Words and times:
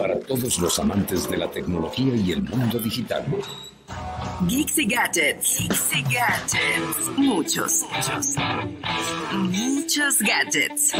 Para 0.00 0.18
todos 0.18 0.58
los 0.58 0.78
amantes 0.78 1.28
de 1.28 1.36
la 1.36 1.50
tecnología 1.50 2.14
y 2.16 2.32
el 2.32 2.42
mundo 2.42 2.78
digital. 2.78 3.22
Geeks 4.48 4.78
y 4.78 4.86
Gadgets. 4.86 5.58
Geeks 5.58 5.92
y 5.94 6.02
Gadgets. 6.02 7.18
Muchos, 7.18 7.82
muchos. 7.92 8.36
Muchos 9.32 10.18
gadgets. 10.20 10.92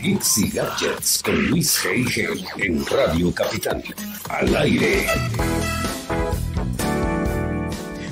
Geeks 0.00 0.38
y 0.38 0.50
Gadgets 0.50 1.22
con 1.24 1.48
Luis 1.48 1.82
G.I.G. 1.82 2.64
en 2.64 2.86
Radio 2.86 3.34
Capital. 3.34 3.82
Al 4.28 4.54
aire. 4.54 5.06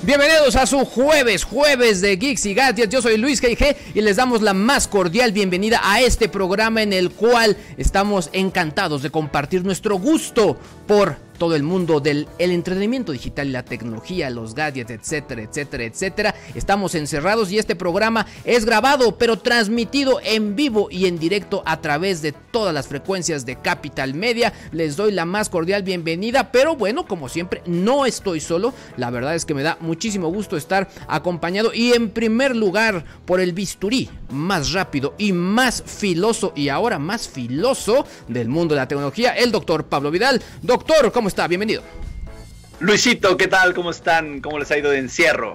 Bienvenidos 0.07 0.55
a 0.57 0.67
su 0.67 0.85
jueves, 0.85 1.45
jueves 1.45 2.03
de 2.03 2.17
Geeks 2.17 2.45
y 2.45 2.53
Gadgets. 2.53 2.93
Yo 2.93 3.01
soy 3.01 3.17
Luis 3.17 3.43
G.I.G. 3.43 3.75
y 3.95 4.03
les 4.03 4.17
damos 4.17 4.43
la 4.43 4.53
más 4.53 4.87
cordial 4.87 5.33
bienvenida 5.33 5.81
a 5.83 6.03
este 6.03 6.29
programa 6.29 6.83
en 6.83 6.93
el 6.93 7.11
cual 7.11 7.57
estamos 7.79 8.29
encantados 8.35 9.03
de 9.03 9.09
compartir 9.09 9.65
nuestro 9.65 9.97
gusto 9.97 10.59
por 10.87 11.17
todo 11.39 11.55
el 11.55 11.63
mundo 11.63 12.01
del 12.01 12.29
el 12.39 12.51
entretenimiento 12.51 13.13
digital 13.13 13.49
y 13.49 13.53
la 13.53 13.65
tecnología, 13.65 14.31
los 14.31 14.55
gadgets, 14.55 14.91
etcétera, 14.91 15.43
etcétera, 15.43 15.85
etcétera. 15.85 16.35
Estamos 16.55 16.95
encerrados 16.95 17.51
y 17.51 17.59
este 17.59 17.77
programa 17.77 18.27
es 18.45 18.65
grabado 18.65 19.17
pero 19.17 19.39
transmitido 19.39 20.21
en 20.23 20.57
vivo 20.57 20.89
y 20.91 21.07
en 21.07 21.19
directo 21.19 21.63
a 21.67 21.81
través 21.81 22.23
de 22.23 22.33
todas 22.33 22.75
las 22.75 22.89
frecuencias 22.89 23.47
de 23.47 23.57
Capital 23.57 24.15
Media. 24.15 24.53
Les 24.73 24.97
doy 24.97 25.13
la 25.13 25.25
más 25.25 25.49
cordial 25.49 25.83
bienvenida, 25.83 26.53
pero 26.53 26.77
bueno, 26.77 27.07
como 27.07 27.29
siempre, 27.29 27.63
no 27.67 28.07
estoy 28.07 28.41
solo. 28.41 28.75
La 28.97 29.11
verdad 29.11 29.35
es 29.35 29.45
que 29.45 29.55
me 29.55 29.63
da 29.63 29.77
muchísimo 29.81 30.29
gusto 30.29 30.57
estar 30.57 30.89
acompañado 31.09 31.73
y 31.75 31.93
en 31.93 32.11
primer 32.11 32.55
lugar 32.57 33.05
por 33.25 33.41
el 33.41 33.53
bisturí 33.53 34.09
más 34.31 34.73
rápido 34.73 35.15
y 35.19 35.33
más 35.33 35.83
filoso 35.87 36.53
y 36.57 36.69
ahora 36.69 36.99
más 36.99 37.29
filoso 37.29 38.07
del 38.29 38.49
mundo 38.49 38.75
de 38.75 38.81
la 38.81 38.89
tecnología, 38.89 39.33
el 39.33 39.53
doctor 39.53 39.85
Pablo 39.87 40.11
Vidal. 40.11 40.43
Doctor, 40.63 41.13
¿cómo 41.13 41.24
está? 41.29 41.47
Bienvenido. 41.49 41.83
Luisito, 42.81 43.37
¿qué 43.37 43.49
tal? 43.49 43.75
¿Cómo 43.75 43.91
están? 43.91 44.41
¿Cómo 44.41 44.59
les 44.59 44.71
ha 44.71 44.79
ido 44.79 44.91
de 44.91 44.99
encierro? 44.99 45.55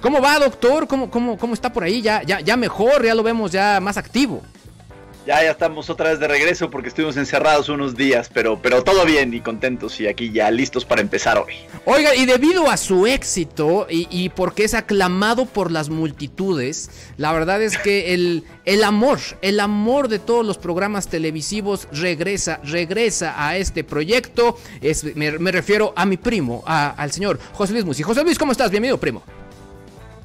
¿Cómo 0.00 0.20
va, 0.20 0.38
doctor? 0.38 0.86
¿Cómo, 0.86 1.10
cómo, 1.10 1.36
cómo 1.36 1.54
está 1.54 1.72
por 1.72 1.84
ahí? 1.84 2.00
Ya, 2.00 2.22
ya, 2.22 2.40
ya 2.40 2.56
mejor, 2.56 3.04
ya 3.04 3.14
lo 3.14 3.22
vemos 3.22 3.50
ya 3.50 3.80
más 3.80 3.96
activo. 3.96 4.42
Ya, 5.26 5.42
ya 5.44 5.50
estamos 5.50 5.90
otra 5.90 6.10
vez 6.10 6.18
de 6.18 6.26
regreso 6.26 6.70
porque 6.70 6.88
estuvimos 6.88 7.16
encerrados 7.18 7.68
unos 7.68 7.94
días, 7.94 8.30
pero, 8.32 8.58
pero 8.60 8.82
todo 8.82 9.04
bien 9.04 9.34
y 9.34 9.40
contentos 9.42 10.00
y 10.00 10.06
aquí 10.08 10.32
ya 10.32 10.50
listos 10.50 10.86
para 10.86 11.02
empezar 11.02 11.36
hoy. 11.38 11.54
Oiga, 11.84 12.16
y 12.16 12.24
debido 12.24 12.70
a 12.70 12.76
su 12.78 13.06
éxito 13.06 13.86
y, 13.88 14.08
y 14.10 14.30
porque 14.30 14.64
es 14.64 14.72
aclamado 14.72 15.44
por 15.44 15.70
las 15.70 15.90
multitudes, 15.90 16.90
la 17.18 17.32
verdad 17.34 17.62
es 17.62 17.76
que 17.76 18.14
el, 18.14 18.44
el 18.64 18.82
amor, 18.82 19.18
el 19.42 19.60
amor 19.60 20.08
de 20.08 20.18
todos 20.20 20.44
los 20.44 20.56
programas 20.56 21.08
televisivos 21.08 21.86
regresa, 21.92 22.58
regresa 22.64 23.34
a 23.46 23.58
este 23.58 23.84
proyecto. 23.84 24.56
Es, 24.80 25.04
me, 25.16 25.38
me 25.38 25.52
refiero 25.52 25.92
a 25.96 26.06
mi 26.06 26.16
primo, 26.16 26.64
a- 26.66 26.90
al 26.90 27.12
señor 27.12 27.38
José 27.52 27.74
Luis 27.74 27.84
Musi. 27.84 28.02
José 28.02 28.24
Luis, 28.24 28.38
¿cómo 28.38 28.52
estás? 28.52 28.70
Bienvenido, 28.70 28.98
primo. 28.98 29.22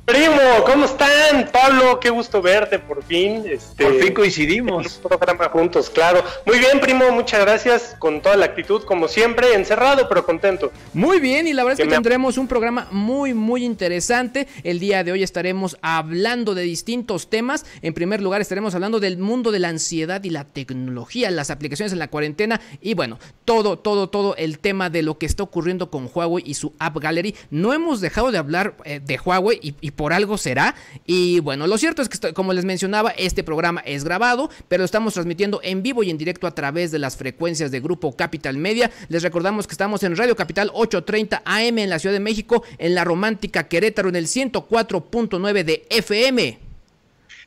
Primo, 0.05 0.35
¿cómo 0.67 0.85
están? 0.85 1.49
Pablo, 1.51 1.99
qué 1.99 2.11
gusto 2.11 2.39
verte 2.39 2.77
por 2.77 3.03
fin. 3.03 3.43
Este, 3.49 3.83
Por 3.85 3.95
fin 3.95 4.07
en 4.09 4.13
coincidimos. 4.13 4.97
un 4.97 5.09
programa 5.09 5.49
juntos, 5.49 5.89
claro. 5.89 6.23
Muy 6.45 6.59
bien, 6.59 6.79
primo, 6.79 7.09
muchas 7.11 7.39
gracias. 7.41 7.95
Con 7.97 8.21
toda 8.21 8.35
la 8.37 8.45
actitud, 8.45 8.83
como 8.83 9.07
siempre, 9.07 9.55
encerrado, 9.55 10.07
pero 10.07 10.23
contento. 10.23 10.71
Muy 10.93 11.19
bien, 11.19 11.47
y 11.47 11.53
la 11.53 11.63
verdad 11.63 11.79
es 11.79 11.83
que 11.83 11.83
Que 11.85 11.89
me- 11.89 11.95
tendremos 11.95 12.37
un 12.37 12.47
programa 12.47 12.87
muy, 12.91 13.33
muy 13.33 13.65
interesante. 13.65 14.47
El 14.63 14.79
día 14.79 15.03
de 15.03 15.11
hoy 15.11 15.23
estaremos 15.23 15.75
hablando 15.81 16.53
de 16.53 16.61
distintos 16.61 17.27
temas. 17.31 17.65
En 17.81 17.95
primer 17.95 18.21
lugar, 18.21 18.41
estaremos 18.41 18.75
hablando 18.75 18.99
del 18.99 19.17
mundo 19.17 19.51
de 19.51 19.57
la 19.57 19.69
ansiedad 19.69 20.23
y 20.23 20.29
la 20.29 20.43
tecnología, 20.43 21.31
las 21.31 21.49
aplicaciones 21.49 21.91
en 21.93 21.97
la 21.99 22.09
cuarentena 22.09 22.61
y 22.79 22.93
bueno, 22.93 23.17
todo, 23.43 23.79
todo, 23.79 24.07
todo 24.09 24.35
el 24.37 24.59
tema 24.59 24.91
de 24.91 25.01
lo 25.01 25.17
que 25.17 25.25
está 25.25 25.41
ocurriendo 25.41 25.89
con 25.89 26.07
Huawei 26.13 26.43
y 26.45 26.53
su 26.53 26.73
App 26.77 26.95
Gallery. 26.99 27.33
No 27.49 27.73
hemos 27.73 28.01
dejado 28.01 28.31
de 28.31 28.37
hablar 28.37 28.75
eh, 28.85 28.99
de 29.03 29.17
Huawei 29.23 29.57
y, 29.63 29.73
y 29.81 29.91
por 29.95 30.13
algo 30.13 30.37
será. 30.37 30.75
Y 31.05 31.39
bueno, 31.39 31.67
lo 31.67 31.77
cierto 31.77 32.01
es 32.01 32.09
que, 32.09 32.33
como 32.33 32.53
les 32.53 32.65
mencionaba, 32.65 33.11
este 33.11 33.43
programa 33.43 33.81
es 33.85 34.03
grabado, 34.03 34.49
pero 34.67 34.81
lo 34.81 34.85
estamos 34.85 35.13
transmitiendo 35.13 35.59
en 35.63 35.83
vivo 35.83 36.03
y 36.03 36.09
en 36.09 36.17
directo 36.17 36.47
a 36.47 36.55
través 36.55 36.91
de 36.91 36.99
las 36.99 37.17
frecuencias 37.17 37.71
de 37.71 37.79
Grupo 37.79 38.15
Capital 38.15 38.57
Media. 38.57 38.91
Les 39.09 39.23
recordamos 39.23 39.67
que 39.67 39.73
estamos 39.73 40.03
en 40.03 40.15
Radio 40.15 40.35
Capital 40.35 40.71
830 40.73 41.43
AM 41.45 41.77
en 41.79 41.89
la 41.89 41.99
Ciudad 41.99 42.13
de 42.13 42.19
México, 42.19 42.63
en 42.77 42.95
la 42.95 43.03
romántica 43.03 43.67
Querétaro 43.67 44.09
en 44.09 44.15
el 44.15 44.27
104.9 44.27 45.63
de 45.63 45.85
FM. 45.89 46.59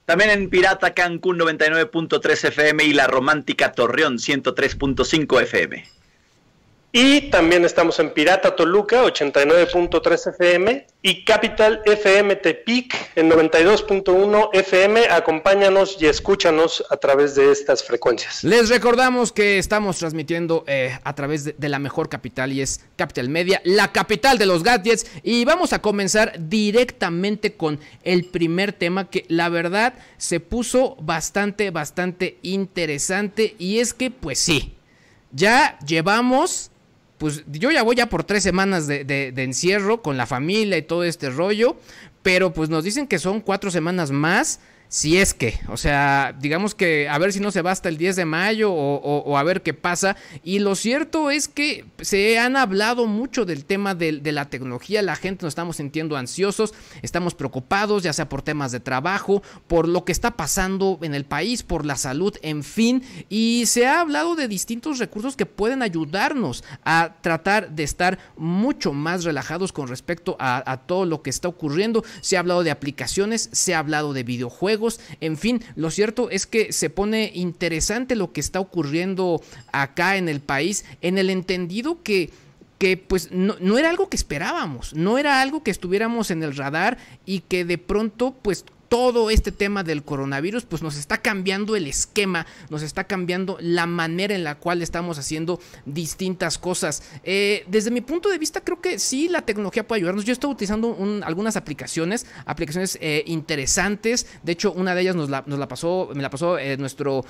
También 0.05 0.31
en 0.31 0.49
Pirata 0.49 0.95
Cancún 0.95 1.39
99.3 1.39 2.49
FM 2.49 2.85
y 2.85 2.95
la 2.95 3.07
romántica 3.07 3.73
Torreón 3.73 4.17
103.5 4.17 5.43
FM. 5.43 5.98
Y 6.91 7.29
también 7.29 7.67
estamos 7.67 7.99
en 7.99 8.15
Pirata 8.15 8.57
Toluca, 8.57 9.05
89.3 9.05 10.31
FM, 10.31 10.87
y 11.03 11.23
Capital 11.23 11.83
FM 11.85 12.37
Tepic, 12.37 12.95
en 13.15 13.31
92.1 13.31 14.49
FM. 14.55 15.09
Acompáñanos 15.11 15.99
y 16.01 16.07
escúchanos 16.07 16.83
a 16.89 16.97
través 16.97 17.35
de 17.35 17.53
estas 17.53 17.85
frecuencias. 17.85 18.43
Les 18.43 18.71
recordamos 18.71 19.33
que 19.33 19.59
estamos 19.59 19.99
transmitiendo 19.99 20.65
eh, 20.67 20.99
a 21.05 21.15
través 21.15 21.45
de, 21.45 21.55
de 21.59 21.69
la 21.69 21.79
mejor 21.79 22.09
capital 22.09 22.55
y 22.55 22.63
es 22.63 22.81
Capital 22.97 23.29
Media, 23.29 23.61
la 23.65 23.93
capital 23.93 24.39
de 24.39 24.47
los 24.47 24.63
gadgets. 24.63 25.11
Y 25.23 25.45
vamos 25.45 25.75
a 25.75 25.83
comenzar 25.83 26.33
directamente 26.49 27.53
con 27.53 27.79
el 28.03 28.25
primer 28.25 28.73
tema 28.73 29.11
que 29.11 29.27
la 29.29 29.51
verdad 29.51 29.93
se 30.17 30.41
puso 30.41 30.97
bastante, 31.01 31.71
bastante 31.71 32.39
interesante. 32.41 33.57
Y 33.59 33.81
es 33.81 33.93
que, 33.93 34.11
pues 34.11 34.39
sí, 34.39 34.75
ya 35.33 35.79
llevamos 35.81 36.71
pues 37.19 37.45
yo 37.51 37.71
ya 37.71 37.83
voy 37.83 37.97
ya 37.97 38.07
por 38.09 38.25
tres 38.25 38.43
semanas 38.43 38.87
de, 38.87 39.05
de- 39.05 39.33
de 39.33 39.43
encierro 39.45 40.03
con 40.03 40.17
la 40.17 40.27
familia 40.27 40.79
y 40.79 40.83
todo 40.83 41.05
este 41.05 41.31
rollo, 41.31 41.77
pero 42.23 42.53
pues 42.53 42.71
nos 42.71 42.85
dicen 42.85 43.07
que 43.07 43.19
son 43.19 43.41
cuatro 43.41 43.71
semanas 43.71 44.11
más 44.11 44.61
si 44.89 45.19
es 45.19 45.35
que, 45.35 45.61
o 45.69 45.77
sea, 45.77 46.35
digamos 46.41 46.75
que 46.75 47.09
a 47.09 47.19
ver 47.19 47.33
si 47.33 47.41
no 47.41 47.51
se 47.51 47.61
va 47.61 47.73
hasta 47.73 47.91
el 47.91 47.99
10 47.99 48.17
de 48.17 48.25
mayo 48.25 48.73
o, 48.73 49.37
a 49.37 49.43
ver 49.43 49.63
qué 49.63 49.75
pasa. 49.75 50.17
Y 50.43 50.61
lo 50.61 50.75
cierto 50.75 51.31
es 51.31 51.47
que 51.47 51.85
se 52.01 52.39
han 52.39 52.57
hablado 52.57 53.07
mucho 53.07 53.45
del 53.45 53.67
tema 53.67 53.95
de, 53.95 54.21
la 54.33 54.47
tecnología, 54.47 55.03
la 55.03 55.17
gente 55.17 55.45
nos 55.45 55.53
estamos 55.53 55.77
sintiendo 55.77 56.17
ansiosos, 56.17 56.75
estamos 57.03 57.35
preocupados, 57.35 58.03
ya 58.03 58.13
sea 58.13 58.29
por 58.29 58.43
temas 58.43 58.73
de 58.73 58.81
trabajo, 58.81 59.43
por 59.67 59.89
lo 59.89 60.05
que 60.05 60.13
está 60.13 60.37
pasando 60.37 60.99
en 61.03 61.15
el 61.15 61.25
país, 61.25 61.63
por 61.63 61.85
la 61.85 61.97
salud, 61.97 62.35
en 62.43 62.63
fin. 62.63 63.03
Y 63.29 63.65
se 63.67 63.87
ha 63.87 64.01
hablado 64.01 64.37
de 64.37 64.49
distintos 64.49 64.99
recursos 64.99 65.37
que 65.37 65.47
pueden 65.47 65.83
ayudarnos 65.83 66.65
a 66.85 67.17
tratar 67.21 67.71
de 67.71 67.83
estar 67.83 68.19
mucho 68.37 68.93
más 68.93 69.25
relajados 69.25 69.73
con 69.73 69.89
respecto 69.89 70.37
a 70.39 70.83
todo 70.87 71.05
lo 71.05 71.23
que 71.23 71.31
está 71.31 71.49
ocurriendo. 71.49 72.05
Se 72.23 72.37
ha 72.37 72.41
hablado 72.41 72.63
de 72.63 72.71
aplicaciones, 72.71 73.51
se 73.53 73.75
ha 73.75 73.81
hablado 73.81 74.13
de 74.13 74.23
videojuegos 74.23 74.78
en 75.21 75.37
fin, 75.37 75.63
lo 75.77 75.91
cierto 75.91 76.31
es 76.31 76.47
que 76.47 76.73
se 76.73 76.91
pone 76.91 77.31
interesante 77.35 78.17
lo 78.17 78.33
que 78.33 78.41
está 78.41 78.61
ocurriendo 78.61 79.43
acá 79.73 80.17
en 80.17 80.29
el 80.29 80.41
país, 80.41 80.85
en 81.01 81.19
el 81.19 81.31
entendido 81.31 82.03
que 82.03 82.31
que 82.79 82.97
pues 82.97 83.33
no, 83.33 83.57
no, 83.61 83.77
era 83.77 83.91
algo 83.91 84.09
que 84.09 84.17
esperábamos, 84.17 84.95
no 84.95 85.19
era 85.19 85.43
algo 85.43 85.65
que 85.65 85.73
estuviéramos 85.73 86.31
en 86.31 86.45
el 86.45 86.57
radar 86.57 86.97
y 87.27 87.41
que 87.41 87.65
de 87.65 87.77
pronto 87.77 88.37
pues 88.41 88.65
todo 88.89 89.31
este 89.31 89.53
tema 89.53 89.85
del 89.85 90.03
coronavirus 90.03 90.65
pues 90.65 90.83
nos 90.83 90.97
está 90.97 91.19
cambiando 91.19 91.77
el 91.77 91.87
esquema, 91.87 92.47
nos 92.71 92.83
está 92.83 93.05
cambiando 93.05 93.57
la 93.61 93.87
manera 93.87 94.35
en 94.35 94.45
la 94.45 94.57
cual 94.57 94.83
estamos 94.83 95.19
haciendo 95.19 95.61
distintas 95.85 96.59
cosas. 96.59 97.03
Eh, 97.23 97.65
desde 97.69 97.91
mi 97.91 98.01
punto 98.01 98.29
de 98.29 98.39
vista 98.39 98.63
creo 98.63 98.81
que 98.81 98.99
sí 98.99 99.29
la 99.29 99.43
tecnología 99.43 99.87
puede 99.87 100.01
ayudarnos. 100.01 100.25
Yo 100.25 100.33
estoy 100.33 100.51
utilizando 100.51 100.97
algunas 101.25 101.57
aplicaciones, 101.57 102.27
aplicaciones 102.47 102.99
eh, 103.01 103.23
interesantes. 103.27 104.27
De 104.43 104.53
hecho, 104.53 104.73
una 104.73 104.95
de 104.95 105.03
ellas 105.03 105.17
nos 105.17 105.29
la, 105.29 105.45
nos 105.47 105.59
la 105.59 105.69
pasó, 105.69 106.11
me 106.15 106.23
la 106.23 106.31
pasó 106.31 106.59
eh, 106.59 106.77
nuestro 106.77 107.25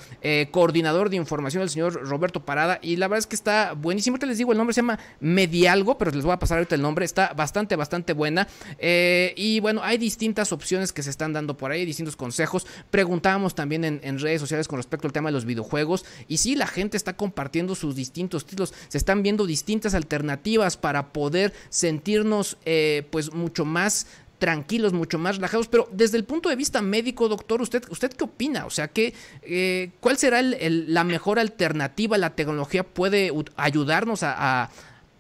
coordinador 0.50 1.10
de 1.10 1.16
información, 1.16 1.62
el 1.62 1.70
señor 1.70 1.94
Roberto 2.08 2.44
Parada, 2.44 2.78
y 2.82 2.96
la 2.96 3.08
verdad 3.08 3.20
es 3.20 3.26
que 3.26 3.36
está 3.36 3.72
buenísimo. 3.72 4.14
Ahorita 4.14 4.26
les 4.26 4.38
digo 4.38 4.52
el 4.52 4.58
nombre, 4.58 4.74
se 4.74 4.80
llama 4.80 4.98
Medialgo, 5.20 5.98
pero 5.98 6.10
les 6.10 6.24
voy 6.24 6.32
a 6.32 6.38
pasar 6.38 6.58
ahorita 6.58 6.74
el 6.74 6.82
nombre. 6.82 7.04
Está 7.04 7.32
bastante, 7.34 7.76
bastante 7.76 8.12
buena. 8.12 8.46
y 8.80 9.60
bueno, 9.60 9.82
hay 9.82 9.98
distintas 9.98 10.52
opciones 10.52 10.92
que 10.92 11.02
se 11.02 11.10
están 11.10 11.32
dando 11.32 11.47
por 11.56 11.70
ahí 11.70 11.84
distintos 11.84 12.16
consejos. 12.16 12.66
Preguntábamos 12.90 13.54
también 13.54 13.84
en, 13.84 14.18
redes 14.18 14.40
sociales 14.40 14.68
con 14.68 14.78
respecto 14.78 15.06
al 15.06 15.12
tema 15.12 15.28
de 15.28 15.32
los 15.32 15.44
videojuegos. 15.44 16.04
Y 16.26 16.38
sí, 16.38 16.56
la 16.56 16.66
gente 16.66 16.96
está 16.96 17.16
compartiendo 17.16 17.74
sus 17.74 17.94
distintos 17.94 18.46
títulos. 18.46 18.74
Se 18.88 18.98
están 18.98 19.22
viendo 19.22 19.46
distintas 19.46 19.94
alternativas 19.94 20.76
para 20.76 21.12
poder 21.12 21.52
sentirnos 21.70 22.58
eh, 22.64 23.06
pues 23.10 23.32
mucho 23.32 23.64
más 23.64 24.06
tranquilos, 24.38 24.92
mucho 24.92 25.18
más 25.18 25.36
relajados, 25.36 25.68
pero 25.68 25.88
desde 25.92 26.16
el 26.16 26.24
punto 26.24 26.48
de 26.48 26.56
vista 26.56 26.80
médico, 26.80 27.28
doctor, 27.28 27.60
¿usted, 27.60 27.82
usted 27.90 28.12
qué 28.12 28.24
opina? 28.24 28.66
O 28.66 28.70
sea, 28.70 28.88
que, 28.88 29.12
eh, 29.42 29.90
¿cuál 30.00 30.16
será 30.16 30.42
la 30.42 31.04
mejor 31.04 31.38
alternativa? 31.38 32.16
¿La 32.18 32.36
tecnología 32.36 32.84
puede 32.84 33.32
ayudarnos 33.56 34.22
a, 34.22 34.70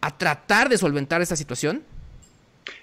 a 0.00 0.18
tratar 0.18 0.68
de 0.68 0.78
solventar 0.78 1.20
esta 1.20 1.36
situación? 1.36 1.82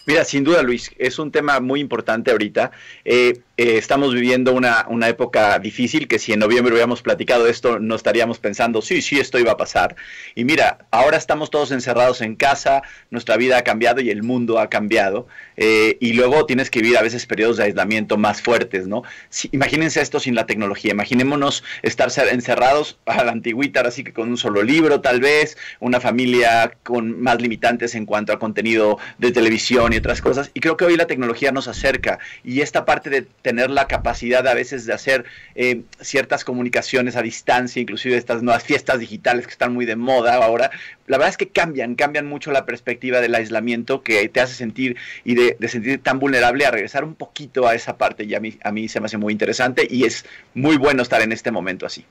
Mira, 0.06 0.24
sin 0.24 0.44
duda, 0.44 0.62
Luis, 0.62 0.92
es 0.98 1.18
un 1.20 1.32
tema 1.32 1.60
muy 1.60 1.80
importante 1.80 2.32
ahorita. 2.32 2.72
Eh, 3.04 3.40
eh, 3.58 3.78
estamos 3.78 4.14
viviendo 4.14 4.54
una, 4.54 4.86
una, 4.90 5.08
época 5.08 5.58
difícil 5.60 6.08
que 6.10 6.20
si 6.20 6.34
en 6.34 6.40
noviembre 6.40 6.74
hubiéramos 6.74 7.02
platicado 7.02 7.48
esto, 7.48 7.80
no 7.80 7.96
estaríamos 7.96 8.38
pensando, 8.38 8.82
sí, 8.82 9.02
sí, 9.02 9.18
esto 9.18 9.40
iba 9.40 9.54
a 9.54 9.58
pasar. 9.58 9.96
Y 10.36 10.44
mira, 10.44 10.86
ahora 10.92 11.16
estamos 11.18 11.50
todos 11.50 11.72
encerrados 11.72 12.22
en 12.22 12.36
casa, 12.36 12.84
nuestra 13.12 13.38
vida 13.38 13.58
ha 13.58 13.64
cambiado 13.64 14.02
y 14.02 14.10
el 14.10 14.24
mundo 14.24 14.60
ha 14.60 14.70
cambiado. 14.70 15.28
Eh, 15.58 15.98
y 16.02 16.14
luego 16.14 16.46
tienes 16.46 16.70
que 16.70 16.82
vivir 16.82 16.98
a 16.98 17.02
veces 17.02 17.26
periodos 17.26 17.58
de 17.58 17.64
aislamiento 17.64 18.18
más 18.18 18.42
fuertes, 18.42 18.88
¿no? 18.88 19.04
imagínense 19.52 20.02
esto 20.02 20.20
sin 20.20 20.36
la 20.36 20.46
tecnología. 20.46 20.92
Imaginémonos 20.92 21.64
estar 21.82 22.12
encerrados 22.30 23.00
a 23.06 23.24
la 23.24 23.32
antigüita, 23.32 23.82
así 23.82 24.04
que 24.04 24.14
con 24.14 24.30
un 24.30 24.38
solo 24.38 24.64
libro, 24.64 25.02
tal 25.02 25.22
vez, 25.22 25.58
una 25.80 26.00
familia 26.02 26.74
con 26.84 27.22
más 27.22 27.42
limitantes 27.42 27.96
en 27.96 28.06
cuanto 28.06 28.34
a 28.34 28.40
contenido 28.40 28.98
de 29.18 29.32
televisión 29.32 29.75
y 29.76 29.98
otras 29.98 30.22
cosas. 30.22 30.52
Y 30.54 30.62
creo 30.62 30.78
que 30.78 30.86
hoy 30.86 30.96
la 30.96 31.06
tecnología 31.06 31.52
nos 31.52 31.68
acerca 31.68 32.20
y 32.44 32.62
esta 32.62 32.86
parte 32.86 33.10
de 33.10 33.24
tener 33.42 33.70
la 33.70 33.88
capacidad 33.88 34.48
a 34.48 34.54
veces 34.54 34.86
de 34.86 34.94
hacer 34.94 35.26
eh, 35.56 35.82
ciertas 36.00 36.46
comunicaciones 36.46 37.16
a 37.16 37.22
distancia, 37.22 37.82
inclusive 37.82 38.16
estas 38.16 38.42
nuevas 38.42 38.64
fiestas 38.64 39.00
digitales 39.00 39.46
que 39.46 39.52
están 39.52 39.74
muy 39.74 39.86
de 39.86 39.98
moda 39.98 40.36
ahora, 40.36 40.72
la 41.08 41.18
verdad 41.18 41.30
es 41.30 41.38
que 41.38 41.50
cambian, 41.50 41.96
cambian 41.96 42.26
mucho 42.26 42.52
la 42.52 42.66
perspectiva 42.66 43.20
del 43.20 43.36
aislamiento 43.36 44.02
que 44.02 44.28
te 44.30 44.40
hace 44.40 44.54
sentir 44.54 44.96
y 45.24 45.36
de, 45.36 45.58
de 45.60 45.68
sentir 45.68 46.02
tan 46.02 46.20
vulnerable 46.20 46.66
a 46.66 46.72
regresar 46.72 47.04
un 47.04 47.16
poquito 47.16 47.68
a 47.68 47.76
esa 47.76 47.98
parte 47.98 48.24
y 48.24 48.34
a 48.34 48.40
mí, 48.40 48.58
a 48.64 48.72
mí 48.72 48.88
se 48.88 49.02
me 49.02 49.08
hace 49.08 49.18
muy 49.18 49.34
interesante 49.34 49.86
y 49.90 50.06
es 50.06 50.26
muy 50.54 50.78
bueno 50.78 51.04
estar 51.04 51.22
en 51.22 51.34
este 51.34 51.52
momento 51.52 51.86
así. 51.86 52.06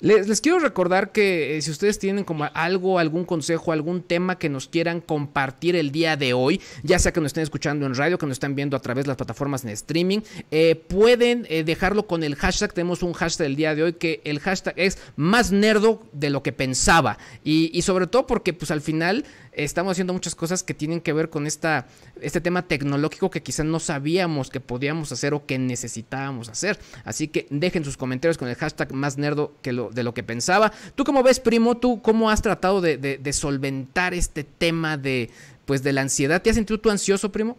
Les, 0.00 0.40
quiero 0.40 0.60
recordar 0.60 1.10
que 1.10 1.56
eh, 1.56 1.62
si 1.62 1.72
ustedes 1.72 1.98
tienen 1.98 2.22
como 2.22 2.44
algo, 2.54 3.00
algún 3.00 3.24
consejo, 3.24 3.72
algún 3.72 4.02
tema 4.02 4.38
que 4.38 4.48
nos 4.48 4.68
quieran 4.68 5.00
compartir 5.00 5.74
el 5.74 5.90
día 5.90 6.16
de 6.16 6.34
hoy, 6.34 6.60
ya 6.84 7.00
sea 7.00 7.12
que 7.12 7.20
nos 7.20 7.30
estén 7.30 7.42
escuchando 7.42 7.84
en 7.84 7.96
radio, 7.96 8.16
que 8.16 8.26
nos 8.26 8.36
estén 8.36 8.54
viendo 8.54 8.76
a 8.76 8.80
través 8.80 9.06
de 9.06 9.08
las 9.08 9.16
plataformas 9.16 9.64
en 9.64 9.70
streaming, 9.70 10.20
eh, 10.52 10.76
pueden 10.76 11.46
eh, 11.48 11.64
dejarlo 11.64 12.06
con 12.06 12.22
el 12.22 12.36
hashtag. 12.36 12.72
Tenemos 12.72 13.02
un 13.02 13.12
hashtag 13.12 13.48
el 13.48 13.56
día 13.56 13.74
de 13.74 13.82
hoy 13.82 13.92
que 13.94 14.20
el 14.24 14.38
hashtag 14.38 14.74
es 14.76 14.98
más 15.16 15.50
nerdo 15.50 16.00
de 16.12 16.30
lo 16.30 16.44
que 16.44 16.52
pensaba. 16.52 17.18
Y, 17.42 17.76
y 17.76 17.82
sobre 17.82 18.06
todo 18.06 18.26
porque 18.28 18.52
pues 18.52 18.70
al 18.70 18.82
final 18.82 19.24
estamos 19.52 19.92
haciendo 19.92 20.12
muchas 20.12 20.34
cosas 20.34 20.62
que 20.62 20.74
tienen 20.74 21.00
que 21.00 21.12
ver 21.12 21.30
con 21.30 21.46
esta, 21.46 21.86
este 22.20 22.40
tema 22.40 22.62
tecnológico 22.62 23.30
que 23.30 23.42
quizás 23.42 23.66
no 23.66 23.80
sabíamos 23.80 24.50
que 24.50 24.60
podíamos 24.60 25.10
hacer 25.12 25.34
o 25.34 25.44
que 25.44 25.58
necesitábamos 25.58 26.48
hacer. 26.48 26.78
Así 27.04 27.28
que 27.28 27.46
dejen 27.50 27.84
sus 27.84 27.96
comentarios 27.96 28.38
con 28.38 28.48
el 28.48 28.54
hashtag 28.54 28.92
más 28.92 29.18
nerdo 29.18 29.54
que 29.62 29.72
lo, 29.72 29.87
de 29.92 30.02
lo 30.02 30.14
que 30.14 30.22
pensaba. 30.22 30.72
¿Tú 30.94 31.04
cómo 31.04 31.22
ves, 31.22 31.40
primo? 31.40 31.76
¿Tú 31.76 32.00
cómo 32.02 32.30
has 32.30 32.42
tratado 32.42 32.80
de, 32.80 33.32
solventar 33.32 34.14
este 34.14 34.44
tema 34.44 34.96
de, 34.96 35.30
pues, 35.66 35.82
de 35.82 35.92
la 35.92 36.02
ansiedad? 36.02 36.42
¿Te 36.42 36.50
has 36.50 36.56
sentido 36.56 36.78
tú 36.78 36.90
ansioso, 36.90 37.30
primo? 37.30 37.56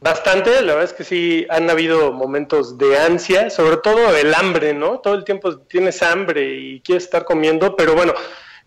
Bastante, 0.00 0.62
la 0.62 0.74
verdad 0.74 0.84
es 0.84 0.92
que 0.94 1.04
sí 1.04 1.46
han 1.50 1.68
habido 1.68 2.10
momentos 2.12 2.78
de 2.78 2.98
ansia, 2.98 3.50
sobre 3.50 3.76
todo 3.76 4.16
el 4.16 4.34
hambre, 4.34 4.72
¿no? 4.72 5.00
Todo 5.00 5.14
el 5.14 5.24
tiempo 5.24 5.58
tienes 5.58 6.02
hambre 6.02 6.54
y 6.54 6.80
quieres 6.80 7.04
estar 7.04 7.26
comiendo, 7.26 7.76
pero 7.76 7.94
bueno, 7.94 8.14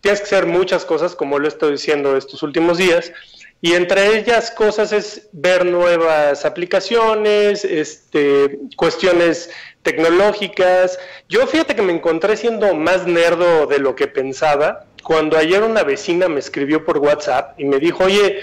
tienes 0.02 0.20
que 0.20 0.26
hacer 0.26 0.46
muchas 0.46 0.86
cosas, 0.86 1.16
como 1.16 1.40
lo 1.40 1.48
estoy 1.48 1.72
diciendo 1.72 2.16
estos 2.16 2.44
últimos 2.44 2.78
días, 2.78 3.12
y 3.64 3.76
entre 3.76 4.18
ellas 4.18 4.52
cosas 4.52 4.92
es 4.92 5.30
ver 5.32 5.66
nuevas 5.66 6.44
aplicaciones, 6.44 7.64
este, 7.64 8.60
cuestiones 8.76 9.50
tecnológicas. 9.84 11.00
Yo 11.30 11.48
fíjate 11.48 11.74
que 11.74 11.82
me 11.82 11.94
encontré 11.94 12.36
siendo 12.36 12.76
más 12.76 13.08
nerdo 13.08 13.66
de 13.68 13.80
lo 13.80 13.96
que 13.96 14.10
pensaba 14.10 14.86
cuando 15.02 15.38
ayer 15.38 15.64
una 15.64 15.84
vecina 15.84 16.28
me 16.28 16.42
escribió 16.42 16.84
por 16.84 16.98
WhatsApp 16.98 17.58
y 17.58 17.64
me 17.64 17.80
dijo, 17.80 18.04
oye, 18.04 18.40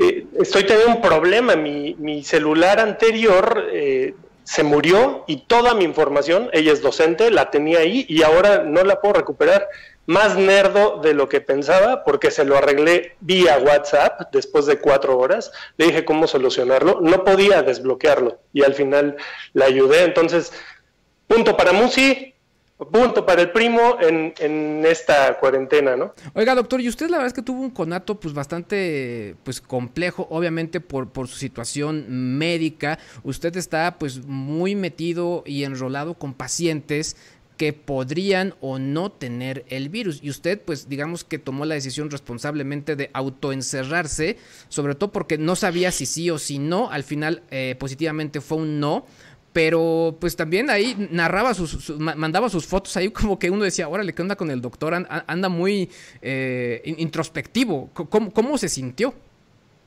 eh, 0.00 0.24
estoy 0.40 0.64
teniendo 0.64 0.96
un 0.96 1.00
problema, 1.00 1.54
mi, 1.54 1.94
mi 2.00 2.24
celular 2.24 2.80
anterior 2.80 3.68
eh, 3.72 4.14
se 4.42 4.64
murió 4.64 5.22
y 5.28 5.42
toda 5.46 5.74
mi 5.74 5.84
información, 5.84 6.50
ella 6.52 6.72
es 6.72 6.82
docente, 6.82 7.30
la 7.30 7.48
tenía 7.52 7.78
ahí 7.78 8.06
y 8.08 8.24
ahora 8.24 8.64
no 8.64 8.82
la 8.82 9.00
puedo 9.00 9.14
recuperar 9.14 9.68
más 10.06 10.36
nerdo 10.36 11.00
de 11.02 11.14
lo 11.14 11.28
que 11.28 11.40
pensaba 11.40 12.04
porque 12.04 12.30
se 12.30 12.44
lo 12.44 12.56
arreglé 12.56 13.16
vía 13.20 13.58
WhatsApp 13.58 14.32
después 14.32 14.66
de 14.66 14.78
cuatro 14.78 15.18
horas. 15.18 15.52
Le 15.76 15.86
dije 15.86 16.04
cómo 16.04 16.26
solucionarlo. 16.26 17.00
No 17.00 17.24
podía 17.24 17.62
desbloquearlo 17.62 18.38
y 18.52 18.62
al 18.62 18.74
final 18.74 19.16
la 19.52 19.66
ayudé. 19.66 20.04
Entonces, 20.04 20.52
punto 21.26 21.56
para 21.56 21.72
Musi, 21.72 22.34
punto 22.90 23.24
para 23.24 23.42
el 23.42 23.52
primo 23.52 23.98
en, 24.00 24.34
en, 24.38 24.84
esta 24.84 25.38
cuarentena, 25.38 25.96
¿no? 25.96 26.12
Oiga, 26.34 26.54
doctor, 26.54 26.80
y 26.80 26.88
usted 26.88 27.08
la 27.08 27.18
verdad 27.18 27.28
es 27.28 27.32
que 27.32 27.42
tuvo 27.42 27.60
un 27.60 27.70
conato 27.70 28.18
pues 28.18 28.34
bastante 28.34 29.36
pues 29.44 29.60
complejo, 29.60 30.26
obviamente 30.30 30.80
por, 30.80 31.08
por 31.10 31.28
su 31.28 31.36
situación 31.36 32.06
médica. 32.08 32.98
Usted 33.22 33.56
está 33.56 33.96
pues 33.98 34.24
muy 34.26 34.74
metido 34.74 35.44
y 35.46 35.64
enrolado 35.64 36.14
con 36.14 36.34
pacientes 36.34 37.16
que 37.56 37.72
podrían 37.72 38.54
o 38.60 38.78
no 38.78 39.10
tener 39.12 39.64
el 39.68 39.88
virus. 39.88 40.20
Y 40.22 40.30
usted, 40.30 40.60
pues 40.60 40.88
digamos 40.88 41.24
que 41.24 41.38
tomó 41.38 41.64
la 41.64 41.74
decisión 41.74 42.10
responsablemente 42.10 42.96
de 42.96 43.10
autoencerrarse, 43.12 44.38
sobre 44.68 44.94
todo 44.94 45.12
porque 45.12 45.38
no 45.38 45.56
sabía 45.56 45.92
si 45.92 46.06
sí 46.06 46.30
o 46.30 46.38
si 46.38 46.58
no. 46.58 46.90
Al 46.90 47.04
final, 47.04 47.42
eh, 47.50 47.76
positivamente 47.78 48.40
fue 48.40 48.58
un 48.58 48.80
no. 48.80 49.06
Pero 49.52 50.16
pues 50.20 50.34
también 50.34 50.68
ahí 50.68 50.96
narraba 51.12 51.54
sus, 51.54 51.96
mandaba 52.00 52.48
sus 52.48 52.66
fotos 52.66 52.96
ahí 52.96 53.10
como 53.10 53.38
que 53.38 53.50
uno 53.50 53.62
decía, 53.62 53.88
órale, 53.88 54.12
¿qué 54.12 54.20
onda 54.20 54.34
con 54.34 54.50
el 54.50 54.60
doctor? 54.60 54.94
Anda 54.94 55.48
muy 55.48 55.88
eh, 56.22 56.82
introspectivo. 56.98 57.88
¿Cómo, 57.94 58.32
¿Cómo 58.32 58.58
se 58.58 58.68
sintió? 58.68 59.14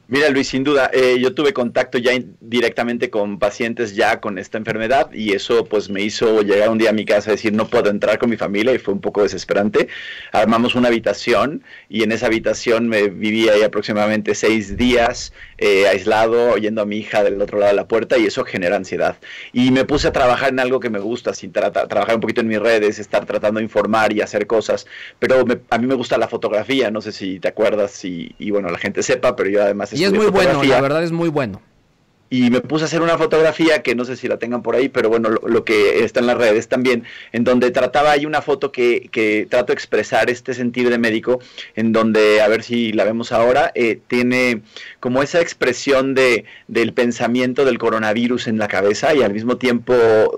Mira, 0.10 0.30
Luis, 0.30 0.48
sin 0.48 0.64
duda, 0.64 0.90
eh, 0.94 1.18
yo 1.20 1.36
tuve 1.36 1.52
contacto 1.52 1.98
ya 1.98 2.14
directamente 2.40 3.10
con 3.10 3.40
pacientes 3.40 3.94
ya 3.94 4.22
con 4.22 4.38
esta 4.38 4.58
enfermedad 4.58 5.12
y 5.12 5.34
eso 5.34 5.66
pues 5.66 5.90
me 5.90 6.02
hizo 6.02 6.44
llegar 6.44 6.70
un 6.70 6.78
día 6.78 6.92
a 6.92 6.94
mi 6.94 7.04
casa 7.04 7.32
a 7.32 7.34
decir 7.34 7.52
no 7.52 7.68
puedo 7.68 7.90
entrar 7.90 8.18
con 8.18 8.30
mi 8.30 8.38
familia 8.38 8.74
y 8.74 8.78
fue 8.78 8.94
un 8.94 9.02
poco 9.02 9.24
desesperante. 9.24 9.90
Armamos 10.32 10.76
una 10.76 10.88
habitación 10.88 11.62
y 11.90 12.04
en 12.04 12.14
esa 12.14 12.28
habitación 12.28 12.88
me 12.88 13.10
viví 13.10 13.50
ahí 13.50 13.64
aproximadamente 13.64 14.34
seis 14.34 14.78
días 14.78 15.34
eh, 15.58 15.88
aislado, 15.90 16.52
oyendo 16.52 16.84
a 16.84 16.86
mi 16.86 17.00
hija 17.00 17.26
del 17.26 17.42
otro 17.42 17.60
lado 17.60 17.72
de 17.72 17.76
la 17.76 17.90
puerta 17.90 18.18
y 18.18 18.28
eso 18.28 18.46
genera 18.46 18.78
ansiedad. 18.78 19.18
Y 19.52 19.72
me 19.72 19.84
puse 19.84 20.08
a 20.08 20.14
trabajar 20.14 20.54
en 20.54 20.62
algo 20.62 20.80
que 20.80 20.90
me 20.90 21.00
gusta, 21.00 21.34
sin 21.34 21.52
trabajar 21.52 22.16
un 22.16 22.22
poquito 22.22 22.40
en 22.40 22.48
mis 22.48 22.60
redes, 22.60 22.98
estar 23.00 23.26
tratando 23.26 23.58
de 23.60 23.66
informar 23.66 24.14
y 24.14 24.22
hacer 24.22 24.48
cosas, 24.48 24.88
pero 25.20 25.44
a 25.70 25.78
mí 25.78 25.86
me 25.86 25.96
gusta 25.96 26.18
la 26.18 26.30
fotografía, 26.30 26.92
no 26.92 27.02
sé 27.02 27.12
si 27.12 27.42
te 27.42 27.50
acuerdas 27.50 28.06
y, 28.06 28.34
y 28.40 28.52
bueno, 28.52 28.70
la 28.70 28.78
gente 28.78 29.04
sepa, 29.04 29.36
pero 29.36 29.50
yo 29.50 29.62
además 29.62 29.97
y 29.98 30.04
es 30.04 30.14
muy 30.14 30.28
bueno, 30.28 30.64
la 30.64 30.82
verdad 30.82 31.04
es 31.04 31.12
muy 31.12 31.30
bueno 31.30 31.62
y 32.30 32.50
me 32.50 32.62
puse 32.62 32.84
a 32.84 32.88
hacer 32.88 33.02
una 33.02 33.18
fotografía 33.18 33.82
que 33.82 33.96
no 33.96 34.06
sé 34.06 34.16
si 34.16 34.28
la 34.28 34.38
tengan 34.38 34.62
por 34.62 34.76
ahí, 34.76 34.90
pero 34.90 35.10
bueno, 35.10 35.30
lo, 35.30 35.64
que 35.64 36.04
está 36.04 36.20
en 36.20 36.28
las 36.28 36.38
redes 36.38 36.68
también, 36.68 37.04
en 37.32 37.44
donde 37.44 37.72
trataba 37.72 38.12
ahí 38.12 38.26
una 38.26 38.42
foto 38.42 38.72
que, 38.72 39.10
que, 39.12 39.48
trato 39.50 39.68
de 39.68 39.74
expresar 39.74 40.30
este 40.30 40.54
sentido 40.54 40.90
de 40.90 40.98
médico, 40.98 41.40
en 41.76 41.94
donde, 41.94 42.42
a 42.42 42.48
ver 42.48 42.64
si 42.64 42.92
la 42.92 43.06
vemos 43.06 43.32
ahora, 43.32 43.72
eh, 43.76 44.00
tiene 44.08 44.62
como 45.00 45.24
esa 45.24 45.40
expresión 45.40 46.16
de, 46.16 46.46
del 46.68 46.94
pensamiento 46.94 47.64
del 47.64 47.78
coronavirus 47.78 48.48
en 48.48 48.58
la 48.58 48.68
cabeza 48.68 49.14
y 49.14 49.22
al 49.22 49.34
mismo 49.34 49.58
tiempo 49.58 49.94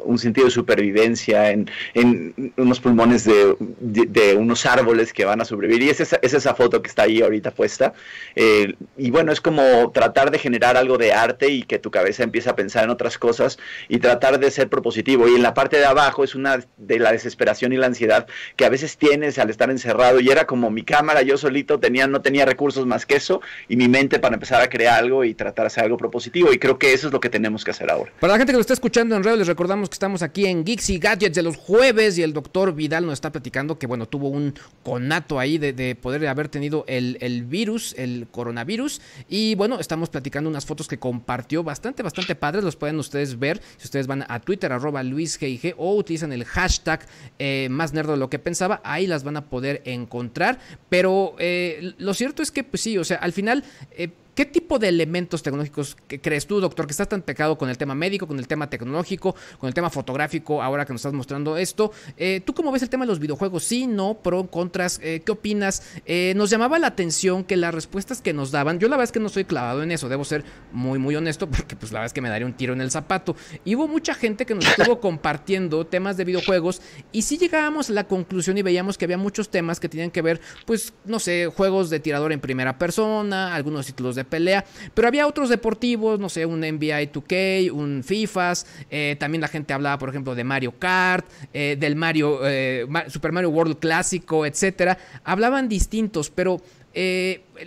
un 0.06 0.20
sentido 0.20 0.46
de 0.46 0.52
supervivencia 0.52 1.52
en, 1.52 1.70
en 1.94 2.54
unos 2.58 2.80
pulmones 2.80 3.26
de, 3.26 3.56
de, 3.80 4.36
unos 4.36 4.66
árboles 4.66 5.12
que 5.14 5.26
van 5.26 5.42
a 5.42 5.46
sobrevivir. 5.46 5.84
Y 5.84 5.90
es 5.90 6.02
esa, 6.02 6.20
es 6.22 6.34
esa 6.34 6.54
foto 6.54 6.82
que 6.82 6.90
está 6.90 7.04
ahí 7.04 7.22
ahorita 7.22 7.52
puesta. 7.52 7.94
Eh, 8.36 8.76
y 8.98 9.10
bueno, 9.10 9.32
es 9.32 9.42
como 9.42 9.92
tratar 9.92 10.30
de 10.32 10.40
generar 10.40 10.78
algo 10.78 10.98
de 10.98 11.14
arte 11.14 11.50
y 11.50 11.64
que 11.64 11.79
tu 11.80 11.92
cabeza 11.92 12.24
empieza 12.24 12.52
a 12.52 12.56
pensar 12.56 12.84
en 12.84 12.90
otras 12.90 13.18
cosas 13.18 13.58
y 13.88 14.00
tratar 14.00 14.40
de 14.40 14.52
ser 14.52 14.70
propositivo. 14.70 15.28
Y 15.28 15.36
en 15.36 15.44
la 15.44 15.54
parte 15.54 15.78
de 15.78 15.86
abajo 15.86 16.24
es 16.24 16.36
una 16.36 16.60
de 16.78 17.00
la 17.00 17.12
desesperación 17.12 17.74
y 17.74 17.78
la 17.78 17.88
ansiedad 17.88 18.28
que 18.56 18.66
a 18.66 18.70
veces 18.70 18.98
tienes 18.98 19.40
al 19.40 19.50
estar 19.50 19.70
encerrado 19.70 20.20
y 20.20 20.30
era 20.30 20.46
como 20.46 20.70
mi 20.72 20.84
cámara, 20.84 21.22
yo 21.22 21.38
solito 21.38 21.80
tenía, 21.80 22.08
no 22.08 22.22
tenía 22.22 22.46
recursos 22.46 22.86
más 22.86 23.06
que 23.06 23.16
eso 23.16 23.42
y 23.68 23.76
mi 23.76 23.88
mente 23.88 24.20
para 24.20 24.36
empezar 24.36 24.62
a 24.62 24.70
crear 24.70 25.00
algo 25.00 25.24
y 25.24 25.34
tratar 25.34 25.64
de 25.64 25.68
hacer 25.68 25.84
algo 25.84 25.98
propositivo 25.98 26.52
y 26.54 26.60
creo 26.60 26.78
que 26.78 26.94
eso 26.94 27.08
es 27.08 27.14
lo 27.14 27.20
que 27.20 27.30
tenemos 27.30 27.64
que 27.64 27.72
hacer 27.72 27.90
ahora. 27.90 28.12
Para 28.20 28.34
la 28.34 28.38
gente 28.38 28.54
que 28.54 28.58
lo 28.58 28.62
está 28.62 28.74
escuchando 28.74 29.16
en 29.16 29.24
radio, 29.24 29.38
les 29.38 29.48
recordamos 29.48 29.90
que 29.90 29.94
estamos 29.94 30.22
aquí 30.22 30.46
en 30.46 30.64
Geeks 30.64 30.90
y 30.90 31.00
Gadgets 31.00 31.36
de 31.36 31.44
los 31.44 31.58
jueves 31.58 32.18
y 32.18 32.24
el 32.24 32.34
doctor 32.34 32.74
Vidal 32.74 33.06
nos 33.06 33.14
está 33.14 33.32
platicando 33.32 33.78
que 33.78 33.88
bueno, 33.88 34.08
tuvo 34.08 34.30
un 34.30 34.54
conato 34.84 35.40
ahí 35.40 35.58
de, 35.58 35.74
de 35.74 35.96
poder 35.96 36.28
haber 36.28 36.50
tenido 36.50 36.84
el, 36.88 37.18
el 37.22 37.44
virus, 37.44 37.96
el 37.98 38.28
coronavirus 38.32 39.02
y 39.28 39.56
bueno, 39.56 39.80
estamos 39.80 40.10
platicando 40.10 40.50
unas 40.50 40.66
fotos 40.66 40.88
que 40.88 41.00
compartió 41.00 41.64
bastante, 41.70 42.02
bastante 42.04 42.36
padres. 42.36 42.64
Los 42.64 42.76
pueden 42.76 42.98
ustedes 42.98 43.38
ver 43.38 43.62
si 43.78 43.86
ustedes 43.86 44.08
van 44.08 44.26
a 44.28 44.40
Twitter, 44.40 44.74
arroba 44.74 45.04
LuisGIG, 45.04 45.76
o 45.78 45.96
utilizan 45.96 46.34
el 46.34 46.44
hashtag 46.44 47.06
eh, 47.38 47.68
más 47.70 47.94
nerdo 47.94 48.14
de 48.14 48.18
lo 48.18 48.30
que 48.30 48.40
pensaba. 48.40 48.82
Ahí 48.84 49.06
las 49.06 49.24
van 49.24 49.38
a 49.38 49.46
poder 49.46 49.82
encontrar. 49.86 50.60
Pero 50.90 51.36
eh, 51.38 51.94
lo 52.00 52.14
cierto 52.14 52.42
es 52.42 52.52
que, 52.52 52.64
pues 52.64 52.82
sí, 52.82 52.98
o 52.98 53.04
sea, 53.04 53.18
al 53.18 53.34
final... 53.34 53.64
Eh, 53.92 54.10
¿Qué 54.40 54.46
tipo 54.46 54.80
de 54.80 54.88
elementos 54.88 55.44
tecnológicos 55.44 55.98
crees 56.08 56.48
tú, 56.48 56.62
doctor, 56.62 56.88
que 56.88 56.92
estás 56.92 57.10
tan 57.10 57.22
pecado 57.24 57.58
con 57.58 57.70
el 57.70 57.78
tema 57.78 57.94
médico, 57.94 58.26
con 58.26 58.40
el 58.40 58.48
tema 58.48 58.70
tecnológico, 58.70 59.36
con 59.58 59.68
el 59.68 59.74
tema 59.74 59.90
fotográfico, 59.90 60.64
ahora 60.64 60.86
que 60.86 60.94
nos 60.94 61.02
estás 61.02 61.12
mostrando 61.12 61.58
esto? 61.58 61.92
Eh, 62.16 62.42
¿Tú 62.46 62.54
cómo 62.54 62.72
ves 62.72 62.82
el 62.82 62.90
tema 62.90 63.04
de 63.04 63.10
los 63.10 63.20
videojuegos? 63.20 63.66
Sí, 63.66 63.86
no, 63.86 64.14
pro, 64.14 64.50
contras, 64.50 65.02
eh, 65.04 65.24
¿qué 65.26 65.34
opinas? 65.34 65.84
Eh, 66.06 66.32
nos 66.38 66.50
llamaba 66.50 66.80
la 66.80 66.88
atención 66.88 67.44
que 67.44 67.58
las 67.58 67.74
respuestas 67.74 68.22
que 68.22 68.32
nos 68.32 68.50
daban, 68.52 68.80
yo 68.80 68.88
la 68.88 68.96
verdad 68.96 69.10
es 69.10 69.12
que 69.12 69.20
no 69.20 69.28
soy 69.28 69.44
clavado 69.44 69.84
en 69.84 69.92
eso, 69.92 70.08
debo 70.08 70.24
ser 70.24 70.46
muy, 70.72 71.00
muy 71.00 71.18
honesto, 71.18 71.46
porque 71.52 71.76
pues 71.76 71.92
la 71.92 72.00
verdad 72.00 72.06
es 72.06 72.14
que 72.14 72.22
me 72.22 72.30
daría 72.30 72.48
un 72.48 72.54
tiro 72.54 72.72
en 72.72 72.80
el 72.80 72.92
zapato. 72.92 73.36
Y 73.66 73.76
hubo 73.76 73.90
mucha 73.90 74.14
gente 74.14 74.46
que 74.46 74.56
nos 74.56 74.66
estuvo 74.66 75.00
compartiendo 75.02 75.86
temas 75.86 76.16
de 76.16 76.24
videojuegos 76.24 76.82
y 77.12 77.24
sí 77.24 77.38
llegábamos 77.38 77.90
a 77.90 77.94
la 77.94 78.06
conclusión 78.06 78.58
y 78.58 78.62
veíamos 78.62 78.98
que 78.98 79.04
había 79.04 79.18
muchos 79.18 79.50
temas 79.50 79.82
que 79.82 79.90
tenían 79.90 80.12
que 80.12 80.22
ver, 80.22 80.40
pues, 80.66 80.94
no 81.04 81.20
sé, 81.20 81.52
juegos 81.54 81.90
de 81.90 82.00
tirador 82.00 82.32
en 82.32 82.40
primera 82.40 82.78
persona, 82.78 83.54
algunos 83.54 83.86
títulos 83.86 84.16
de 84.16 84.29
pelea, 84.30 84.66
pero 84.94 85.08
había 85.08 85.28
otros 85.28 85.50
deportivos, 85.50 86.20
no 86.20 86.30
sé, 86.30 86.46
un 86.46 86.62
NBA 86.62 87.12
2K, 87.12 87.72
un 87.72 88.04
FIFAs, 88.04 88.66
eh, 88.90 89.16
también 89.20 89.42
la 89.42 89.48
gente 89.48 89.74
hablaba, 89.74 89.98
por 89.98 90.10
ejemplo, 90.10 90.36
de 90.36 90.44
Mario 90.44 90.74
Kart, 90.78 91.26
eh, 91.54 91.76
del 91.80 91.96
Mario, 91.96 92.40
eh, 92.44 92.86
Super 93.08 93.32
Mario 93.32 93.50
World 93.50 93.80
clásico, 93.80 94.46
etcétera. 94.46 94.98
Hablaban 95.24 95.68
distintos, 95.68 96.30
pero 96.30 96.62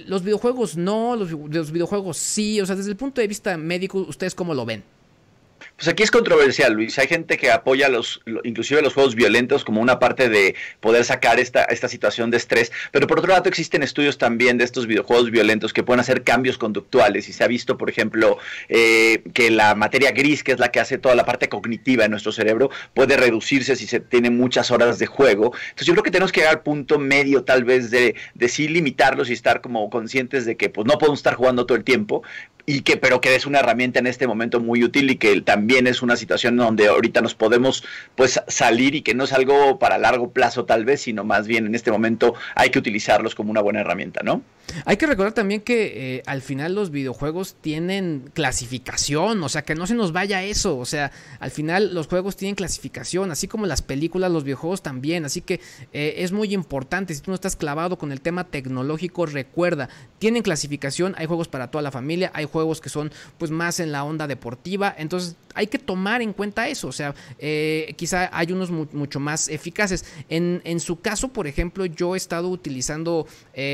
los 0.07 0.23
videojuegos 0.25 0.77
no, 0.77 1.17
los, 1.17 1.31
los 1.31 1.71
videojuegos 1.71 2.17
sí, 2.17 2.61
o 2.61 2.67
sea, 2.67 2.77
desde 2.77 2.91
el 2.91 2.97
punto 2.97 3.21
de 3.21 3.29
vista 3.29 3.57
médico, 3.57 3.99
¿ustedes 3.99 4.35
cómo 4.35 4.55
lo 4.55 4.67
ven? 4.67 4.83
Pues 5.83 5.91
aquí 5.95 6.05
es 6.05 6.13
controversial, 6.13 6.75
Luis. 6.75 6.97
Hay 7.01 7.09
gente 7.09 7.37
que 7.37 7.51
apoya 7.51 7.89
los, 7.89 8.21
inclusive 8.45 8.83
los 8.83 8.95
juegos 8.95 9.17
violentos 9.17 9.65
como 9.65 9.81
una 9.81 9.99
parte 9.99 10.29
de 10.29 10.55
poder 10.79 11.05
sacar 11.05 11.41
esta, 11.41 11.65
esta 11.65 11.89
situación 11.89 12.31
de 12.31 12.37
estrés. 12.37 12.71
Pero 12.93 13.09
por 13.09 13.19
otro 13.19 13.33
lado 13.33 13.49
existen 13.49 13.83
estudios 13.83 14.17
también 14.17 14.59
de 14.59 14.65
estos 14.65 14.87
videojuegos 14.87 15.33
violentos 15.33 15.73
que 15.73 15.83
pueden 15.83 15.99
hacer 15.99 16.23
cambios 16.23 16.57
conductuales. 16.57 17.29
Y 17.29 17.33
se 17.33 17.43
ha 17.43 17.49
visto, 17.49 17.79
por 17.79 17.91
ejemplo, 17.91 18.39
eh, 18.69 19.25
que 19.35 19.51
la 19.51 19.75
materia 19.75 20.13
gris, 20.13 20.45
que 20.45 20.53
es 20.53 20.61
la 20.61 20.71
que 20.71 20.79
hace 20.79 20.99
toda 20.99 21.17
la 21.17 21.25
parte 21.25 21.49
cognitiva 21.49 22.05
en 22.05 22.13
nuestro 22.13 22.31
cerebro, 22.31 22.71
puede 22.95 23.17
reducirse 23.17 23.75
si 23.75 23.89
se 23.89 23.99
tiene 23.99 24.31
muchas 24.31 24.71
horas 24.71 25.01
de 25.01 25.07
juego. 25.07 25.53
Entonces 25.71 25.89
yo 25.89 25.95
creo 25.95 26.05
que 26.05 26.13
tenemos 26.13 26.31
que 26.31 26.43
llegar 26.43 26.55
al 26.55 26.63
punto 26.63 27.01
medio 27.01 27.43
tal 27.43 27.65
vez 27.65 27.91
de, 27.91 28.15
de 28.35 28.49
sí 28.49 28.69
limitarlos 28.69 29.31
y 29.31 29.33
estar 29.33 29.61
como 29.61 29.91
conscientes 29.91 30.45
de 30.47 30.57
que 30.57 30.69
pues 30.69 30.87
no 30.87 30.97
podemos 30.97 31.19
estar 31.19 31.35
jugando 31.35 31.67
todo 31.67 31.77
el 31.77 31.83
tiempo, 31.83 32.23
y 32.67 32.83
que 32.83 32.97
pero 32.97 33.21
que 33.21 33.35
es 33.35 33.47
una 33.47 33.61
herramienta 33.61 33.99
en 33.99 34.07
este 34.07 34.27
momento 34.27 34.61
muy 34.61 34.85
útil 34.85 35.11
y 35.11 35.17
que 35.17 35.41
también 35.41 35.87
es 35.87 36.03
una 36.03 36.17
situación 36.17 36.57
donde 36.57 36.89
ahorita 36.89 37.21
nos 37.21 37.35
podemos 37.35 37.85
pues 38.15 38.41
salir 38.49 38.95
y 38.95 39.03
que 39.03 39.15
no 39.15 39.25
es 39.25 39.33
algo 39.33 39.79
para 39.79 39.99
largo 39.99 40.31
plazo 40.31 40.65
tal 40.65 40.85
vez, 40.85 41.03
sino 41.03 41.25
más 41.25 41.47
bien 41.47 41.67
en 41.67 41.75
este 41.75 41.91
momento 41.91 42.35
hay 42.55 42.71
que 42.71 42.79
utilizarlos 42.79 43.35
como 43.35 43.51
una 43.51 43.61
buena 43.61 43.81
herramienta, 43.81 44.23
¿no? 44.23 44.43
Hay 44.85 44.97
que 44.97 45.07
recordar 45.07 45.33
también 45.33 45.61
que 45.61 46.17
eh, 46.17 46.23
al 46.27 46.41
final 46.41 46.75
los 46.75 46.91
videojuegos 46.91 47.57
tienen 47.61 48.31
clasificación, 48.33 49.43
o 49.43 49.49
sea, 49.49 49.63
que 49.63 49.75
no 49.75 49.87
se 49.87 49.95
nos 49.95 50.13
vaya 50.13 50.43
eso, 50.43 50.79
o 50.79 50.87
sea, 50.87 51.13
al 51.41 51.51
final 51.51 51.95
los 51.95 52.07
juegos 52.07 52.37
tienen 52.37 52.55
clasificación, 52.55 53.31
así 53.31 53.49
como 53.49 53.67
las 53.67 53.83
películas, 53.83 54.31
los 54.31 54.45
videojuegos 54.45 54.83
también, 54.83 55.25
así 55.25 55.41
que 55.41 55.61
eh, 55.93 56.15
es 56.19 56.33
muy 56.33 56.55
importante, 56.55 57.15
si 57.15 57.21
tú 57.21 57.31
no 57.31 57.35
estás 57.35 57.57
clavado 57.57 57.99
con 57.99 58.13
el 58.13 58.21
tema 58.21 58.45
tecnológico, 58.45 59.27
recuerda, 59.27 59.89
tienen 60.19 60.43
clasificación, 60.43 61.15
hay 61.19 61.27
juegos 61.27 61.49
para 61.49 61.71
toda 61.71 61.83
la 61.83 61.91
familia, 61.91 62.31
hay 62.35 62.47
juegos 62.47 62.81
que 62.81 62.89
son 62.89 63.13
pues 63.39 63.51
más 63.51 63.81
en 63.81 63.93
la 63.93 64.05
onda 64.05 64.27
deportiva, 64.27 64.95
entonces 64.97 65.37
hay 65.55 65.67
que 65.67 65.79
tomar 65.79 66.23
en 66.23 66.33
cuenta 66.33 66.69
eso, 66.69 66.89
o 66.89 66.93
sea, 66.93 67.15
eh, 67.39 67.95
quizá 67.97 68.31
hay 68.33 68.53
unos 68.53 68.71
mucho 68.71 69.21
más 69.21 69.49
eficaces. 69.49 70.07
En, 70.31 70.63
en, 70.65 70.81
su 70.81 71.01
caso, 71.01 71.29
por 71.29 71.47
ejemplo, 71.47 71.85
yo 71.85 72.15
he 72.15 72.17
estado 72.17 72.49
utilizando, 72.49 73.27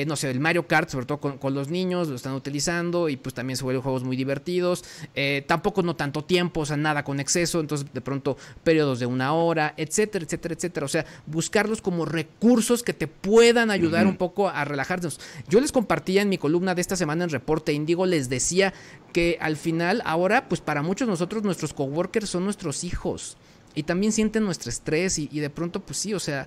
no 0.07 0.17
sé, 0.17 0.31
el 0.31 0.41
Mario 0.41 0.67
Kart, 0.67 0.78
sobre 0.87 1.07
todo 1.07 1.19
con, 1.19 1.55
los 1.55 1.69
niños, 1.69 2.09
lo 2.09 2.17
están 2.17 2.35
utilizando 2.35 3.09
y 3.09 3.17
pues 3.17 3.35
también 3.35 3.57
se 3.57 3.65
vuelven 3.65 3.83
juegos 3.83 4.05
muy 4.05 4.17
divertidos. 4.17 4.85
Eh, 5.15 5.45
tampoco 5.47 5.83
no 5.83 5.97
tanto 5.97 6.23
tiempo, 6.25 6.61
o 6.61 6.67
sea, 6.67 6.77
nada 6.77 7.05
con 7.05 7.19
exceso, 7.21 7.61
entonces 7.61 7.87
de 7.93 8.01
pronto 8.01 8.37
periodos 8.63 9.01
de 9.01 9.07
una 9.07 9.33
hora, 9.33 9.75
etcétera, 9.77 10.25
etcétera, 10.25 10.55
etcétera. 10.55 10.87
O 10.87 10.89
sea, 10.89 11.07
buscarlos 11.27 11.81
como 11.81 12.05
recursos 12.05 12.83
que 12.83 12.93
te 12.93 13.07
puedan 13.07 13.71
ayudar 13.71 14.07
un 14.07 14.17
poco 14.17 14.49
a 14.49 14.65
relajarnos. 14.65 15.21
Yo 15.49 15.61
les 15.61 15.73
compartía 15.73 16.23
en 16.23 16.29
mi 16.29 16.39
columna 16.39 16.75
de 16.75 16.81
esta 16.81 16.97
semana 16.97 17.25
en 17.25 17.31
Reporte 17.31 17.73
Índigo, 17.73 18.07
les 18.07 18.29
decía 18.29 18.73
que 19.13 19.39
al 19.41 19.57
final, 19.57 20.03
ahora, 20.05 20.49
pues 20.49 20.61
para 20.61 20.83
muchos 20.83 21.09
de 21.09 21.13
nosotros, 21.13 21.43
nuestros 21.43 21.73
coworkers 21.73 22.29
son 22.29 22.45
nuestros 22.45 22.85
hijos 22.85 23.37
y 23.75 23.85
también 23.85 24.13
sienten 24.13 24.45
nuestro 24.45 24.71
estrés 24.71 25.19
y, 25.19 25.29
y 25.33 25.41
de 25.41 25.51
pronto, 25.51 25.81
pues 25.81 25.99
sí, 25.99 26.15
o 26.15 26.21
sea 26.21 26.47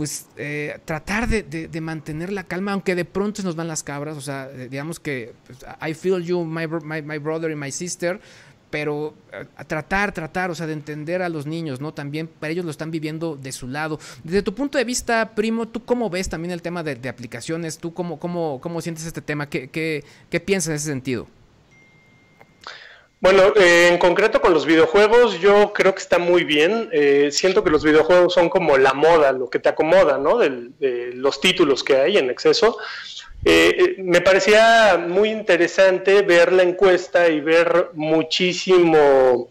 pues 0.00 0.28
eh, 0.38 0.78
tratar 0.86 1.28
de, 1.28 1.80
mantener 1.82 2.32
la 2.32 2.44
calma, 2.44 2.72
aunque 2.72 2.94
de 2.94 3.04
pronto 3.04 3.42
se 3.42 3.46
nos 3.46 3.54
van 3.54 3.68
las 3.68 3.82
cabras, 3.82 4.16
o 4.16 4.22
sea, 4.22 4.48
eh, 4.50 4.68
digamos 4.70 4.98
que 4.98 5.34
pues, 5.46 5.58
I 5.86 5.92
feel 5.92 6.24
you, 6.24 6.42
my, 6.42 6.66
my, 7.02 7.18
brother 7.18 7.52
and 7.52 7.62
my 7.62 7.70
sister, 7.70 8.18
pero 8.70 9.12
eh, 9.30 9.44
tratar, 9.66 10.12
tratar, 10.12 10.50
o 10.50 10.54
sea, 10.54 10.66
de 10.66 10.72
entender 10.72 11.20
a 11.20 11.28
los 11.28 11.44
niños, 11.44 11.82
¿no? 11.82 11.92
También 11.92 12.28
para 12.28 12.50
ellos 12.50 12.64
lo 12.64 12.70
están 12.70 12.90
viviendo 12.90 13.36
de 13.36 13.52
su 13.52 13.68
lado. 13.68 14.00
Desde 14.24 14.40
tu 14.40 14.54
punto 14.54 14.78
de 14.78 14.84
vista, 14.84 15.34
primo, 15.34 15.68
¿tú 15.68 15.84
cómo 15.84 16.08
ves 16.08 16.30
también 16.30 16.52
el 16.52 16.62
tema 16.62 16.82
de, 16.82 17.06
aplicaciones? 17.06 17.76
¿Tú 17.76 17.92
cómo, 17.92 18.18
cómo, 18.18 18.58
cómo 18.62 18.80
sientes 18.80 19.04
este 19.04 19.20
tema? 19.20 19.50
¿Qué, 19.50 19.68
qué, 19.68 20.02
qué 20.30 20.40
piensas 20.40 20.70
en 20.70 20.76
ese 20.76 20.86
sentido? 20.86 21.26
Bueno, 23.20 23.52
eh, 23.54 23.88
en 23.88 23.98
concreto 23.98 24.40
con 24.40 24.54
los 24.54 24.64
videojuegos, 24.64 25.38
yo 25.40 25.74
creo 25.74 25.94
que 25.94 26.00
está 26.00 26.18
muy 26.18 26.42
bien. 26.42 26.88
Eh, 26.90 27.28
siento 27.30 27.62
que 27.62 27.68
los 27.68 27.84
videojuegos 27.84 28.32
son 28.32 28.48
como 28.48 28.78
la 28.78 28.94
moda, 28.94 29.32
lo 29.32 29.50
que 29.50 29.58
te 29.58 29.68
acomoda, 29.68 30.16
¿no? 30.16 30.38
De, 30.38 31.12
los 31.14 31.38
títulos 31.38 31.84
que 31.84 31.96
hay 31.96 32.16
en 32.16 32.30
exceso. 32.30 32.78
Eh, 33.44 33.96
me 33.98 34.22
parecía 34.22 35.04
muy 35.06 35.30
interesante 35.30 36.22
ver 36.22 36.50
la 36.50 36.62
encuesta 36.62 37.28
y 37.28 37.40
ver 37.40 37.90
muchísimo 37.92 39.50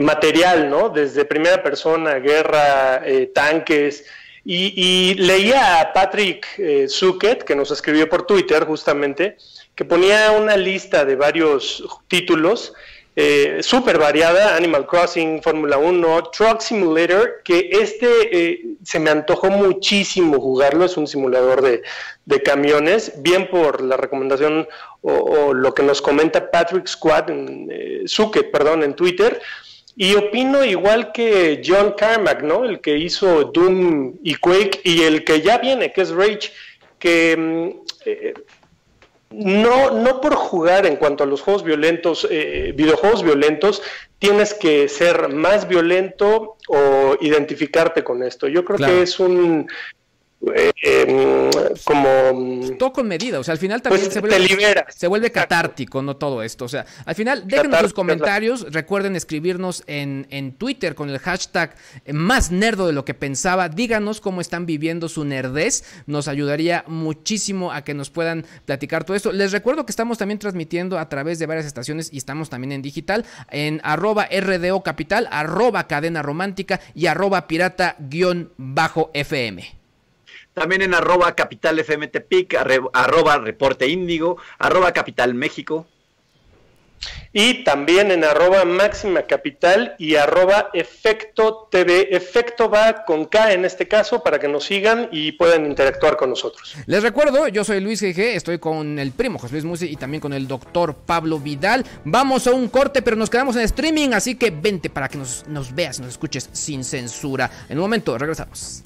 material, 0.00 0.68
¿no? 0.68 0.88
Desde 0.88 1.24
primera 1.24 1.62
persona, 1.62 2.18
guerra, 2.18 3.02
tanques. 3.32 4.06
Y, 4.44 4.72
y, 4.74 5.14
leía 5.14 5.80
a 5.80 5.92
Patrick 5.92 6.46
Zuckett, 6.88 7.44
que 7.44 7.54
nos 7.54 7.70
escribió 7.70 8.08
por 8.08 8.26
Twitter 8.26 8.64
justamente, 8.64 9.36
que 9.78 9.84
ponía 9.84 10.32
una 10.32 10.56
lista 10.56 11.04
de 11.04 11.14
varios 11.14 11.84
títulos 12.08 12.74
eh, 13.14 13.58
súper 13.60 13.96
variada, 13.96 14.56
Animal 14.56 14.88
Crossing, 14.88 15.40
Fórmula 15.40 15.78
1, 15.78 16.30
Truck 16.32 16.60
Simulator, 16.60 17.42
que 17.44 17.68
este 17.70 18.08
eh, 18.32 18.60
se 18.82 18.98
me 18.98 19.10
antojó 19.10 19.50
muchísimo 19.50 20.40
jugarlo, 20.40 20.84
es 20.84 20.96
un 20.96 21.06
simulador 21.06 21.62
de, 21.62 22.42
camiones, 22.42 23.22
bien 23.22 23.48
por 23.48 23.80
la 23.80 23.96
recomendación 23.96 24.66
o, 25.02 25.54
lo 25.54 25.72
que 25.72 25.84
nos 25.84 26.02
comenta 26.02 26.50
Patrick 26.50 26.88
Squad, 26.88 27.30
en, 27.30 27.68
eh, 27.70 28.04
perdón, 28.50 28.82
en 28.82 28.94
Twitter, 28.94 29.40
y 29.94 30.16
opino 30.16 30.64
igual 30.64 31.12
que 31.12 31.62
John 31.64 31.94
Carmack, 31.96 32.42
¿no? 32.42 32.64
El 32.64 32.80
que 32.80 32.98
hizo 32.98 33.44
Doom 33.44 34.14
y 34.24 34.34
Quake 34.34 34.80
y 34.82 35.02
el 35.02 35.22
que 35.22 35.40
ya 35.40 35.58
viene, 35.58 35.92
que 35.92 36.00
es 36.00 36.10
Rage, 36.10 36.50
que 36.98 37.36
mm, 37.36 37.88
eh, 38.06 38.34
no, 39.30 39.90
no 39.90 40.20
por 40.20 40.34
jugar 40.34 40.86
en 40.86 40.96
cuanto 40.96 41.24
a 41.24 41.26
los 41.26 41.42
juegos 41.42 41.62
violentos, 41.62 42.26
eh, 42.30 42.72
videojuegos 42.74 43.22
violentos, 43.22 43.82
tienes 44.18 44.54
que 44.54 44.88
ser 44.88 45.28
más 45.28 45.68
violento 45.68 46.56
o 46.68 47.16
identificarte 47.20 48.02
con 48.02 48.22
esto. 48.22 48.48
Yo 48.48 48.64
creo 48.64 48.78
que 48.78 49.02
es 49.02 49.20
un 49.20 49.68
eh, 50.54 50.72
em, 50.82 51.50
como 51.84 52.76
todo 52.78 52.92
con 52.92 53.08
medida, 53.08 53.40
o 53.40 53.44
sea, 53.44 53.52
al 53.52 53.58
final 53.58 53.82
también 53.82 54.04
pues 54.04 54.14
se, 54.14 54.20
vuelve, 54.20 54.84
se 54.88 55.06
vuelve 55.08 55.32
catártico, 55.32 56.00
no 56.00 56.16
todo 56.16 56.42
esto, 56.42 56.64
o 56.64 56.68
sea, 56.68 56.86
al 57.04 57.14
final 57.16 57.46
déjenos 57.46 57.80
sus 57.80 57.92
comentarios, 57.92 58.72
recuerden 58.72 59.16
escribirnos 59.16 59.82
en, 59.86 60.26
en, 60.30 60.52
Twitter 60.52 60.94
con 60.94 61.10
el 61.10 61.18
hashtag 61.18 61.74
más 62.12 62.52
nerdo 62.52 62.86
de 62.86 62.92
lo 62.92 63.04
que 63.04 63.14
pensaba, 63.14 63.68
díganos 63.68 64.20
cómo 64.20 64.40
están 64.40 64.64
viviendo 64.64 65.08
su 65.08 65.24
nerdez, 65.24 65.84
nos 66.06 66.28
ayudaría 66.28 66.84
muchísimo 66.86 67.72
a 67.72 67.82
que 67.82 67.94
nos 67.94 68.10
puedan 68.10 68.46
platicar 68.64 69.04
todo 69.04 69.16
esto. 69.16 69.32
Les 69.32 69.52
recuerdo 69.52 69.86
que 69.86 69.92
estamos 69.92 70.18
también 70.18 70.38
transmitiendo 70.38 70.98
a 70.98 71.08
través 71.08 71.38
de 71.38 71.46
varias 71.46 71.66
estaciones 71.66 72.10
y 72.12 72.18
estamos 72.18 72.48
también 72.48 72.72
en 72.72 72.82
digital, 72.82 73.24
en 73.50 73.80
arroba 73.82 74.28
RDO 74.30 74.82
Capital, 74.82 75.28
arroba 75.30 75.86
cadena 75.86 76.22
romántica 76.22 76.80
y 76.94 77.06
arroba 77.06 77.46
pirata 77.48 77.96
guion 77.98 78.52
bajo 78.56 79.10
FM. 79.14 79.78
También 80.58 80.82
en 80.82 80.94
arroba 80.94 81.34
capital 81.34 81.78
FMTPIC, 81.78 82.54
arroba 82.92 83.38
reporte 83.38 83.86
índigo, 83.88 84.36
arroba 84.58 84.92
capital 84.92 85.34
México. 85.34 85.86
Y 87.32 87.62
también 87.62 88.10
en 88.10 88.24
arroba 88.24 88.64
máxima 88.64 89.22
capital 89.22 89.94
y 89.98 90.16
arroba 90.16 90.70
efecto 90.72 91.68
TV. 91.70 92.08
Efecto 92.10 92.70
va 92.70 93.04
con 93.04 93.26
K 93.26 93.52
en 93.52 93.64
este 93.64 93.86
caso 93.86 94.22
para 94.22 94.38
que 94.38 94.48
nos 94.48 94.64
sigan 94.64 95.08
y 95.12 95.32
puedan 95.32 95.66
interactuar 95.66 96.16
con 96.16 96.30
nosotros. 96.30 96.74
Les 96.86 97.02
recuerdo, 97.02 97.46
yo 97.48 97.64
soy 97.64 97.80
Luis 97.80 98.00
GG, 98.00 98.18
estoy 98.18 98.58
con 98.58 98.98
el 98.98 99.12
primo 99.12 99.38
José 99.38 99.52
Luis 99.52 99.64
Musi 99.64 99.86
y 99.86 99.96
también 99.96 100.20
con 100.20 100.32
el 100.32 100.48
doctor 100.48 100.94
Pablo 100.94 101.38
Vidal. 101.38 101.84
Vamos 102.04 102.46
a 102.46 102.52
un 102.52 102.68
corte, 102.68 103.02
pero 103.02 103.16
nos 103.16 103.30
quedamos 103.30 103.56
en 103.56 103.62
streaming, 103.62 104.10
así 104.14 104.36
que 104.36 104.50
vente 104.50 104.88
para 104.90 105.08
que 105.08 105.18
nos, 105.18 105.46
nos 105.46 105.74
veas, 105.74 106.00
nos 106.00 106.08
escuches 106.08 106.48
sin 106.52 106.82
censura. 106.82 107.50
En 107.68 107.78
un 107.78 107.82
momento, 107.82 108.16
regresamos. 108.16 108.82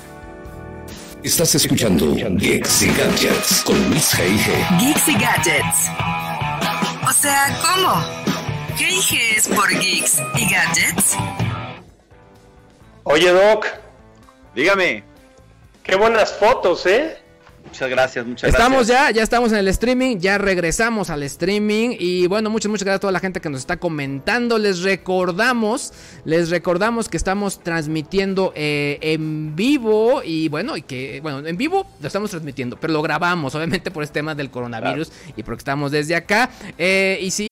Estás 1.22 1.54
escuchando 1.54 2.16
Geeks 2.16 2.82
y 2.82 2.88
Gadgets 2.88 3.62
con 3.62 3.76
Luis 3.90 4.12
G.I.G. 4.12 4.80
Geeks 4.80 5.06
y 5.06 5.12
Gadgets. 5.12 5.88
O 7.08 7.12
sea, 7.12 7.56
¿cómo? 7.62 7.94
G.I.G. 8.76 9.36
es 9.36 9.46
por 9.46 9.68
Geeks 9.68 10.20
y 10.34 10.52
Gadgets. 10.52 11.16
Oye, 13.04 13.30
Doc. 13.30 13.66
Dígame. 14.56 15.04
Qué 15.84 15.94
buenas 15.94 16.32
fotos, 16.32 16.86
¿eh? 16.86 17.21
Muchas 17.64 17.88
gracias, 17.88 18.26
muchas 18.26 18.50
estamos 18.50 18.86
gracias. 18.86 19.08
ya, 19.08 19.10
ya 19.12 19.22
estamos 19.22 19.52
en 19.52 19.58
el 19.58 19.68
streaming, 19.68 20.18
ya 20.18 20.38
regresamos 20.38 21.10
al 21.10 21.22
streaming 21.22 21.96
y 21.98 22.26
bueno, 22.26 22.50
muchas, 22.50 22.70
muchas 22.70 22.84
gracias 22.84 22.98
a 22.98 23.00
toda 23.00 23.12
la 23.12 23.20
gente 23.20 23.40
que 23.40 23.48
nos 23.48 23.60
está 23.60 23.78
comentando. 23.78 24.58
Les 24.58 24.82
recordamos, 24.82 25.92
les 26.24 26.50
recordamos 26.50 27.08
que 27.08 27.16
estamos 27.16 27.60
transmitiendo 27.60 28.52
eh, 28.54 28.98
en 29.00 29.54
vivo 29.56 30.22
y 30.24 30.48
bueno, 30.48 30.76
y 30.76 30.82
que, 30.82 31.20
bueno, 31.22 31.46
en 31.46 31.56
vivo 31.56 31.86
lo 32.00 32.06
estamos 32.06 32.30
transmitiendo, 32.30 32.76
pero 32.78 32.92
lo 32.92 33.02
grabamos, 33.02 33.54
obviamente 33.54 33.90
por 33.90 34.02
este 34.02 34.14
tema 34.14 34.34
del 34.34 34.50
coronavirus 34.50 35.10
y 35.36 35.42
porque 35.42 35.60
estamos 35.60 35.92
desde 35.92 36.14
acá. 36.14 36.50
Eh, 36.78 37.18
y 37.22 37.30
si 37.30 37.51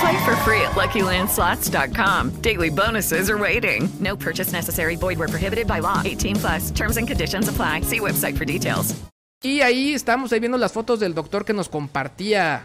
Play 0.00 0.24
for 0.24 0.36
free 0.44 0.60
at 0.60 0.72
LuckyLandSlots.com. 0.76 2.40
Daily 2.40 2.70
bonuses 2.70 3.30
are 3.30 3.38
waiting. 3.38 3.88
No 4.00 4.16
purchase 4.16 4.52
necessary. 4.52 4.96
Void 4.96 5.18
were 5.18 5.28
prohibited 5.28 5.66
by 5.66 5.80
law. 5.80 6.02
18 6.04 6.36
plus. 6.36 6.70
Terms 6.70 6.96
and 6.96 7.08
conditions 7.08 7.48
apply. 7.48 7.82
See 7.82 8.00
website 8.00 8.36
for 8.36 8.44
details. 8.44 8.94
Y 9.40 9.60
ahí 9.60 9.94
estamos 9.94 10.32
ahí 10.32 10.40
viendo 10.40 10.58
las 10.58 10.72
fotos 10.72 10.98
del 10.98 11.14
doctor 11.14 11.44
que 11.44 11.52
nos 11.52 11.68
compartía 11.68 12.64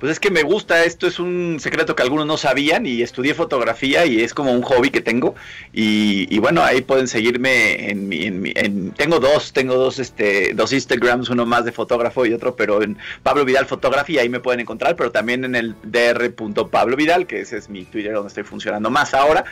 Pues 0.00 0.12
es 0.12 0.18
que 0.18 0.30
me 0.30 0.42
gusta, 0.42 0.84
esto 0.84 1.06
es 1.06 1.18
un 1.18 1.58
secreto 1.60 1.94
que 1.94 2.02
algunos 2.02 2.26
no 2.26 2.38
sabían 2.38 2.86
y 2.86 3.02
estudié 3.02 3.34
fotografía 3.34 4.06
y 4.06 4.22
es 4.22 4.32
como 4.32 4.50
un 4.50 4.62
hobby 4.62 4.88
que 4.88 5.02
tengo 5.02 5.34
y, 5.74 6.38
bueno, 6.38 6.62
ahí 6.62 6.80
pueden 6.80 7.06
seguirme 7.06 7.90
en 7.90 8.08
mi, 8.08 8.24
en 8.24 8.40
en, 8.54 8.92
tengo 8.92 9.20
dos, 9.20 9.52
tengo 9.52 9.74
dos, 9.74 9.98
este, 9.98 10.54
dos 10.54 10.72
Instagrams, 10.72 11.28
uno 11.28 11.44
más 11.44 11.66
de 11.66 11.72
fotógrafo 11.72 12.24
y 12.24 12.32
otro, 12.32 12.56
pero 12.56 12.82
en 12.82 12.96
Pablo 13.22 13.44
Vidal 13.44 13.66
Fotografía, 13.66 14.22
ahí 14.22 14.30
me 14.30 14.40
pueden 14.40 14.60
encontrar, 14.60 14.96
pero 14.96 15.12
también 15.12 15.44
en 15.44 15.54
el 15.54 15.74
dr.pablovidal, 15.82 17.26
que 17.26 17.40
ese 17.40 17.58
es 17.58 17.68
mi 17.68 17.84
Twitter 17.84 18.14
donde 18.14 18.28
estoy 18.28 18.44
funcionando 18.44 18.90
más 18.90 19.12
ahora. 19.12 19.44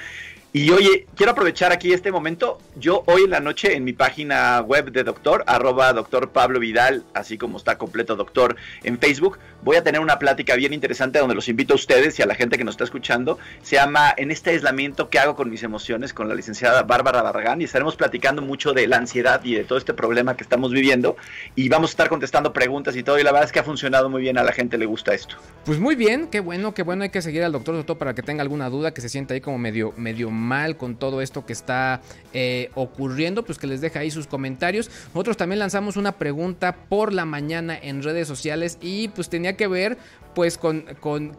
Y 0.52 0.70
oye, 0.70 1.06
quiero 1.14 1.32
aprovechar 1.32 1.72
aquí 1.72 1.92
este 1.92 2.10
momento. 2.10 2.58
Yo 2.76 3.04
hoy 3.06 3.24
en 3.24 3.30
la 3.30 3.40
noche 3.40 3.76
en 3.76 3.84
mi 3.84 3.92
página 3.92 4.62
web 4.62 4.90
de 4.92 5.04
doctor, 5.04 5.44
arroba 5.46 5.92
doctor 5.92 6.30
Pablo 6.30 6.58
Vidal, 6.58 7.04
así 7.12 7.36
como 7.36 7.58
está 7.58 7.76
completo 7.76 8.16
doctor 8.16 8.56
en 8.82 8.98
Facebook, 8.98 9.38
voy 9.62 9.76
a 9.76 9.84
tener 9.84 10.00
una 10.00 10.18
plática 10.18 10.56
bien 10.56 10.72
interesante 10.72 11.18
donde 11.18 11.34
los 11.34 11.48
invito 11.48 11.74
a 11.74 11.76
ustedes 11.76 12.18
y 12.18 12.22
a 12.22 12.26
la 12.26 12.34
gente 12.34 12.56
que 12.56 12.64
nos 12.64 12.74
está 12.74 12.84
escuchando. 12.84 13.38
Se 13.62 13.76
llama 13.76 14.14
En 14.16 14.30
este 14.30 14.50
aislamiento, 14.50 15.10
¿qué 15.10 15.18
hago 15.18 15.36
con 15.36 15.50
mis 15.50 15.62
emociones? 15.62 16.14
con 16.14 16.28
la 16.28 16.34
licenciada 16.34 16.82
Bárbara 16.82 17.22
Barragán 17.22 17.60
y 17.60 17.64
estaremos 17.64 17.96
platicando 17.96 18.42
mucho 18.42 18.72
de 18.72 18.86
la 18.86 18.96
ansiedad 18.96 19.40
y 19.44 19.54
de 19.54 19.64
todo 19.64 19.78
este 19.78 19.94
problema 19.94 20.36
que 20.36 20.42
estamos 20.42 20.72
viviendo 20.72 21.16
y 21.56 21.68
vamos 21.68 21.90
a 21.90 21.92
estar 21.92 22.08
contestando 22.08 22.52
preguntas 22.52 22.96
y 22.96 23.02
todo 23.02 23.18
y 23.18 23.22
la 23.22 23.32
verdad 23.32 23.46
es 23.46 23.52
que 23.52 23.58
ha 23.58 23.64
funcionado 23.64 24.08
muy 24.08 24.22
bien, 24.22 24.38
a 24.38 24.42
la 24.42 24.52
gente 24.52 24.78
le 24.78 24.86
gusta 24.86 25.14
esto. 25.14 25.36
Pues 25.64 25.78
muy 25.78 25.94
bien, 25.94 26.28
qué 26.28 26.40
bueno, 26.40 26.74
qué 26.74 26.82
bueno, 26.82 27.02
hay 27.02 27.10
que 27.10 27.22
seguir 27.22 27.42
al 27.42 27.52
doctor 27.52 27.82
todo 27.84 27.98
para 27.98 28.14
que 28.14 28.22
tenga 28.22 28.42
alguna 28.42 28.70
duda, 28.70 28.92
que 28.92 29.00
se 29.00 29.08
sienta 29.08 29.34
ahí 29.34 29.40
como 29.40 29.58
medio, 29.58 29.92
medio 29.96 30.30
mal 30.38 30.76
con 30.76 30.96
todo 30.96 31.20
esto 31.20 31.44
que 31.44 31.52
está 31.52 32.00
eh, 32.32 32.70
ocurriendo, 32.74 33.44
pues 33.44 33.58
que 33.58 33.66
les 33.66 33.80
deje 33.80 33.98
ahí 33.98 34.10
sus 34.10 34.26
comentarios. 34.26 34.90
Nosotros 35.08 35.36
también 35.36 35.58
lanzamos 35.58 35.96
una 35.96 36.12
pregunta 36.12 36.76
por 36.88 37.12
la 37.12 37.24
mañana 37.24 37.78
en 37.80 38.02
redes 38.02 38.28
sociales 38.28 38.78
y 38.80 39.08
pues 39.08 39.28
tenía 39.28 39.56
que 39.56 39.66
ver 39.66 39.98
pues 40.34 40.56
con, 40.56 40.82
con, 41.00 41.36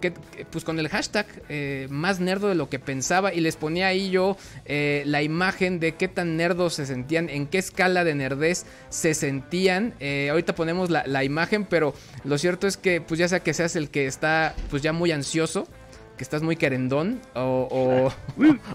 pues 0.52 0.66
con 0.66 0.78
el 0.78 0.90
hashtag 0.90 1.26
eh, 1.48 1.88
más 1.90 2.20
nerdo 2.20 2.50
de 2.50 2.56
lo 2.56 2.70
que 2.70 2.80
pensaba 2.80 3.34
y 3.34 3.40
les 3.40 3.56
ponía 3.56 3.88
ahí 3.88 4.10
yo 4.10 4.36
eh, 4.66 5.04
la 5.06 5.22
imagen 5.22 5.80
de 5.80 5.94
qué 5.94 6.08
tan 6.08 6.36
nerdos 6.36 6.74
se 6.74 6.86
sentían, 6.86 7.30
en 7.30 7.48
qué 7.48 7.60
escala 7.60 8.04
de 8.04 8.16
nerdez 8.16 8.66
se 8.90 9.14
sentían. 9.14 9.94
Ahorita 10.30 10.54
ponemos 10.56 10.90
la, 10.90 11.06
la, 11.08 11.24
imagen, 11.24 11.66
pero 11.66 11.94
lo 12.24 12.38
cierto 12.38 12.68
es 12.68 12.78
que 12.78 13.00
pues 13.00 13.20
ya 13.20 13.28
sea 13.28 13.40
que 13.40 13.54
seas 13.54 13.76
el 13.76 13.90
que 13.90 14.08
está 14.08 14.54
pues 14.70 14.82
ya 14.82 14.92
muy 14.92 15.12
ansioso 15.12 15.68
que 16.20 16.24
estás 16.26 16.42
muy 16.42 16.58
querendón 16.58 17.22
o, 17.34 18.12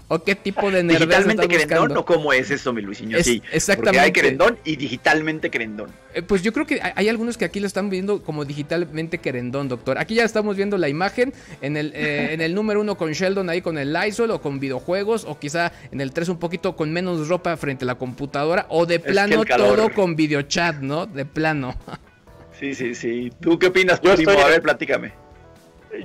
o, 0.09 0.19
qué 0.25 0.33
tipo 0.33 0.71
de 0.71 0.81
nerdez 0.81 1.01
¿Digitalmente 1.01 1.47
querendón 1.47 1.95
o 1.95 2.03
cómo 2.03 2.33
es 2.33 2.49
eso, 2.49 2.73
mi 2.73 2.81
Luisinho? 2.81 3.21
sí, 3.21 3.41
exactamente. 3.51 3.91
Porque 3.91 3.99
hay 3.99 4.11
querendón 4.11 4.57
y 4.65 4.75
digitalmente 4.75 5.51
querendón. 5.51 5.91
Eh, 6.15 6.23
pues 6.23 6.41
yo 6.41 6.51
creo 6.51 6.65
que 6.65 6.81
hay, 6.81 7.07
algunos 7.07 7.37
que 7.37 7.45
aquí 7.45 7.59
lo 7.59 7.67
están 7.67 7.91
viendo 7.91 8.23
como 8.23 8.45
digitalmente 8.45 9.19
querendón, 9.19 9.69
doctor. 9.69 9.99
Aquí 9.99 10.15
ya 10.15 10.23
estamos 10.23 10.57
viendo 10.57 10.79
la 10.79 10.89
imagen 10.89 11.33
en 11.61 11.77
el, 11.77 11.93
eh, 11.93 12.29
en 12.33 12.41
el 12.41 12.55
número 12.55 12.81
uno 12.81 12.97
con 12.97 13.11
Sheldon 13.11 13.47
ahí 13.51 13.61
con 13.61 13.77
el 13.77 13.93
Lysol 13.93 14.31
o 14.31 14.41
con 14.41 14.59
videojuegos 14.59 15.23
o 15.25 15.37
quizá 15.37 15.71
en 15.91 16.01
el 16.01 16.13
3 16.13 16.29
un 16.29 16.39
poquito 16.39 16.75
con 16.75 16.91
menos 16.91 17.27
ropa 17.27 17.55
frente 17.57 17.85
a 17.85 17.87
la 17.87 17.95
computadora 17.95 18.65
o 18.69 18.87
de 18.87 18.99
plano 18.99 19.45
todo 19.45 19.93
con 19.93 20.15
videochat, 20.15 20.77
¿no? 20.77 21.05
De 21.05 21.25
plano. 21.25 21.75
Sí, 22.59 22.73
sí, 22.73 22.95
sí. 22.95 23.31
¿Tú 23.39 23.59
qué 23.59 23.67
opinas, 23.67 23.99
Primo? 23.99 24.31
A 24.31 24.47
ver, 24.47 24.63
platícame. 24.63 25.24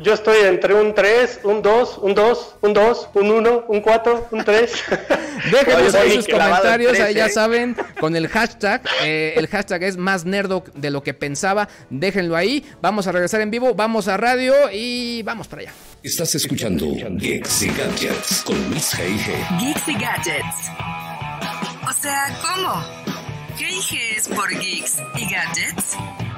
Yo 0.03 0.15
estoy 0.15 0.39
entre 0.45 0.75
un 0.75 0.95
3, 0.95 1.41
un 1.45 1.63
2, 1.63 1.99
un 2.03 2.15
2, 2.15 2.57
un 2.63 2.73
2, 2.73 3.09
un 3.15 3.31
1, 3.31 3.65
un 3.69 3.81
4, 3.81 4.29
un 4.31 4.45
3. 4.45 4.85
Déjenos 5.51 5.95
ahí 5.95 6.13
sus 6.13 6.29
comentarios, 6.29 6.99
ahí 7.01 7.15
ya 7.15 7.29
saben, 7.29 7.77
con 7.99 8.17
el 8.17 8.29
hashtag. 8.29 8.83
Eh, 9.03 9.35
el 9.37 9.49
hashtag 9.49 9.83
es 9.83 9.97
más 9.97 10.25
nerdo 10.25 10.65
de 10.75 10.91
lo 10.91 11.03
que 11.03 11.15
pensaba. 11.15 11.69
Déjenlo 11.91 12.37
ahí. 12.37 12.65
Vamos 12.81 13.07
a 13.07 13.13
regresar 13.13 13.41
en 13.41 13.51
vivo, 13.51 13.75
vamos 13.75 14.09
a 14.09 14.17
radio 14.17 14.55
y 14.73 15.23
vamos 15.23 15.49
para 15.49 15.63
allá. 15.63 15.73
Estás 16.03 16.35
escuchando 16.35 16.87
Geeks 17.19 17.63
y 17.63 17.69
Gadgets 17.69 18.43
con 18.43 18.57
Luis 18.71 18.95
G.I.G. 18.95 19.61
Geeks 19.61 19.89
y 19.89 19.95
Gadgets. 19.95 20.71
O 21.89 21.93
sea, 21.93 22.39
¿cómo? 22.41 22.73
¿G.I.G. 23.59 24.17
es 24.17 24.29
por 24.29 24.49
Geeks 24.49 24.99
y 25.17 25.31
Gadgets? 25.31 26.30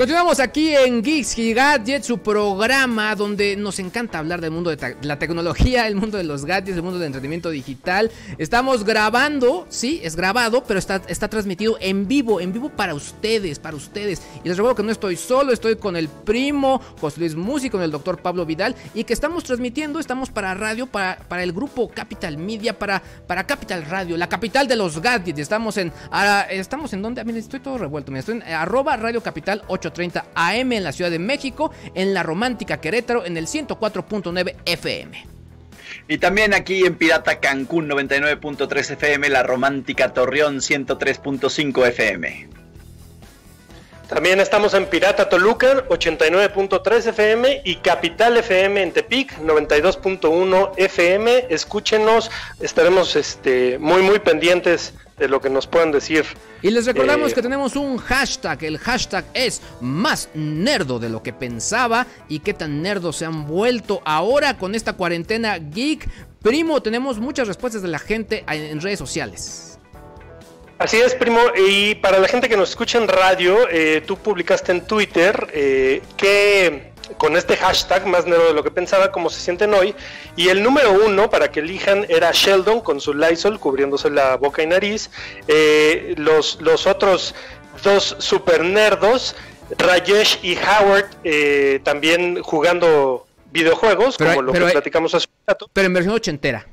Continuamos 0.00 0.40
aquí 0.40 0.74
en 0.74 1.02
Geeks 1.02 1.36
y 1.36 1.52
Gadgets, 1.52 2.06
su 2.06 2.16
programa 2.16 3.14
donde 3.14 3.54
nos 3.54 3.78
encanta 3.80 4.18
hablar 4.18 4.40
del 4.40 4.50
mundo 4.50 4.74
de 4.74 4.96
la 5.02 5.18
tecnología, 5.18 5.86
el 5.86 5.94
mundo 5.94 6.16
de 6.16 6.24
los 6.24 6.46
gadgets, 6.46 6.74
el 6.78 6.82
mundo 6.82 6.98
del 6.98 7.08
entretenimiento 7.08 7.50
digital. 7.50 8.10
Estamos 8.38 8.84
grabando, 8.84 9.66
sí, 9.68 10.00
es 10.02 10.16
grabado, 10.16 10.64
pero 10.64 10.78
está, 10.78 11.02
está 11.06 11.28
transmitido 11.28 11.76
en 11.80 12.08
vivo, 12.08 12.40
en 12.40 12.50
vivo 12.50 12.70
para 12.70 12.94
ustedes, 12.94 13.58
para 13.58 13.76
ustedes. 13.76 14.22
Y 14.42 14.48
les 14.48 14.56
recuerdo 14.56 14.76
que 14.76 14.82
no 14.84 14.90
estoy 14.90 15.16
solo, 15.16 15.52
estoy 15.52 15.76
con 15.76 15.94
el 15.96 16.08
primo 16.08 16.80
José 16.98 17.20
Luis 17.20 17.34
Musi, 17.34 17.68
con 17.68 17.82
el 17.82 17.90
doctor 17.90 18.22
Pablo 18.22 18.46
Vidal, 18.46 18.74
y 18.94 19.04
que 19.04 19.12
estamos 19.12 19.44
transmitiendo, 19.44 20.00
estamos 20.00 20.30
para 20.30 20.54
radio, 20.54 20.86
para, 20.86 21.18
para 21.28 21.42
el 21.42 21.52
grupo 21.52 21.90
Capital 21.90 22.38
Media, 22.38 22.78
para, 22.78 23.02
para 23.26 23.46
Capital 23.46 23.84
Radio, 23.84 24.16
la 24.16 24.30
capital 24.30 24.66
de 24.66 24.76
los 24.76 24.98
gadgets. 25.02 25.40
Estamos 25.40 25.76
en, 25.76 25.92
ahora, 26.10 26.44
estamos 26.44 26.90
en 26.94 27.02
donde, 27.02 27.22
miren, 27.22 27.42
estoy 27.42 27.60
todo 27.60 27.76
revuelto, 27.76 28.10
mira, 28.10 28.20
estoy 28.20 28.36
en 28.36 28.44
arroba 28.44 28.96
Radio 28.96 29.22
Capital 29.22 29.62
8 29.66 29.89
30 29.92 30.26
AM 30.34 30.72
en 30.72 30.84
la 30.84 30.92
Ciudad 30.92 31.10
de 31.10 31.18
México, 31.18 31.72
en 31.94 32.14
la 32.14 32.22
romántica 32.22 32.80
Querétaro 32.80 33.24
en 33.24 33.36
el 33.36 33.46
104.9 33.46 34.56
FM. 34.64 35.26
Y 36.08 36.18
también 36.18 36.54
aquí 36.54 36.84
en 36.84 36.96
Pirata 36.96 37.40
Cancún 37.40 37.88
99.3 37.88 38.92
FM, 38.92 39.28
la 39.28 39.42
romántica 39.42 40.12
Torreón 40.12 40.56
103.5 40.56 41.86
FM. 41.88 42.59
También 44.10 44.40
estamos 44.40 44.74
en 44.74 44.86
Pirata 44.86 45.28
Toluca 45.28 45.86
89.3 45.88 47.10
FM 47.10 47.62
y 47.64 47.76
Capital 47.76 48.36
FM 48.38 48.82
en 48.82 48.90
Tepic 48.90 49.38
92.1 49.38 50.72
FM. 50.76 51.46
Escúchenos, 51.48 52.28
estaremos 52.58 53.14
este, 53.14 53.78
muy 53.78 54.02
muy 54.02 54.18
pendientes 54.18 54.94
de 55.16 55.28
lo 55.28 55.40
que 55.40 55.48
nos 55.48 55.68
puedan 55.68 55.92
decir. 55.92 56.24
Y 56.60 56.72
les 56.72 56.86
recordamos 56.86 57.30
eh, 57.30 57.34
que 57.36 57.42
tenemos 57.42 57.76
un 57.76 57.98
hashtag. 57.98 58.64
El 58.64 58.78
hashtag 58.78 59.26
es 59.32 59.62
más 59.80 60.28
nerdo 60.34 60.98
de 60.98 61.08
lo 61.08 61.22
que 61.22 61.32
pensaba. 61.32 62.04
Y 62.28 62.40
qué 62.40 62.52
tan 62.52 62.82
nerdo 62.82 63.12
se 63.12 63.26
han 63.26 63.46
vuelto 63.46 64.02
ahora 64.04 64.58
con 64.58 64.74
esta 64.74 64.94
cuarentena 64.94 65.56
geek. 65.58 66.08
Primo, 66.42 66.82
tenemos 66.82 67.20
muchas 67.20 67.46
respuestas 67.46 67.80
de 67.80 67.88
la 67.88 68.00
gente 68.00 68.42
en 68.48 68.80
redes 68.80 68.98
sociales. 68.98 69.69
Así 70.80 70.96
es, 70.96 71.14
primo. 71.14 71.40
Y 71.54 71.94
para 71.96 72.18
la 72.18 72.26
gente 72.26 72.48
que 72.48 72.56
nos 72.56 72.70
escucha 72.70 72.96
en 72.96 73.06
radio, 73.06 73.68
eh, 73.70 74.02
tú 74.06 74.16
publicaste 74.16 74.72
en 74.72 74.86
Twitter 74.86 75.46
eh, 75.52 76.00
que 76.16 76.90
con 77.18 77.36
este 77.36 77.54
hashtag, 77.58 78.06
más 78.06 78.24
negro 78.24 78.46
de 78.46 78.54
lo 78.54 78.64
que 78.64 78.70
pensaba, 78.70 79.12
cómo 79.12 79.28
se 79.28 79.42
sienten 79.42 79.74
hoy. 79.74 79.94
Y 80.36 80.48
el 80.48 80.62
número 80.62 80.92
uno 80.92 81.28
para 81.28 81.50
que 81.50 81.60
elijan 81.60 82.06
era 82.08 82.30
Sheldon 82.32 82.80
con 82.80 82.98
su 82.98 83.12
Lysol 83.12 83.60
cubriéndose 83.60 84.08
la 84.08 84.38
boca 84.38 84.62
y 84.62 84.68
nariz. 84.68 85.10
Eh, 85.48 86.14
los, 86.16 86.58
los 86.62 86.86
otros 86.86 87.34
dos 87.82 88.16
super 88.18 88.64
nerdos, 88.64 89.36
Rajesh 89.76 90.38
y 90.42 90.56
Howard, 90.56 91.10
eh, 91.24 91.80
también 91.84 92.40
jugando 92.42 93.26
videojuegos, 93.52 94.16
como 94.16 94.40
lo 94.40 94.52
que 94.54 94.60
platicamos 94.60 95.14
hace 95.14 95.26
un 95.26 95.46
rato. 95.46 95.70
Pero 95.74 95.86
en 95.86 95.92
versión 95.92 96.14
ochentera. 96.14 96.66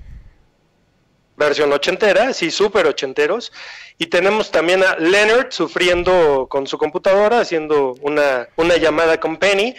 Versión 1.37 1.71
ochentera, 1.71 2.33
sí, 2.33 2.51
súper 2.51 2.87
ochenteros. 2.87 3.53
Y 3.97 4.07
tenemos 4.07 4.51
también 4.51 4.83
a 4.83 4.95
Leonard 4.97 5.51
sufriendo 5.51 6.47
con 6.49 6.67
su 6.67 6.77
computadora, 6.77 7.39
haciendo 7.39 7.95
una, 8.01 8.49
una 8.57 8.75
llamada 8.77 9.19
con 9.19 9.37
Penny 9.37 9.75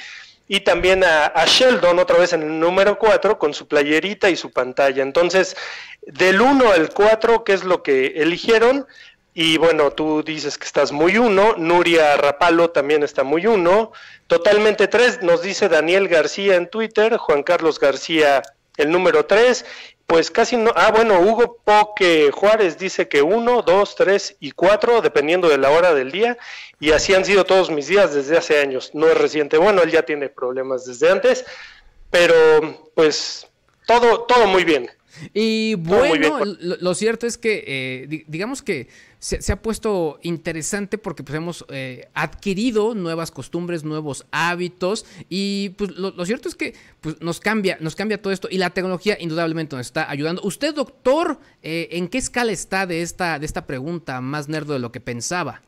y 0.48 0.60
también 0.60 1.04
a, 1.04 1.44
Sheldon 1.46 1.98
otra 1.98 2.18
vez 2.18 2.32
en 2.32 2.42
el 2.42 2.58
número 2.58 2.98
4 2.98 3.38
con 3.38 3.52
su 3.52 3.68
playerita 3.68 4.30
y 4.30 4.36
su 4.36 4.50
pantalla. 4.50 5.02
Entonces, 5.02 5.56
del 6.02 6.40
1 6.40 6.72
al 6.72 6.90
4, 6.90 7.44
¿qué 7.44 7.52
es 7.52 7.64
lo 7.64 7.82
que 7.82 8.14
eligieron? 8.16 8.86
Y 9.34 9.58
bueno, 9.58 9.90
tú 9.90 10.22
dices 10.22 10.56
que 10.58 10.64
estás 10.64 10.90
muy 10.90 11.18
uno, 11.18 11.54
Nuria 11.58 12.16
Rapalo 12.16 12.70
también 12.70 13.02
está 13.02 13.22
muy 13.22 13.46
uno, 13.46 13.92
totalmente 14.26 14.88
3, 14.88 15.22
nos 15.22 15.42
dice 15.42 15.68
Daniel 15.68 16.08
García 16.08 16.56
en 16.56 16.68
Twitter, 16.68 17.18
Juan 17.18 17.42
Carlos 17.42 17.78
García 17.78 18.42
el 18.78 18.90
número 18.90 19.26
3, 19.26 19.64
pues 20.08 20.30
casi 20.30 20.56
no. 20.56 20.72
Ah, 20.74 20.90
bueno, 20.90 21.20
Hugo 21.20 21.58
Poque 21.62 22.30
Juárez 22.32 22.78
dice 22.78 23.08
que 23.08 23.20
uno, 23.20 23.60
dos, 23.60 23.94
tres 23.94 24.36
y 24.40 24.52
cuatro, 24.52 25.02
dependiendo 25.02 25.50
de 25.50 25.58
la 25.58 25.70
hora 25.70 25.92
del 25.92 26.10
día. 26.10 26.38
Y 26.80 26.92
así 26.92 27.14
han 27.14 27.26
sido 27.26 27.44
todos 27.44 27.70
mis 27.70 27.88
días 27.88 28.14
desde 28.14 28.38
hace 28.38 28.58
años. 28.58 28.92
No 28.94 29.06
es 29.06 29.18
reciente. 29.18 29.58
Bueno, 29.58 29.82
él 29.82 29.90
ya 29.90 30.04
tiene 30.04 30.30
problemas 30.30 30.86
desde 30.86 31.10
antes. 31.10 31.44
Pero 32.10 32.34
pues 32.94 33.48
todo, 33.86 34.22
todo 34.22 34.46
muy 34.46 34.64
bien. 34.64 34.90
Y 35.34 35.74
bueno, 35.76 36.40
lo, 36.44 36.94
cierto 36.94 37.26
es 37.26 37.38
que, 37.38 37.64
eh, 37.66 38.24
digamos 38.26 38.62
que 38.62 38.88
se, 39.18 39.52
ha 39.52 39.60
puesto 39.60 40.18
interesante 40.22 40.98
porque 40.98 41.22
pues 41.22 41.36
hemos 41.36 41.64
eh, 41.70 42.08
adquirido 42.14 42.94
nuevas 42.94 43.30
costumbres, 43.30 43.84
nuevos 43.84 44.26
hábitos 44.30 45.04
y 45.28 45.70
pues 45.70 45.90
lo, 45.90 46.24
cierto 46.24 46.48
es 46.48 46.54
que 46.54 46.74
pues, 47.00 47.20
nos 47.20 47.40
cambia, 47.40 47.78
nos 47.80 47.96
cambia 47.96 48.20
todo 48.22 48.32
esto 48.32 48.48
y 48.50 48.58
la 48.58 48.70
tecnología 48.70 49.16
indudablemente 49.20 49.76
nos 49.76 49.86
está 49.86 50.10
ayudando. 50.10 50.42
Usted, 50.44 50.74
doctor, 50.74 51.40
eh, 51.62 51.88
¿en 51.92 52.08
qué 52.08 52.18
escala 52.18 52.52
está 52.52 52.86
de 52.86 53.02
esta, 53.02 53.38
de 53.38 53.46
esta 53.46 53.66
pregunta 53.66 54.20
más 54.20 54.48
nerdo 54.48 54.72
de 54.72 54.78
lo 54.78 54.92
que 54.92 55.00
pensaba? 55.00 55.62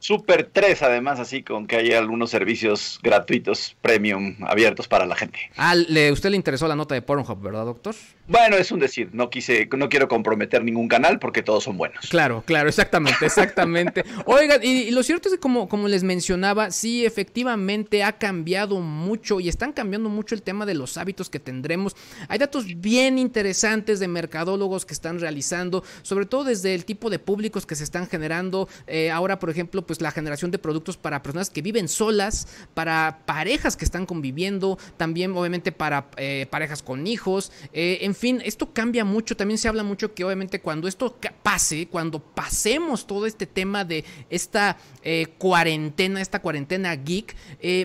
Super 0.00 0.48
3, 0.50 0.82
además, 0.82 1.20
así 1.20 1.42
con 1.42 1.66
que 1.66 1.76
hay 1.76 1.92
algunos 1.92 2.30
servicios 2.30 2.98
gratuitos, 3.02 3.76
premium, 3.82 4.34
abiertos 4.40 4.88
para 4.88 5.04
la 5.04 5.14
gente. 5.14 5.38
Ah, 5.58 5.74
le, 5.74 6.10
usted 6.10 6.30
le 6.30 6.36
interesó 6.36 6.66
la 6.66 6.74
nota 6.74 6.94
de 6.94 7.02
Pornhub, 7.02 7.38
¿verdad, 7.42 7.66
doctor? 7.66 7.94
Bueno, 8.28 8.56
es 8.56 8.70
un 8.70 8.78
decir, 8.78 9.10
no 9.12 9.28
quise, 9.28 9.68
no 9.76 9.88
quiero 9.88 10.06
comprometer 10.06 10.62
ningún 10.62 10.86
canal 10.86 11.18
porque 11.18 11.42
todos 11.42 11.64
son 11.64 11.76
buenos. 11.76 12.06
Claro, 12.08 12.44
claro, 12.46 12.68
exactamente, 12.68 13.26
exactamente. 13.26 14.04
Oigan, 14.24 14.62
y, 14.62 14.92
lo 14.92 15.02
cierto 15.02 15.28
es 15.28 15.34
que 15.34 15.40
como, 15.40 15.68
como 15.68 15.88
les 15.88 16.04
mencionaba, 16.04 16.70
sí, 16.70 17.04
efectivamente 17.04 18.04
ha 18.04 18.12
cambiado 18.18 18.80
mucho 18.80 19.40
y 19.40 19.48
están 19.48 19.72
cambiando 19.72 20.08
mucho 20.08 20.36
el 20.36 20.42
tema 20.42 20.64
de 20.64 20.74
los 20.74 20.96
hábitos 20.96 21.28
que 21.28 21.40
tendremos. 21.40 21.96
Hay 22.28 22.38
datos 22.38 22.66
bien 22.80 23.18
interesantes 23.18 23.98
de 23.98 24.06
mercadólogos 24.06 24.86
que 24.86 24.94
están 24.94 25.18
realizando, 25.18 25.82
sobre 26.02 26.26
todo 26.26 26.44
desde 26.44 26.74
el 26.74 26.84
tipo 26.84 27.10
de 27.10 27.18
públicos 27.18 27.66
que 27.66 27.74
se 27.74 27.82
están 27.82 28.06
generando. 28.06 28.68
Eh, 28.86 29.10
ahora, 29.10 29.40
por 29.40 29.50
ejemplo, 29.50 29.84
pues 29.84 30.00
la 30.00 30.12
generación 30.12 30.52
de 30.52 30.58
productos 30.58 30.96
para 30.96 31.22
personas 31.22 31.50
que 31.50 31.62
viven 31.62 31.88
solas, 31.88 32.46
para 32.74 33.20
parejas 33.26 33.76
que 33.76 33.84
están 33.84 34.06
conviviendo, 34.06 34.78
también 34.96 35.32
obviamente 35.32 35.72
para 35.72 36.06
eh, 36.16 36.46
parejas 36.48 36.82
con 36.82 37.06
hijos, 37.06 37.50
eh, 37.72 37.98
en 38.02 38.14
fin, 38.20 38.42
esto 38.44 38.72
cambia 38.72 39.04
mucho, 39.04 39.36
también 39.36 39.58
se 39.58 39.68
habla 39.68 39.82
mucho 39.82 40.14
que 40.14 40.24
obviamente 40.24 40.60
cuando 40.60 40.88
esto 40.88 41.16
pase, 41.42 41.88
cuando 41.88 42.18
pasemos 42.20 43.06
todo 43.06 43.26
este 43.26 43.46
tema 43.46 43.84
de 43.84 44.04
esta 44.28 44.76
eh, 45.02 45.28
cuarentena, 45.38 46.20
esta 46.20 46.42
cuarentena 46.42 46.94
geek, 46.94 47.34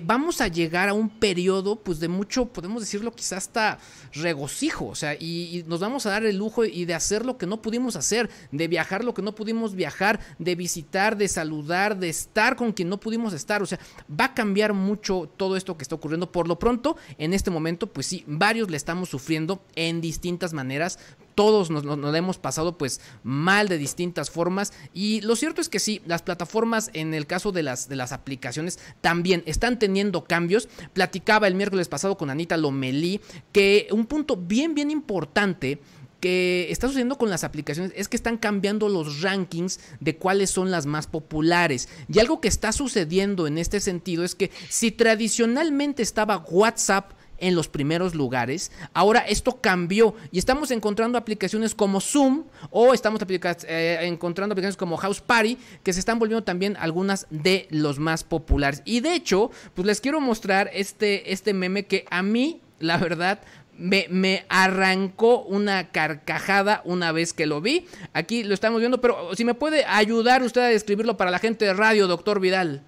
vamos 0.03 0.41
a 0.41 0.47
llegar 0.47 0.89
a 0.89 0.93
un 0.93 1.09
periodo 1.09 1.77
pues 1.77 1.99
de 1.99 2.07
mucho, 2.07 2.47
podemos 2.47 2.81
decirlo 2.81 3.13
quizás 3.13 3.45
hasta 3.45 3.77
regocijo, 4.13 4.87
o 4.87 4.95
sea, 4.95 5.13
y, 5.13 5.63
nos 5.67 5.79
vamos 5.79 6.05
a 6.05 6.09
dar 6.09 6.25
el 6.25 6.37
lujo 6.37 6.65
y 6.65 6.85
de 6.85 6.93
hacer 6.93 7.25
lo 7.25 7.37
que 7.37 7.45
no 7.45 7.61
pudimos 7.61 7.95
hacer, 7.95 8.29
de 8.51 8.67
viajar 8.67 9.03
lo 9.03 9.13
que 9.13 9.21
no 9.21 9.35
pudimos 9.35 9.75
viajar, 9.75 10.19
de 10.39 10.55
visitar, 10.55 11.17
de 11.17 11.27
saludar, 11.27 11.97
de 11.97 12.09
estar 12.09 12.55
con 12.55 12.71
quien 12.73 12.89
no 12.89 12.99
pudimos 12.99 13.33
estar, 13.33 13.61
o 13.61 13.65
sea, 13.65 13.79
va 14.09 14.25
a 14.25 14.33
cambiar 14.33 14.73
mucho 14.73 15.29
todo 15.37 15.55
esto 15.55 15.77
que 15.77 15.83
está 15.83 15.95
ocurriendo. 15.95 16.31
Por 16.31 16.47
lo 16.47 16.57
pronto, 16.59 16.97
en 17.17 17.33
este 17.33 17.51
momento, 17.51 17.87
pues 17.87 18.07
sí, 18.07 18.23
varios 18.27 18.69
le 18.69 18.77
estamos 18.77 19.09
sufriendo 19.09 19.63
en 19.75 20.01
distintas 20.15 20.53
maneras, 20.53 20.97
todos 21.35 21.69
nos, 21.69 21.83
hemos 22.15 22.37
pasado 22.37 22.77
pues 22.77 23.01
mal 23.23 23.67
de 23.67 23.77
distintas 23.77 24.29
formas 24.29 24.71
y 24.93 25.19
lo 25.21 25.35
cierto 25.35 25.59
es 25.59 25.67
que 25.67 25.79
sí, 25.79 26.01
las 26.05 26.21
plataformas 26.21 26.89
en 26.93 27.13
el 27.13 27.27
caso 27.27 27.51
de 27.51 27.63
las, 27.63 27.89
de 27.89 27.97
las 27.97 28.13
aplicaciones 28.13 28.79
también 29.01 29.43
están 29.45 29.77
teniendo 29.77 30.23
cambios. 30.23 30.69
Platicaba 30.93 31.47
el 31.47 31.55
miércoles 31.55 31.89
pasado 31.89 32.17
con 32.17 32.29
Anita 32.29 32.55
Lomelí 32.55 33.19
que 33.51 33.87
un 33.91 34.05
punto 34.05 34.37
bien 34.37 34.73
bien 34.73 34.89
importante 34.89 35.81
que 36.21 36.71
está 36.71 36.87
sucediendo 36.87 37.17
con 37.17 37.29
las 37.29 37.43
aplicaciones 37.43 37.91
es 37.95 38.07
que 38.07 38.15
están 38.15 38.37
cambiando 38.37 38.87
los 38.89 39.21
rankings 39.21 39.79
de 39.99 40.15
cuáles 40.15 40.49
son 40.49 40.71
las 40.71 40.85
más 40.85 41.05
populares. 41.05 41.89
Y 42.11 42.19
algo 42.19 42.39
que 42.39 42.47
está 42.47 42.71
sucediendo 42.71 43.45
en 43.45 43.57
este 43.57 43.79
sentido 43.81 44.23
es 44.23 44.33
que 44.33 44.49
si 44.69 44.91
tradicionalmente 44.91 46.01
estaba 46.01 46.37
WhatsApp 46.37 47.11
en 47.37 47.55
los 47.55 47.67
primeros 47.67 48.15
lugares. 48.15 48.71
Ahora 48.93 49.19
esto 49.19 49.59
cambió 49.61 50.15
y 50.31 50.39
estamos 50.39 50.71
encontrando 50.71 51.17
aplicaciones 51.17 51.75
como 51.75 52.01
Zoom 52.01 52.43
o 52.69 52.93
estamos 52.93 53.21
eh, 53.27 53.99
encontrando 54.01 54.53
aplicaciones 54.53 54.77
como 54.77 54.97
House 54.97 55.21
Party 55.21 55.57
que 55.83 55.93
se 55.93 55.99
están 55.99 56.19
volviendo 56.19 56.43
también 56.43 56.77
algunas 56.79 57.27
de 57.29 57.67
los 57.69 57.99
más 57.99 58.23
populares. 58.23 58.81
Y 58.85 58.99
de 58.99 59.15
hecho, 59.15 59.51
pues 59.73 59.85
les 59.85 60.01
quiero 60.01 60.21
mostrar 60.21 60.69
este, 60.73 61.31
este 61.31 61.53
meme 61.53 61.85
que 61.85 62.05
a 62.09 62.23
mí, 62.23 62.61
la 62.79 62.97
verdad, 62.97 63.39
me, 63.77 64.07
me, 64.09 64.45
arrancó 64.47 65.41
una 65.41 65.91
carcajada 65.91 66.81
una 66.85 67.11
vez 67.11 67.33
que 67.33 67.45
lo 67.45 67.61
vi. 67.61 67.85
Aquí 68.13 68.43
lo 68.43 68.53
estamos 68.53 68.79
viendo, 68.79 69.01
pero 69.01 69.35
si 69.35 69.43
me 69.43 69.53
puede 69.53 69.85
ayudar 69.85 70.43
usted 70.43 70.61
a 70.61 70.67
describirlo 70.67 71.17
para 71.17 71.31
la 71.31 71.39
gente 71.39 71.65
de 71.65 71.73
radio, 71.73 72.07
doctor 72.07 72.39
Vidal. 72.39 72.83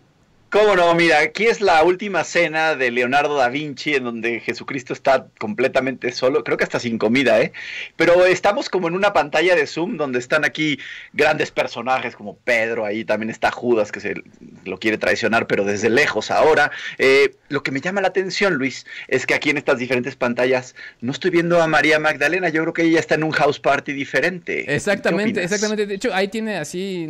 ¿Cómo 0.50 0.78
no? 0.78 0.96
Mira, 0.96 1.20
aquí 1.20 1.46
es 1.46 1.60
la 1.60 1.84
última 1.84 2.24
cena 2.24 2.76
de 2.76 2.90
Leonardo 2.90 3.36
da 3.36 3.50
Vinci 3.50 3.96
en 3.96 4.06
donde 4.06 4.40
Jesucristo 4.40 4.94
está 4.94 5.28
completamente 5.40 6.14
solo, 6.14 6.46
creo 6.46 6.56
que 6.56 6.64
hasta 6.64 6.80
sin 6.80 6.98
comida, 6.98 7.42
¿eh? 7.42 7.52
Pero 7.98 8.26
estamos 8.26 8.70
como 8.70 8.88
en 8.88 8.94
una 8.94 9.12
pantalla 9.12 9.56
de 9.56 9.68
Zoom 9.68 9.98
donde 9.98 10.20
están 10.20 10.46
aquí 10.46 10.80
grandes 11.12 11.52
personajes 11.52 12.16
como 12.16 12.38
Pedro, 12.38 12.86
ahí 12.86 13.04
también 13.04 13.30
está 13.30 13.52
Judas 13.52 13.92
que 13.92 14.00
se 14.00 14.16
lo 14.64 14.80
quiere 14.80 14.98
traicionar, 14.98 15.48
pero 15.48 15.66
desde 15.66 15.90
lejos 15.90 16.32
ahora. 16.32 16.72
Eh, 16.98 17.36
lo 17.50 17.62
que 17.62 17.72
me 17.72 17.82
llama 17.82 18.00
la 18.00 18.08
atención, 18.08 18.54
Luis, 18.54 18.86
es 19.10 19.26
que 19.26 19.34
aquí 19.34 19.50
en 19.50 19.58
estas 19.58 19.80
diferentes 19.80 20.16
pantallas 20.16 20.76
no 21.02 21.12
estoy 21.12 21.30
viendo 21.30 21.62
a 21.62 21.68
María 21.68 22.00
Magdalena, 22.00 22.48
yo 22.48 22.62
creo 22.62 22.74
que 22.74 22.84
ella 22.84 23.02
está 23.02 23.16
en 23.16 23.26
un 23.26 23.32
house 23.32 23.60
party 23.60 23.92
diferente. 23.92 24.74
Exactamente, 24.74 25.44
exactamente. 25.44 25.86
De 25.86 25.96
hecho, 25.96 26.14
ahí 26.14 26.30
tiene 26.30 26.56
así, 26.56 27.06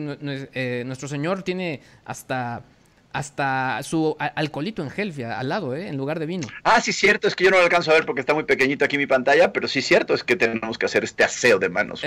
eh, 0.56 0.82
nuestro 0.88 1.08
Señor 1.08 1.44
tiene 1.44 1.82
hasta 2.04 2.64
hasta 3.14 3.82
su 3.84 4.16
alcoholito 4.20 4.84
en 4.84 4.92
Helfia 4.96 5.40
al 5.40 5.50
lado, 5.50 5.76
¿eh? 5.76 5.88
en 5.88 5.98
lugar 5.98 6.20
de 6.20 6.26
vino. 6.26 6.48
Ah, 6.64 6.82
sí, 6.82 6.94
cierto, 6.94 7.28
es 7.28 7.36
que 7.36 7.46
yo 7.46 7.52
no 7.52 7.58
lo 7.58 7.64
alcanzo 7.64 7.92
a 7.92 7.96
ver 7.96 8.06
porque 8.06 8.22
está 8.22 8.34
muy 8.34 8.44
pequeñito 8.44 8.86
aquí 8.86 8.98
mi 8.98 9.08
pantalla, 9.08 9.52
pero 9.54 9.68
sí, 9.68 9.82
cierto, 9.82 10.14
es 10.14 10.24
que 10.24 10.36
tenemos 10.36 10.78
que 10.78 10.86
hacer 10.86 11.04
este 11.04 11.24
aseo 11.24 11.58
de 11.58 11.70
manos. 11.70 12.04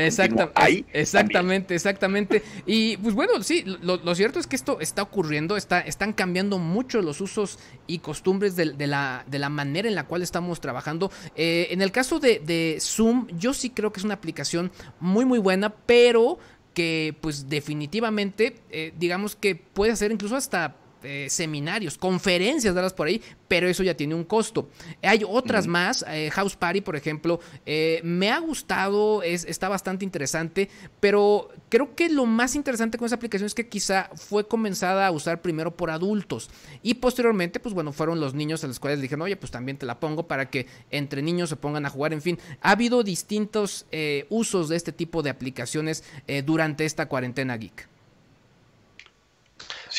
ahí 0.54 0.84
exactamente, 0.92 1.74
exactamente. 1.74 2.42
Y 2.66 2.96
pues 2.98 3.14
bueno, 3.14 3.42
sí, 3.42 3.64
lo, 3.64 4.14
cierto 4.14 4.38
es 4.38 4.46
que 4.46 4.56
esto 4.56 4.78
está 4.80 5.02
ocurriendo, 5.02 5.56
está, 5.56 5.80
están 5.80 6.12
cambiando 6.12 6.58
mucho 6.58 7.02
los 7.02 7.20
usos 7.20 7.58
y 7.86 7.98
costumbres 7.98 8.54
de, 8.54 8.86
la, 8.86 9.24
de 9.26 9.38
la 9.38 9.48
manera 9.48 9.88
en 9.88 9.94
la 9.94 10.06
cual 10.06 10.22
estamos 10.22 10.60
trabajando. 10.60 11.10
Eh, 11.34 11.68
en 11.70 11.82
el 11.82 11.92
caso 11.92 12.20
de, 12.20 12.78
Zoom, 12.80 13.26
yo 13.38 13.54
sí 13.54 13.70
creo 13.70 13.92
que 13.92 14.00
es 14.00 14.04
una 14.04 14.14
aplicación 14.14 14.70
muy, 15.00 15.24
muy 15.24 15.38
buena, 15.38 15.70
pero 15.70 16.38
que 16.74 17.16
pues 17.20 17.48
definitivamente 17.48 18.54
eh, 18.70 18.92
digamos 18.96 19.34
que 19.34 19.56
puede 19.56 19.90
hacer 19.90 20.12
incluso 20.12 20.36
hasta 20.36 20.76
eh, 21.02 21.28
seminarios, 21.30 21.96
conferencias 21.96 22.74
dadas 22.74 22.92
por 22.92 23.06
ahí, 23.06 23.22
pero 23.48 23.68
eso 23.68 23.82
ya 23.82 23.96
tiene 23.96 24.14
un 24.14 24.24
costo. 24.24 24.68
Hay 25.02 25.22
otras 25.26 25.66
más, 25.66 26.04
eh, 26.08 26.30
House 26.30 26.56
Party, 26.56 26.82
por 26.82 26.94
ejemplo, 26.94 27.40
eh, 27.64 28.00
me 28.04 28.30
ha 28.30 28.38
gustado, 28.38 29.22
es, 29.22 29.44
está 29.44 29.68
bastante 29.68 30.04
interesante, 30.04 30.68
pero 31.00 31.48
creo 31.68 31.94
que 31.94 32.08
lo 32.10 32.26
más 32.26 32.54
interesante 32.54 32.98
con 32.98 33.06
esa 33.06 33.16
aplicación 33.16 33.46
es 33.46 33.54
que 33.54 33.68
quizá 33.68 34.10
fue 34.14 34.46
comenzada 34.46 35.06
a 35.06 35.10
usar 35.10 35.40
primero 35.40 35.74
por 35.74 35.90
adultos 35.90 36.50
y 36.82 36.94
posteriormente, 36.94 37.60
pues 37.60 37.74
bueno, 37.74 37.92
fueron 37.92 38.20
los 38.20 38.34
niños 38.34 38.62
a 38.64 38.66
los 38.66 38.78
cuales 38.78 39.00
dijeron, 39.00 39.22
oye, 39.22 39.36
pues 39.36 39.50
también 39.50 39.78
te 39.78 39.86
la 39.86 40.00
pongo 40.00 40.28
para 40.28 40.50
que 40.50 40.66
entre 40.90 41.22
niños 41.22 41.48
se 41.48 41.56
pongan 41.56 41.86
a 41.86 41.90
jugar, 41.90 42.12
en 42.12 42.22
fin, 42.22 42.38
ha 42.60 42.72
habido 42.72 43.02
distintos 43.02 43.86
usos 44.28 44.68
de 44.68 44.76
este 44.76 44.92
tipo 44.92 45.22
de 45.22 45.30
aplicaciones 45.30 46.04
durante 46.44 46.84
esta 46.84 47.06
cuarentena 47.06 47.56
geek. 47.56 47.88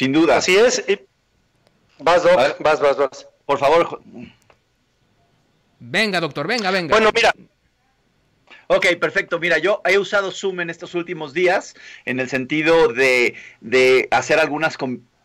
Sin 0.02 0.14
duda. 0.14 0.38
Así 0.38 0.56
es. 0.56 0.84
Vas, 2.00 2.24
Doc, 2.24 2.58
vas, 2.58 2.80
vas, 2.80 2.98
vas. 2.98 3.28
Por 3.46 3.60
favor. 3.60 4.02
Venga, 5.80 6.20
doctor, 6.20 6.48
venga, 6.48 6.72
venga. 6.72 6.96
Bueno, 6.96 7.12
mira. 7.14 7.32
Ok, 8.66 8.96
perfecto. 9.00 9.38
Mira, 9.38 9.60
yo 9.60 9.80
he 9.86 10.00
usado 10.00 10.32
Zoom 10.32 10.62
en 10.62 10.72
estos 10.72 10.96
últimos 10.96 11.34
días 11.34 11.76
en 12.06 12.20
el 12.20 12.30
sentido 12.30 12.88
de, 12.88 13.36
de 13.60 14.08
hacer 14.10 14.40
algunas 14.40 14.76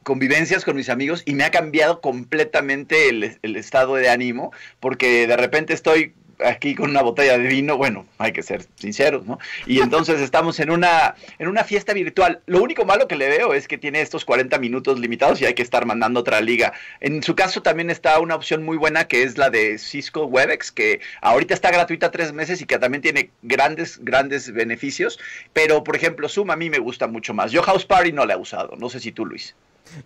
convivencias 0.03 0.63
con 0.63 0.77
mis 0.77 0.91
amigos 0.91 1.23
y 1.25 1.33
me 1.33 1.45
ha 1.45 1.51
cambiado 1.51 2.03
completamente 2.03 3.09
el, 3.09 3.39
el 3.41 3.57
estado 3.57 3.95
de 3.95 4.11
ánimo 4.11 4.53
porque 4.79 5.27
de 5.27 5.39
repente 5.39 5.73
estoy 5.73 6.13
aquí 6.45 6.75
con 6.75 6.91
una 6.91 7.03
botella 7.03 7.39
de 7.39 7.47
vino, 7.47 7.77
bueno, 7.77 8.07
hay 8.19 8.33
que 8.33 8.43
ser 8.43 8.65
sinceros, 8.77 9.27
¿no? 9.27 9.39
Y 9.67 9.81
entonces 9.83 10.21
estamos 10.21 10.61
en 10.61 10.71
una, 10.71 11.15
en 11.39 11.49
una 11.49 11.65
fiesta 11.65 11.93
virtual. 11.93 12.41
Lo 12.47 12.63
único 12.63 12.85
malo 12.85 13.09
que 13.09 13.17
le 13.17 13.29
veo 13.29 13.55
es 13.55 13.69
que 13.69 13.79
tiene 13.79 14.01
estos 14.01 14.25
40 14.25 14.59
minutos 14.59 14.99
limitados 14.99 15.41
y 15.41 15.47
hay 15.47 15.55
que 15.55 15.63
estar 15.63 15.87
mandando 15.87 16.21
otra 16.21 16.41
liga. 16.41 16.73
En 17.01 17.23
su 17.23 17.35
caso 17.35 17.63
también 17.63 17.91
está 17.91 18.19
una 18.21 18.35
opción 18.35 18.65
muy 18.65 18.77
buena 18.77 19.09
que 19.09 19.23
es 19.23 19.39
la 19.39 19.51
de 19.51 19.79
Cisco 19.79 20.25
Webex, 20.27 20.73
que 20.73 21.01
ahorita 21.21 21.55
está 21.55 21.71
gratuita 21.71 22.11
tres 22.11 22.33
meses 22.33 22.61
y 22.61 22.67
que 22.67 22.79
también 22.79 23.03
tiene 23.03 23.31
grandes, 23.43 23.99
grandes 24.03 24.53
beneficios. 24.53 25.19
Pero, 25.53 25.85
por 25.85 25.97
ejemplo, 25.97 26.29
Zoom 26.29 26.51
a 26.51 26.57
mí 26.57 26.71
me 26.71 26.79
gusta 26.79 27.07
mucho 27.07 27.35
más. 27.35 27.53
Yo 27.53 27.63
House 27.63 27.85
Party 27.87 28.13
no 28.13 28.27
la 28.27 28.35
he 28.35 28.39
usado, 28.39 28.77
no 28.77 28.89
sé 28.89 29.01
si 29.01 29.13
tú, 29.13 29.27
Luis. 29.27 29.55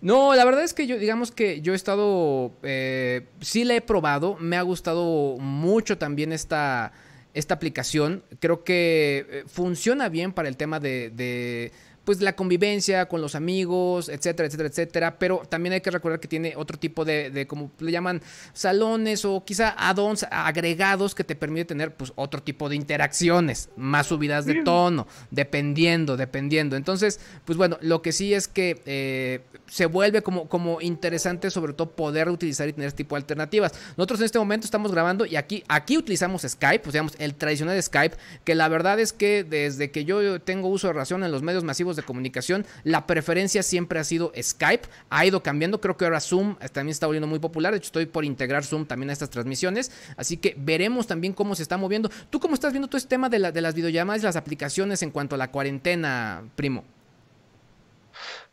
No, 0.01 0.35
la 0.35 0.45
verdad 0.45 0.63
es 0.63 0.73
que 0.73 0.87
yo, 0.87 0.97
digamos 0.97 1.31
que 1.31 1.61
yo 1.61 1.73
he 1.73 1.75
estado, 1.75 2.51
eh, 2.63 3.27
sí 3.39 3.63
la 3.63 3.75
he 3.75 3.81
probado, 3.81 4.37
me 4.39 4.57
ha 4.57 4.61
gustado 4.61 5.37
mucho 5.39 5.97
también 5.97 6.31
esta, 6.31 6.91
esta 7.33 7.53
aplicación, 7.53 8.23
creo 8.39 8.63
que 8.63 9.25
eh, 9.29 9.43
funciona 9.47 10.09
bien 10.09 10.33
para 10.33 10.49
el 10.49 10.57
tema 10.57 10.79
de 10.79 11.71
pues 12.11 12.21
la 12.21 12.35
convivencia 12.35 13.05
con 13.05 13.21
los 13.21 13.35
amigos, 13.35 14.09
etcétera, 14.09 14.47
etcétera, 14.47 14.67
etcétera. 14.67 15.17
Pero 15.17 15.43
también 15.47 15.71
hay 15.71 15.79
que 15.79 15.91
recordar 15.91 16.19
que 16.19 16.27
tiene 16.27 16.55
otro 16.57 16.77
tipo 16.77 17.05
de, 17.05 17.29
de 17.29 17.47
como 17.47 17.71
le 17.79 17.89
llaman, 17.89 18.21
salones 18.51 19.23
o 19.23 19.45
quizá 19.45 19.69
add-ons 19.77 20.25
agregados 20.29 21.15
que 21.15 21.23
te 21.23 21.37
permite 21.37 21.63
tener 21.63 21.95
pues 21.95 22.11
otro 22.17 22.43
tipo 22.43 22.67
de 22.67 22.75
interacciones, 22.75 23.69
más 23.77 24.07
subidas 24.07 24.45
de 24.45 24.61
tono, 24.63 25.07
dependiendo, 25.29 26.17
dependiendo. 26.17 26.75
Entonces, 26.75 27.21
pues 27.45 27.57
bueno, 27.57 27.77
lo 27.79 28.01
que 28.01 28.11
sí 28.11 28.33
es 28.33 28.49
que 28.49 28.81
eh, 28.85 29.39
se 29.67 29.85
vuelve 29.85 30.21
como, 30.21 30.49
como 30.49 30.81
interesante 30.81 31.49
sobre 31.49 31.71
todo 31.71 31.91
poder 31.91 32.27
utilizar 32.27 32.67
y 32.67 32.73
tener 32.73 32.89
este 32.89 33.05
tipo 33.05 33.15
de 33.15 33.21
alternativas. 33.21 33.71
Nosotros 33.95 34.19
en 34.19 34.25
este 34.25 34.37
momento 34.37 34.65
estamos 34.65 34.91
grabando 34.91 35.25
y 35.25 35.37
aquí, 35.37 35.63
aquí 35.69 35.97
utilizamos 35.97 36.41
Skype, 36.41 36.79
pues 36.79 36.91
digamos 36.91 37.13
el 37.19 37.35
tradicional 37.35 37.81
Skype, 37.81 38.17
que 38.43 38.53
la 38.53 38.67
verdad 38.67 38.99
es 38.99 39.13
que 39.13 39.45
desde 39.45 39.91
que 39.91 40.03
yo 40.03 40.41
tengo 40.41 40.67
uso 40.67 40.87
de 40.87 40.93
razón 40.93 41.23
en 41.23 41.31
los 41.31 41.41
medios 41.41 41.63
masivos 41.63 41.95
de 41.95 42.00
comunicación, 42.03 42.65
la 42.83 43.07
preferencia 43.07 43.63
siempre 43.63 43.99
ha 43.99 44.03
sido 44.03 44.31
Skype, 44.39 44.87
ha 45.09 45.25
ido 45.25 45.43
cambiando, 45.43 45.81
creo 45.81 45.97
que 45.97 46.05
ahora 46.05 46.19
Zoom 46.19 46.55
también 46.71 46.91
está 46.91 47.05
volviendo 47.05 47.27
muy 47.27 47.39
popular, 47.39 47.71
de 47.71 47.77
hecho 47.77 47.87
estoy 47.87 48.05
por 48.05 48.25
integrar 48.25 48.63
Zoom 48.63 48.85
también 48.85 49.09
a 49.09 49.13
estas 49.13 49.29
transmisiones, 49.29 49.91
así 50.17 50.37
que 50.37 50.55
veremos 50.57 51.07
también 51.07 51.33
cómo 51.33 51.55
se 51.55 51.63
está 51.63 51.77
moviendo. 51.77 52.09
¿Tú 52.29 52.39
cómo 52.39 52.53
estás 52.53 52.73
viendo 52.73 52.87
todo 52.87 52.97
este 52.97 53.09
tema 53.09 53.29
de, 53.29 53.51
de 53.51 53.61
las 53.61 53.75
videollamadas 53.75 54.21
y 54.21 54.25
las 54.25 54.35
aplicaciones 54.35 55.01
en 55.03 55.11
cuanto 55.11 55.35
a 55.35 55.37
la 55.37 55.51
cuarentena, 55.51 56.43
primo? 56.55 56.83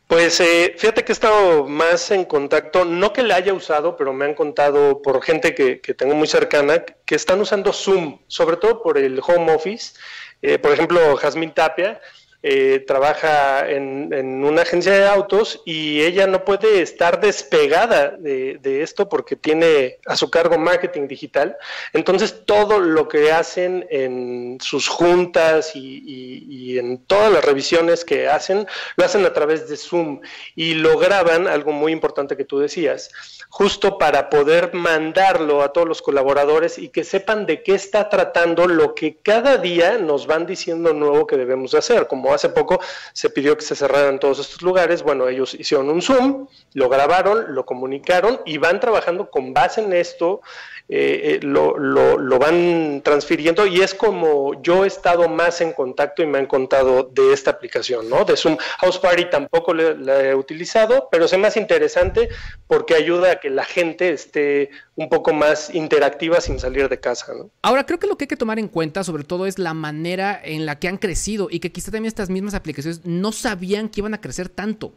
Pues 0.09 0.39
eh, 0.39 0.73
fíjate 0.75 1.03
que 1.03 1.11
he 1.11 1.13
estado 1.13 1.67
más 1.67 2.09
en 2.09 2.25
contacto, 2.25 2.83
no 2.83 3.13
que 3.13 3.21
la 3.21 3.35
haya 3.35 3.53
usado, 3.53 3.95
pero 3.95 4.11
me 4.11 4.25
han 4.25 4.33
contado 4.33 5.03
por 5.03 5.21
gente 5.21 5.53
que, 5.53 5.81
que 5.81 5.93
tengo 5.93 6.15
muy 6.15 6.27
cercana 6.27 6.83
que 7.05 7.13
están 7.13 7.39
usando 7.39 7.71
Zoom, 7.71 8.17
sobre 8.25 8.57
todo 8.57 8.81
por 8.81 8.97
el 8.97 9.21
home 9.23 9.53
office. 9.53 9.93
Eh, 10.41 10.57
por 10.57 10.71
ejemplo, 10.71 11.15
Jazmín 11.15 11.51
Tapia 11.53 12.01
eh, 12.41 12.85
trabaja 12.87 13.69
en, 13.69 14.13
una 14.45 14.61
agencia 14.61 14.93
de 14.93 15.05
autos 15.05 15.61
y 15.65 16.01
ella 16.01 16.25
no 16.25 16.45
puede 16.45 16.81
estar 16.81 17.19
despegada 17.19 18.11
de, 18.11 18.57
esto 18.81 19.09
porque 19.09 19.35
tiene 19.35 19.97
a 20.05 20.15
su 20.15 20.29
cargo 20.29 20.57
marketing 20.57 21.07
digital. 21.09 21.57
Entonces 21.91 22.45
todo 22.45 22.79
lo 22.79 23.09
que 23.09 23.33
hacen 23.33 23.85
en 23.89 24.57
sus 24.61 24.87
juntas 24.87 25.71
y, 25.75 26.77
en 26.79 26.99
todas 27.05 27.31
las 27.33 27.43
revisiones 27.43 28.05
que 28.05 28.29
hacen, 28.29 28.65
lo 28.95 29.03
hacen 29.03 29.25
a 29.25 29.33
través 29.33 29.67
de 29.67 29.75
Zoom 29.75 30.21
y 30.55 30.75
lo 30.75 30.97
graban, 30.97 31.47
algo 31.47 31.73
muy 31.73 31.91
importante 31.91 32.37
que 32.37 32.45
tú 32.45 32.59
decías, 32.59 33.11
justo 33.49 33.97
para 33.97 34.29
poder 34.29 34.73
mandarlo 34.73 35.61
a 35.61 35.73
todos 35.73 35.87
los 35.87 36.01
colaboradores 36.01 36.77
y 36.77 36.89
que 36.89 37.03
sepan 37.03 37.45
de 37.45 37.63
qué 37.63 37.75
está 37.75 38.07
tratando 38.07 38.67
lo 38.67 38.95
que 38.95 39.17
cada 39.17 39.57
día 39.57 39.97
nos 39.97 40.25
van 40.25 40.45
diciendo 40.45 40.93
nuevo 40.93 41.27
que 41.27 41.35
debemos 41.35 41.71
de 41.71 41.79
hacer, 41.79 42.07
como 42.07 42.28
hace 42.33 42.49
poco 42.49 42.79
se 43.13 43.29
pidió 43.29 43.57
que 43.57 43.65
se 43.65 43.75
cerraran 43.75 44.19
todos 44.19 44.39
estos 44.39 44.61
lugares, 44.61 45.03
bueno, 45.03 45.27
ellos 45.27 45.53
hicieron 45.53 45.89
un 45.89 46.01
Zoom, 46.01 46.47
lo 46.73 46.89
grabaron, 46.89 47.53
lo 47.55 47.65
comunicaron 47.65 48.41
y 48.45 48.57
van 48.57 48.79
trabajando 48.79 49.29
con 49.29 49.53
base 49.53 49.81
en 49.81 49.93
esto, 49.93 50.41
eh, 50.91 51.35
eh, 51.35 51.45
lo, 51.45 51.77
lo, 51.77 52.39
van 52.39 53.01
transfiriendo 53.03 53.67
y 53.67 53.81
es 53.81 53.93
como 53.93 54.59
yo 54.63 54.85
he 54.85 54.87
estado 54.87 55.29
más 55.29 55.61
en 55.61 55.73
contacto 55.73 56.23
y 56.23 56.25
me 56.25 56.39
han 56.39 56.47
contado 56.47 57.03
de 57.03 57.31
esta 57.31 57.51
aplicación, 57.51 58.09
¿no? 58.09 58.25
De 58.25 58.35
Zoom. 58.35 58.57
House 58.79 58.97
Party 58.97 59.25
tampoco 59.29 59.75
la 59.75 60.23
he 60.23 60.33
utilizado, 60.33 61.07
pero 61.11 61.25
es 61.25 61.37
más 61.37 61.57
interesante 61.57 62.29
porque 62.65 62.95
ayuda 62.95 63.33
a 63.33 63.35
que 63.39 63.51
la 63.51 63.65
gente 63.65 64.09
esté 64.09 64.71
un 64.95 65.09
poco 65.09 65.31
más 65.31 65.73
interactiva 65.73 66.41
sin 66.41 66.59
salir 66.59 66.89
de 66.89 66.99
casa, 66.99 67.33
¿no? 67.33 67.51
Ahora, 67.61 67.85
creo 67.85 67.99
que 67.99 68.07
lo 68.07 68.17
que 68.17 68.23
hay 68.23 68.27
que 68.27 68.35
tomar 68.35 68.57
en 68.57 68.67
cuenta 68.67 69.03
sobre 69.03 69.23
todo 69.23 69.45
es 69.45 69.59
la 69.59 69.75
manera 69.75 70.41
en 70.43 70.65
la 70.65 70.79
que 70.79 70.87
han 70.87 70.97
crecido 70.97 71.49
y 71.51 71.59
que 71.59 71.71
quizá 71.71 71.91
también 71.91 72.07
estas 72.07 72.29
mismas 72.29 72.55
aplicaciones 72.55 73.05
no 73.05 73.31
sabían 73.31 73.89
que 73.89 74.01
iban 74.01 74.15
a 74.15 74.21
crecer 74.21 74.49
tanto. 74.49 74.91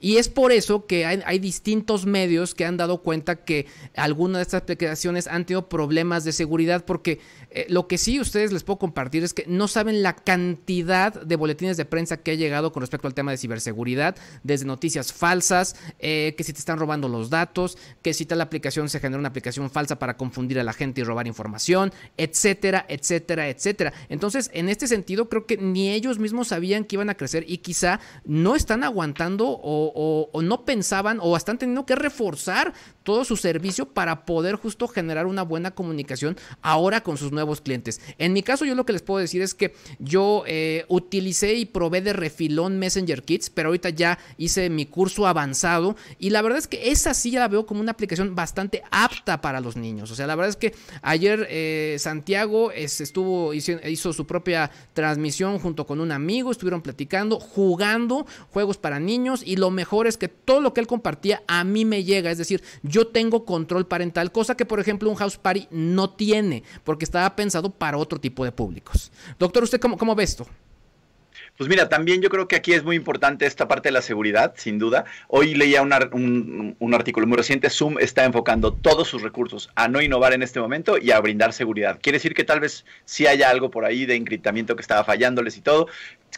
Y 0.00 0.18
es 0.18 0.28
por 0.28 0.52
eso 0.52 0.86
que 0.86 1.06
hay, 1.06 1.38
distintos 1.38 2.06
medios 2.06 2.54
que 2.54 2.64
han 2.64 2.76
dado 2.76 3.02
cuenta 3.02 3.36
que 3.36 3.66
algunas 3.96 4.38
de 4.38 4.42
estas 4.42 4.62
aplicaciones 4.62 5.26
han 5.26 5.37
tenido 5.46 5.68
problemas 5.68 6.24
de 6.24 6.32
seguridad 6.32 6.84
porque 6.84 7.20
eh, 7.50 7.66
lo 7.68 7.86
que 7.86 7.98
sí 7.98 8.20
ustedes 8.20 8.52
les 8.52 8.64
puedo 8.64 8.78
compartir 8.78 9.24
es 9.24 9.34
que 9.34 9.44
no 9.46 9.68
saben 9.68 10.02
la 10.02 10.14
cantidad 10.14 11.12
de 11.20 11.36
boletines 11.36 11.76
de 11.76 11.84
prensa 11.84 12.18
que 12.18 12.32
ha 12.32 12.34
llegado 12.34 12.72
con 12.72 12.80
respecto 12.80 13.06
al 13.06 13.14
tema 13.14 13.30
de 13.30 13.38
ciberseguridad, 13.38 14.16
desde 14.42 14.66
noticias 14.66 15.12
falsas, 15.12 15.76
eh, 15.98 16.34
que 16.36 16.44
si 16.44 16.52
te 16.52 16.58
están 16.58 16.78
robando 16.78 17.08
los 17.08 17.30
datos, 17.30 17.78
que 18.02 18.14
si 18.14 18.26
tal 18.26 18.40
aplicación 18.40 18.88
se 18.88 19.00
genera 19.00 19.18
una 19.18 19.28
aplicación 19.28 19.70
falsa 19.70 19.98
para 19.98 20.16
confundir 20.16 20.58
a 20.58 20.64
la 20.64 20.72
gente 20.72 21.00
y 21.00 21.04
robar 21.04 21.26
información, 21.26 21.92
etcétera, 22.16 22.84
etcétera, 22.88 23.48
etcétera. 23.48 23.92
Entonces, 24.08 24.50
en 24.52 24.68
este 24.68 24.86
sentido, 24.86 25.28
creo 25.28 25.46
que 25.46 25.56
ni 25.56 25.90
ellos 25.90 26.18
mismos 26.18 26.48
sabían 26.48 26.84
que 26.84 26.96
iban 26.96 27.10
a 27.10 27.16
crecer 27.16 27.44
y 27.46 27.58
quizá 27.58 28.00
no 28.24 28.54
están 28.54 28.84
aguantando 28.84 29.46
o, 29.48 30.30
no 30.42 30.64
pensaban 30.64 31.18
o 31.20 31.36
están 31.36 31.58
teniendo 31.58 31.84
que 31.84 31.94
reforzar 31.94 32.72
todo 33.02 33.24
su 33.24 33.36
servicio 33.36 33.86
para 33.86 34.24
poder 34.24 34.56
justo 34.56 34.88
generar 34.88 35.26
una 35.28 35.42
buena 35.42 35.70
comunicación 35.72 36.36
ahora 36.62 37.02
con 37.02 37.16
sus 37.16 37.32
nuevos 37.32 37.60
clientes. 37.60 38.00
En 38.18 38.32
mi 38.32 38.42
caso 38.42 38.64
yo 38.64 38.74
lo 38.74 38.86
que 38.86 38.92
les 38.92 39.02
puedo 39.02 39.20
decir 39.20 39.42
es 39.42 39.54
que 39.54 39.74
yo 39.98 40.44
eh, 40.46 40.84
utilicé 40.88 41.54
y 41.54 41.66
probé 41.66 42.00
de 42.00 42.12
refilón 42.12 42.78
Messenger 42.78 43.22
Kids, 43.22 43.50
pero 43.50 43.68
ahorita 43.68 43.90
ya 43.90 44.18
hice 44.36 44.70
mi 44.70 44.86
curso 44.86 45.26
avanzado 45.26 45.96
y 46.18 46.30
la 46.30 46.42
verdad 46.42 46.58
es 46.58 46.66
que 46.66 46.90
esa 46.90 47.14
sí 47.14 47.30
ya 47.30 47.40
la 47.40 47.48
veo 47.48 47.66
como 47.66 47.80
una 47.80 47.92
aplicación 47.92 48.34
bastante 48.34 48.82
apta 48.90 49.40
para 49.40 49.60
los 49.60 49.76
niños. 49.76 50.10
O 50.10 50.14
sea, 50.14 50.26
la 50.26 50.34
verdad 50.34 50.50
es 50.50 50.56
que 50.56 50.74
ayer 51.02 51.46
eh, 51.50 51.96
Santiago 51.98 52.72
estuvo 52.72 53.52
hizo 53.54 54.12
su 54.12 54.26
propia 54.26 54.70
transmisión 54.92 55.58
junto 55.58 55.86
con 55.86 56.00
un 56.00 56.12
amigo, 56.12 56.50
estuvieron 56.50 56.82
platicando, 56.82 57.40
jugando 57.40 58.26
juegos 58.50 58.78
para 58.78 59.00
niños 59.00 59.42
y 59.44 59.56
lo 59.56 59.70
mejor 59.70 60.06
es 60.06 60.16
que 60.16 60.28
todo 60.28 60.60
lo 60.60 60.74
que 60.74 60.80
él 60.80 60.86
compartía 60.86 61.42
a 61.46 61.64
mí 61.64 61.84
me 61.84 62.04
llega, 62.04 62.30
es 62.30 62.38
decir, 62.38 62.62
yo 62.82 63.08
tengo 63.08 63.44
control 63.44 63.86
parental, 63.86 64.32
cosa 64.32 64.56
que 64.56 64.64
por 64.64 64.80
ejemplo 64.80 65.07
un 65.10 65.16
house 65.16 65.36
party 65.36 65.68
no 65.70 66.10
tiene, 66.10 66.62
porque 66.84 67.04
estaba 67.04 67.34
pensado 67.34 67.70
para 67.70 67.96
otro 67.96 68.20
tipo 68.20 68.44
de 68.44 68.52
públicos. 68.52 69.10
Doctor, 69.38 69.62
¿usted 69.62 69.80
cómo, 69.80 69.96
cómo 69.96 70.14
ve 70.14 70.24
esto? 70.24 70.46
Pues 71.58 71.68
mira, 71.68 71.88
también 71.88 72.22
yo 72.22 72.30
creo 72.30 72.46
que 72.46 72.54
aquí 72.54 72.72
es 72.72 72.84
muy 72.84 72.94
importante 72.94 73.44
esta 73.44 73.66
parte 73.66 73.88
de 73.88 73.92
la 73.92 74.00
seguridad, 74.00 74.54
sin 74.56 74.78
duda. 74.78 75.06
Hoy 75.26 75.56
leía 75.56 75.82
un, 75.82 76.94
artículo 76.94 77.26
muy 77.26 77.36
reciente, 77.36 77.68
Zoom 77.68 77.98
está 77.98 78.24
enfocando 78.24 78.72
todos 78.72 79.08
sus 79.08 79.22
recursos 79.22 79.68
a 79.74 79.88
no 79.88 80.00
innovar 80.00 80.32
en 80.34 80.44
este 80.44 80.60
momento 80.60 80.98
y 80.98 81.10
a 81.10 81.18
brindar 81.18 81.52
seguridad. 81.52 81.98
Quiere 82.00 82.18
decir 82.18 82.34
que 82.34 82.44
tal 82.44 82.60
vez 82.60 82.84
sí 83.04 83.26
haya 83.26 83.50
algo 83.50 83.72
por 83.72 83.84
ahí 83.84 84.06
de 84.06 84.14
encriptamiento 84.14 84.76
que 84.76 84.82
estaba 84.82 85.02
fallándoles 85.02 85.56
y 85.56 85.60
todo. 85.60 85.88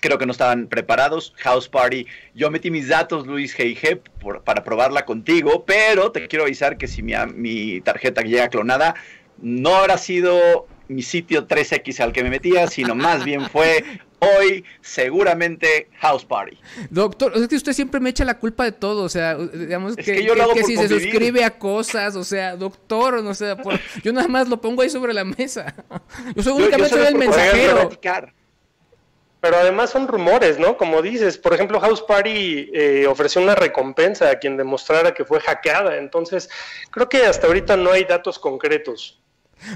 Creo 0.00 0.16
que 0.16 0.24
no 0.24 0.32
estaban 0.32 0.68
preparados. 0.68 1.34
House 1.36 1.68
Party, 1.68 2.06
yo 2.34 2.50
metí 2.50 2.70
mis 2.70 2.88
datos, 2.88 3.26
Luis 3.26 3.54
G.I.G., 3.54 4.00
para 4.42 4.64
probarla 4.64 5.04
contigo, 5.04 5.66
pero 5.66 6.12
te 6.12 6.28
quiero 6.28 6.46
avisar 6.46 6.78
que 6.78 6.88
si 6.88 7.02
mi, 7.02 7.12
mi 7.34 7.82
tarjeta 7.82 8.22
llega 8.22 8.48
clonada, 8.48 8.94
no 9.36 9.74
habrá 9.74 9.98
sido 9.98 10.66
mi 10.90 11.02
sitio 11.02 11.46
3X 11.46 12.00
al 12.00 12.12
que 12.12 12.22
me 12.22 12.30
metía, 12.30 12.66
sino 12.66 12.94
más 12.94 13.24
bien 13.24 13.48
fue 13.48 13.84
hoy 14.18 14.64
seguramente 14.80 15.88
House 16.00 16.24
Party. 16.24 16.58
Doctor, 16.90 17.32
es 17.36 17.48
que 17.48 17.56
usted 17.56 17.72
siempre 17.72 18.00
me 18.00 18.10
echa 18.10 18.24
la 18.24 18.38
culpa 18.38 18.64
de 18.64 18.72
todo, 18.72 19.04
o 19.04 19.08
sea, 19.08 19.36
digamos 19.36 19.96
que, 19.96 20.64
si 20.64 20.76
se 20.76 20.88
suscribe 20.88 21.44
a 21.44 21.58
cosas, 21.58 22.16
o 22.16 22.24
sea, 22.24 22.56
doctor, 22.56 23.22
no 23.22 23.34
sé, 23.34 23.56
yo 24.02 24.12
nada 24.12 24.28
más 24.28 24.48
lo 24.48 24.60
pongo 24.60 24.82
ahí 24.82 24.90
sobre 24.90 25.14
la 25.14 25.24
mesa. 25.24 25.74
Yo 26.34 26.42
soy 26.42 26.54
únicamente 26.54 27.08
el 27.08 27.14
mensajero. 27.14 27.90
Pero 29.40 29.56
además 29.56 29.88
son 29.88 30.06
rumores, 30.06 30.58
¿no? 30.58 30.76
Como 30.76 31.00
dices, 31.00 31.38
por 31.38 31.54
ejemplo, 31.54 31.80
House 31.80 32.02
Party 32.02 32.70
eh, 32.74 33.06
ofreció 33.06 33.40
una 33.40 33.54
recompensa 33.54 34.28
a 34.28 34.38
quien 34.38 34.58
demostrara 34.58 35.14
que 35.14 35.24
fue 35.24 35.40
hackeada. 35.40 35.96
Entonces, 35.96 36.50
creo 36.90 37.08
que 37.08 37.24
hasta 37.24 37.46
ahorita 37.46 37.78
no 37.78 37.90
hay 37.90 38.04
datos 38.04 38.38
concretos. 38.38 39.19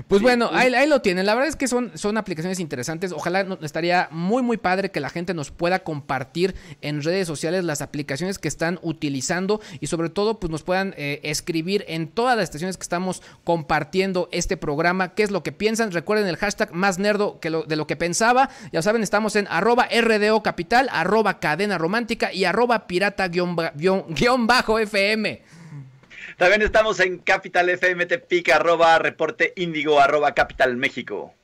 Pues 0.08 0.22
bueno, 0.22 0.50
ahí, 0.52 0.88
lo 0.88 1.00
tienen. 1.00 1.26
La 1.26 1.34
verdad 1.34 1.48
es 1.48 1.56
que 1.56 1.68
son, 1.68 1.92
son 1.94 2.16
aplicaciones 2.16 2.60
interesantes. 2.60 3.12
Ojalá 3.12 3.46
estaría 3.62 4.08
muy, 4.10 4.42
muy 4.42 4.56
padre 4.56 4.90
que 4.90 5.00
la 5.00 5.10
gente 5.10 5.34
nos 5.34 5.50
pueda 5.50 5.80
compartir 5.80 6.54
en 6.80 7.02
redes 7.02 7.26
sociales 7.26 7.64
las 7.64 7.82
aplicaciones 7.82 8.38
que 8.38 8.48
están 8.48 8.78
utilizando 8.82 9.60
y 9.80 9.86
sobre 9.86 10.08
todo 10.10 10.40
pues 10.40 10.50
nos 10.50 10.62
puedan 10.62 10.94
eh, 10.96 11.20
escribir 11.22 11.84
en 11.88 12.08
todas 12.08 12.36
las 12.36 12.44
estaciones 12.44 12.76
que 12.76 12.82
estamos 12.82 13.22
compartiendo 13.44 14.28
este 14.32 14.56
programa 14.56 15.14
qué 15.14 15.22
es 15.22 15.30
lo 15.30 15.42
que 15.42 15.52
piensan. 15.52 15.92
Recuerden 15.92 16.26
el 16.26 16.36
hashtag 16.36 16.72
más 16.72 16.98
nerdo 16.98 17.40
que 17.40 17.50
de 17.50 17.76
lo 17.76 17.86
que 17.86 17.96
pensaba. 17.96 18.50
Ya 18.72 18.82
saben, 18.82 19.02
estamos 19.02 19.36
en 19.36 19.46
arroba 19.48 19.88
RDO 19.88 20.42
Capital, 20.42 20.88
arroba 20.92 21.40
cadena 21.40 21.78
romántica 21.78 22.32
y 22.32 22.44
arroba 22.44 22.86
pirata-fm. 22.86 23.34
También 26.36 26.62
estamos 26.62 26.98
en 27.00 27.18
Capital 27.18 27.68
FM 27.68 28.06
Tepic, 28.06 28.50
arroba 28.50 28.98
reporte 28.98 29.52
índigo, 29.56 30.00
arroba 30.00 30.34
Capital 30.34 30.76
México. 30.76 31.34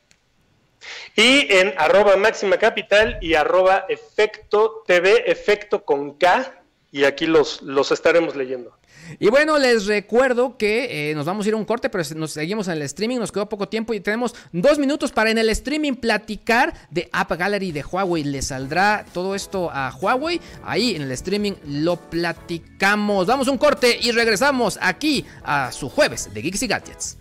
Y 1.15 1.53
en 1.53 1.75
arroba 1.77 2.17
máxima 2.17 2.57
capital 2.57 3.19
y 3.21 3.35
arroba 3.35 3.85
efecto 3.89 4.83
TV, 4.87 5.31
efecto 5.31 5.85
con 5.85 6.15
K, 6.15 6.63
y 6.91 7.05
aquí 7.05 7.27
los, 7.27 7.63
los 7.63 7.93
estaremos 7.93 8.35
leyendo. 8.35 8.80
Y 9.19 9.29
bueno, 9.29 9.59
les 9.59 9.87
recuerdo 9.87 10.57
que 10.57 11.11
eh, 11.11 11.15
nos 11.15 11.27
vamos 11.27 11.45
a 11.45 11.49
ir 11.49 11.55
a 11.55 11.57
un 11.57 11.65
corte, 11.65 11.89
pero 11.91 12.05
nos 12.17 12.33
seguimos 12.33 12.69
en 12.69 12.75
el 12.75 12.83
streaming, 12.83 13.19
nos 13.19 13.33
quedó 13.33 13.49
poco 13.49 13.69
tiempo 13.69 13.95
y 13.95 14.01
tenemos 14.01 14.35
dos 14.53 14.79
minutos 14.79 15.13
para 15.13 15.31
en 15.31 15.39
el 15.39 15.51
streaming 15.51 15.95
platicar 15.95 16.75
de 16.91 17.09
App 17.13 17.33
Gallery 17.33 17.73
de 17.73 17.83
Huawei. 17.83 18.25
Le 18.25 18.43
saldrá 18.43 19.05
todo 19.13 19.35
esto 19.35 19.71
a 19.71 19.91
Huawei. 19.91 20.41
Ahí 20.65 20.95
en 20.95 21.03
el 21.03 21.13
streaming 21.13 21.53
lo 21.67 21.97
platicamos. 21.97 23.27
Damos 23.27 23.49
un 23.49 23.59
corte 23.59 23.99
y 24.01 24.13
regresamos 24.13 24.79
aquí 24.81 25.25
a 25.43 25.73
su 25.73 25.89
jueves 25.89 26.33
de 26.33 26.43
Geeks 26.43 26.63
y 26.63 26.67
Gadgets. 26.67 27.17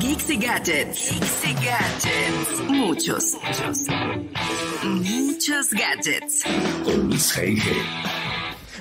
Geeks 0.00 0.30
y 0.30 0.36
Gadgets. 0.36 1.10
Geeks 1.10 1.44
y 1.44 1.54
Gadgets. 1.64 2.60
Muchos. 2.68 3.34
Muchos. 3.42 3.86
Muchos 4.84 5.70
gadgets. 5.70 6.44
Con 6.84 7.08
Luis 7.08 7.32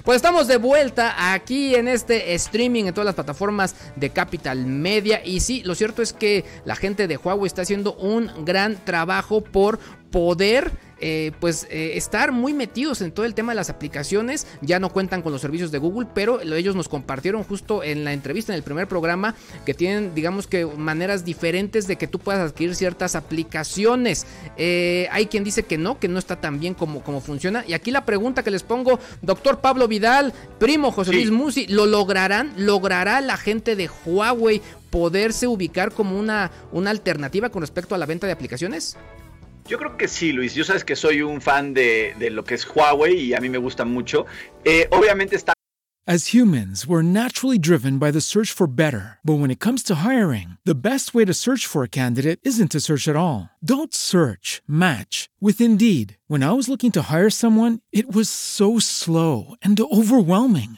pues 0.08 0.16
estamos 0.16 0.48
de 0.48 0.56
vuelta 0.56 1.34
aquí 1.34 1.76
en 1.76 1.90
este 1.90 2.34
streaming 2.36 2.86
en 2.86 2.94
todas 2.94 3.08
las 3.08 3.16
plataformas 3.16 3.76
de 3.98 4.10
Capital 4.10 4.66
Media. 4.66 5.22
Y 5.26 5.42
sí, 5.42 5.64
lo 5.66 5.76
cierto 5.76 6.02
es 6.02 6.14
que 6.14 6.46
la 6.64 6.78
gente 6.78 7.10
de 7.10 7.18
Huawei 7.18 7.46
está 7.46 7.64
haciendo 7.64 7.94
un 7.96 8.46
gran 8.46 8.78
trabajo 8.86 9.42
por 9.42 9.80
poder 10.12 10.72
eh, 11.00 11.32
pues 11.40 11.68
eh, 11.70 11.92
estar 11.96 12.32
muy 12.32 12.54
metidos 12.54 13.02
en 13.02 13.12
todo 13.12 13.26
el 13.26 13.36
tema 13.36 13.52
de 13.52 13.58
las 13.58 13.70
aplicaciones. 13.70 14.48
Ya 14.62 14.80
no 14.80 14.90
cuentan 14.90 15.22
con 15.22 15.32
los 15.32 15.42
servicios 15.42 15.72
de 15.72 15.78
Google, 15.78 16.08
pero 16.14 16.42
ellos 16.42 16.76
nos 16.76 16.90
compartieron 16.90 17.44
justo 17.44 17.84
en 17.84 18.04
la 18.04 18.14
entrevista, 18.14 18.52
en 18.52 18.58
el 18.58 18.64
primer 18.64 18.88
programa, 18.88 19.36
que 19.66 19.74
tienen, 19.74 20.16
digamos 20.16 20.48
que, 20.48 20.66
maneras 20.66 21.24
diferentes 21.24 21.88
de 21.88 21.98
que 21.98 22.08
tú 22.08 22.20
puedas 22.20 22.50
adquirir 22.50 22.76
ciertas 22.76 23.16
aplicaciones. 23.16 24.26
Eh, 24.58 25.08
hay 25.12 25.28
quien 25.28 25.44
dice 25.44 25.64
que 25.64 25.78
no, 25.78 26.00
que 26.00 26.08
no 26.08 26.18
está 26.18 26.38
tan 26.42 26.60
bien 26.60 26.74
como, 26.74 27.04
como 27.04 27.22
funciona. 27.22 27.64
Y 27.68 27.74
aquí 27.74 27.92
la 27.92 28.06
pregunta 28.06 28.44
que 28.44 28.52
les 28.52 28.64
pongo, 28.64 29.00
doctor 29.22 29.60
Pablo 29.60 29.88
Vidal, 29.88 30.34
primo 30.58 30.92
José 30.92 31.14
Luis 31.14 31.30
Musi, 31.30 31.68
¿lo 31.68 31.86
lograrán? 31.86 32.54
¿Logrará 32.58 33.22
la 33.22 33.38
gente 33.38 33.76
de 33.76 33.90
Huawei 34.06 34.62
poderse 34.90 35.48
ubicar 35.48 35.92
como 35.92 36.18
una, 36.18 36.50
una 36.72 36.90
alternativa 36.90 37.50
con 37.50 37.62
respecto 37.62 37.94
a 37.94 37.98
la 38.00 38.06
venta 38.08 38.26
de 38.26 38.34
aplicaciones? 38.34 38.98
Yo 39.68 39.78
creo 39.78 39.98
que 39.98 40.08
sí, 40.08 40.32
Luis. 40.32 40.54
Yo 40.56 40.64
sabes 40.64 40.84
que 40.84 40.96
soy 40.96 41.22
un 41.22 41.42
fan 41.42 41.74
de, 41.74 42.16
de 42.18 42.30
lo 42.30 42.44
que 42.44 42.56
es 42.56 42.66
Huawei 42.66 43.20
y 43.20 43.34
a 43.34 43.42
mí 43.42 43.50
me 43.50 43.58
gusta 43.58 43.86
mucho. 43.86 44.26
Eh, 44.64 44.88
obviamente 44.92 45.36
está 45.36 45.54
As 46.10 46.28
humans, 46.28 46.88
we're 46.88 47.02
naturally 47.02 47.60
driven 47.60 48.00
by 48.00 48.12
the 48.12 48.22
search 48.22 48.54
for 48.54 48.66
better. 48.66 49.20
But 49.26 49.40
when 49.40 49.52
it 49.52 49.60
comes 49.60 49.84
to 49.84 49.96
hiring, 49.96 50.56
the 50.64 50.74
best 50.74 51.14
way 51.14 51.26
to 51.26 51.34
search 51.34 51.66
for 51.68 51.84
a 51.84 51.90
candidate 51.90 52.40
isn't 52.44 52.72
to 52.72 52.80
search 52.80 53.10
at 53.10 53.18
all. 53.18 53.50
Don't 53.62 53.94
search, 53.94 54.62
match 54.66 55.28
with 55.42 55.60
Indeed. 55.60 56.16
When 56.28 56.44
I 56.44 56.54
was 56.54 56.70
looking 56.70 56.94
to 56.94 57.12
hire 57.12 57.30
someone, 57.30 57.82
it 57.92 58.16
was 58.16 58.30
so 58.30 58.80
slow 58.80 59.56
and 59.62 59.78
overwhelming. 59.78 60.78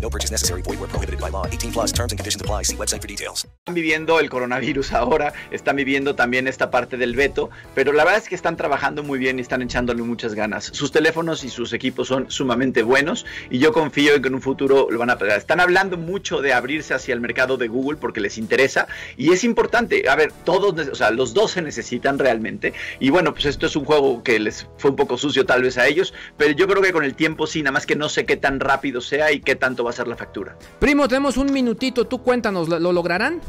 No 0.00 0.08
purchase 0.08 0.30
necessary. 0.30 0.62
Void 0.62 0.80
where 0.80 0.88
prohibited 0.88 1.20
by 1.20 1.30
law. 1.30 1.46
18 1.46 1.72
plus 1.72 1.92
terms 1.92 2.12
and 2.12 2.18
conditions 2.18 2.40
apply. 2.40 2.62
See 2.62 2.76
website 2.76 3.02
for 3.02 3.08
details. 3.08 3.46
están 3.68 3.74
viviendo 3.74 4.18
el 4.18 4.30
coronavirus 4.30 4.94
ahora, 4.94 5.34
están 5.50 5.76
viviendo 5.76 6.14
también 6.14 6.48
esta 6.48 6.70
parte 6.70 6.96
del 6.96 7.14
veto, 7.14 7.50
pero 7.74 7.92
la 7.92 8.02
verdad 8.02 8.22
es 8.22 8.30
que 8.30 8.34
están 8.34 8.56
trabajando 8.56 9.02
muy 9.02 9.18
bien 9.18 9.38
y 9.38 9.42
están 9.42 9.60
echándole 9.60 10.02
muchas 10.02 10.32
ganas. 10.32 10.70
Sus 10.72 10.90
teléfonos 10.90 11.44
y 11.44 11.50
sus 11.50 11.74
equipos 11.74 12.08
son 12.08 12.30
sumamente 12.30 12.82
buenos 12.82 13.26
y 13.50 13.58
yo 13.58 13.74
confío 13.74 14.14
en 14.14 14.22
que 14.22 14.28
en 14.28 14.36
un 14.36 14.40
futuro 14.40 14.88
lo 14.90 14.98
van 14.98 15.10
a 15.10 15.18
pegar. 15.18 15.36
Están 15.36 15.60
hablando 15.60 15.98
mucho 15.98 16.40
de 16.40 16.54
abrirse 16.54 16.94
hacia 16.94 17.12
el 17.12 17.20
mercado 17.20 17.58
de 17.58 17.68
Google 17.68 17.98
porque 17.98 18.20
les 18.20 18.38
interesa 18.38 18.88
y 19.18 19.32
es 19.32 19.44
importante. 19.44 20.08
A 20.08 20.16
ver, 20.16 20.32
todos, 20.44 20.88
o 20.88 20.94
sea, 20.94 21.10
los 21.10 21.34
dos 21.34 21.50
se 21.50 21.60
necesitan 21.60 22.18
realmente 22.18 22.72
y 23.00 23.10
bueno, 23.10 23.34
pues 23.34 23.44
esto 23.44 23.66
es 23.66 23.76
un 23.76 23.84
juego 23.84 24.22
que 24.22 24.38
les 24.38 24.66
fue 24.78 24.92
un 24.92 24.96
poco 24.96 25.18
sucio 25.18 25.44
tal 25.44 25.62
vez 25.62 25.76
a 25.76 25.86
ellos, 25.86 26.14
pero 26.38 26.52
yo 26.52 26.66
creo 26.66 26.80
que 26.80 26.92
con 26.92 27.04
el 27.04 27.14
tiempo 27.14 27.46
sí, 27.46 27.62
nada 27.62 27.72
más 27.72 27.84
que 27.84 27.96
no 27.96 28.08
sé 28.08 28.24
qué 28.24 28.38
tan 28.38 28.60
rápido 28.60 29.02
sea 29.02 29.30
y 29.30 29.40
qué 29.40 29.56
tanto 29.56 29.84
va 29.88 29.92
a 29.92 29.96
ser 29.96 30.06
la 30.06 30.16
factura. 30.16 30.56
Primo, 30.78 31.08
tenemos 31.08 31.36
un 31.36 31.52
minutito, 31.52 32.06
tú 32.06 32.22
cuéntanos, 32.22 32.68
¿lo, 32.68 32.78
lo 32.78 32.92
lograrán? 32.92 33.40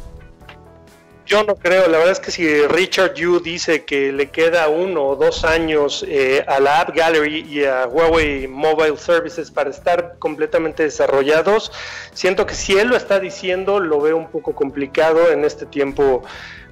Yo 1.26 1.44
no 1.44 1.54
creo, 1.54 1.86
la 1.86 1.98
verdad 1.98 2.10
es 2.10 2.18
que 2.18 2.32
si 2.32 2.66
Richard 2.66 3.14
Yu 3.14 3.38
dice 3.38 3.84
que 3.84 4.10
le 4.10 4.30
queda 4.30 4.66
uno 4.66 5.04
o 5.04 5.14
dos 5.14 5.44
años 5.44 6.04
eh, 6.08 6.44
a 6.48 6.58
la 6.58 6.80
App 6.80 6.96
Gallery 6.96 7.46
y 7.48 7.64
a 7.64 7.86
Huawei 7.86 8.48
Mobile 8.48 8.96
Services 8.96 9.48
para 9.48 9.70
estar 9.70 10.16
completamente 10.18 10.82
desarrollados, 10.82 11.70
siento 12.12 12.46
que 12.46 12.54
si 12.54 12.76
él 12.76 12.88
lo 12.88 12.96
está 12.96 13.20
diciendo, 13.20 13.78
lo 13.78 14.00
veo 14.00 14.16
un 14.16 14.28
poco 14.28 14.56
complicado 14.56 15.30
en 15.30 15.44
este 15.44 15.66
tiempo, 15.66 16.24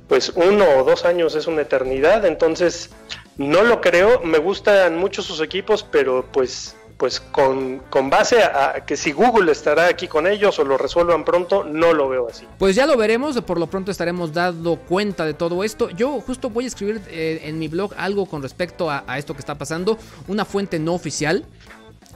pues 0.09 0.33
uno 0.35 0.65
o 0.79 0.83
dos 0.83 1.05
años 1.05 1.37
es 1.37 1.47
una 1.47 1.63
eternidad, 1.63 2.25
entonces 2.25 2.91
no 3.37 3.63
lo 3.63 3.81
creo, 3.81 4.23
me 4.23 4.39
gustan 4.39 4.97
mucho 4.97 5.23
sus 5.23 5.41
equipos, 5.41 5.85
pero 5.85 6.27
pues 6.33 6.75
pues 6.99 7.21
con, 7.21 7.79
con 7.91 8.11
base 8.11 8.43
a, 8.43 8.85
que 8.85 8.97
si 8.97 9.13
Google 9.13 9.53
estará 9.53 9.87
aquí 9.87 10.09
con 10.09 10.27
ellos 10.27 10.59
o 10.59 10.65
lo 10.65 10.77
resuelvan 10.77 11.25
pronto, 11.25 11.63
no 11.65 11.95
lo 11.95 12.09
veo 12.09 12.29
así. 12.29 12.45
Pues 12.59 12.75
ya 12.75 12.87
lo 12.87 12.97
veremos, 12.97 13.41
por 13.43 13.59
lo 13.59 13.69
pronto 13.69 13.93
estaremos 13.93 14.33
dando 14.35 14.77
cuenta 14.77 15.25
de 15.25 15.33
todo 15.33 15.63
esto. 15.63 15.91
Yo 15.91 16.21
justo 16.21 16.51
voy 16.51 16.65
a 16.65 16.67
escribir 16.67 17.01
eh, 17.09 17.43
en 17.45 17.59
mi 17.59 17.69
blog 17.69 17.95
algo 17.97 18.27
con 18.27 18.43
respecto 18.43 18.91
a, 18.91 19.05
a 19.07 19.17
esto 19.17 19.33
que 19.33 19.41
está 19.41 19.57
pasando, 19.57 19.97
una 20.27 20.45
fuente 20.45 20.81
no 20.81 20.93
oficial 20.93 21.47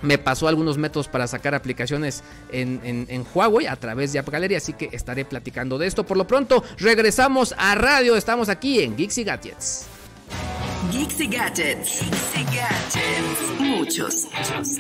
me 0.03 0.19
pasó 0.19 0.49
algunos 0.49 0.79
métodos 0.79 1.07
para 1.07 1.29
sacar 1.29 1.55
aplicaciones 1.55 2.25
en, 2.51 2.81
en, 2.83 3.07
en, 3.09 3.25
Huawei 3.33 3.67
a 3.69 3.77
través 3.77 4.13
de 4.13 4.19
App 4.19 4.29
Gallery, 4.29 4.57
así 4.57 4.73
que 4.73 4.91
estaré 4.93 5.25
platicando 5.25 5.79
de 5.79 5.87
esto. 5.87 6.05
Por 6.05 6.17
lo 6.17 6.27
pronto, 6.27 6.65
regresamos 6.79 7.55
a 7.57 7.77
radio, 7.77 8.17
estamos 8.17 8.49
aquí 8.49 8.81
en 8.81 8.97
Geeks 8.97 9.19
y 9.19 9.25
Gadgets. 9.25 9.87
Geeks 10.91 11.21
y 11.21 11.27
Gadgets. 11.29 12.01
Geeks 12.01 12.35
y 12.35 12.45
Gadgets. 12.57 13.61
Muchos, 13.61 14.27
muchos, 14.37 14.79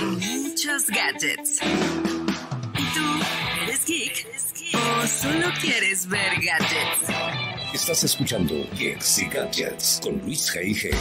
muchos 0.00 0.86
gadgets. 0.88 1.58
¿Tú 2.94 3.04
eres 3.62 3.84
geek 3.86 4.26
o 4.74 5.06
solo 5.06 5.48
quieres 5.60 6.06
ver 6.08 6.34
gadgets? 6.42 7.72
Estás 7.72 8.04
escuchando 8.04 8.54
Geeks 8.76 9.20
y 9.20 9.28
Gadgets 9.28 10.00
con 10.02 10.18
Luis 10.18 10.52
G.I.G. 10.52 10.94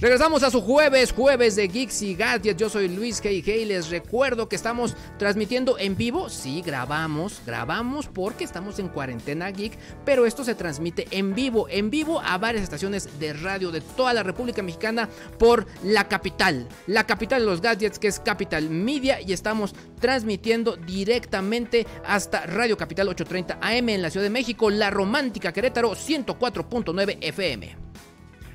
Regresamos 0.00 0.42
a 0.44 0.50
su 0.50 0.62
jueves, 0.62 1.12
jueves 1.12 1.56
de 1.56 1.68
Geeks 1.68 2.00
y 2.00 2.14
Gadgets. 2.14 2.58
Yo 2.58 2.70
soy 2.70 2.88
Luis 2.88 3.22
G.I.G. 3.22 3.54
y 3.54 3.64
les 3.66 3.90
recuerdo 3.90 4.48
que 4.48 4.56
estamos 4.56 4.96
transmitiendo 5.18 5.78
en 5.78 5.94
vivo. 5.94 6.30
Sí, 6.30 6.62
grabamos, 6.64 7.42
grabamos 7.44 8.06
porque 8.06 8.44
estamos 8.44 8.78
en 8.78 8.88
cuarentena 8.88 9.50
geek, 9.50 9.76
pero 10.06 10.24
esto 10.24 10.42
se 10.42 10.54
transmite 10.54 11.06
en 11.10 11.34
vivo, 11.34 11.66
en 11.68 11.90
vivo 11.90 12.18
a 12.18 12.38
varias 12.38 12.64
estaciones 12.64 13.20
de 13.20 13.34
radio 13.34 13.70
de 13.70 13.82
toda 13.82 14.14
la 14.14 14.22
República 14.22 14.62
Mexicana 14.62 15.06
por 15.38 15.66
la 15.84 16.08
capital, 16.08 16.66
la 16.86 17.04
capital 17.04 17.42
de 17.42 17.46
los 17.46 17.60
gadgets 17.60 17.98
que 17.98 18.08
es 18.08 18.20
Capital 18.20 18.70
Media 18.70 19.20
y 19.20 19.34
estamos 19.34 19.74
transmitiendo 20.00 20.76
directamente 20.76 21.86
hasta 22.06 22.46
Radio 22.46 22.78
Capital 22.78 23.06
830 23.08 23.58
AM 23.60 23.90
en 23.90 24.00
la 24.00 24.08
Ciudad 24.08 24.24
de 24.24 24.30
México, 24.30 24.70
La 24.70 24.88
Romántica 24.88 25.52
Querétaro 25.52 25.90
104.9 25.90 27.18
FM. 27.20 27.90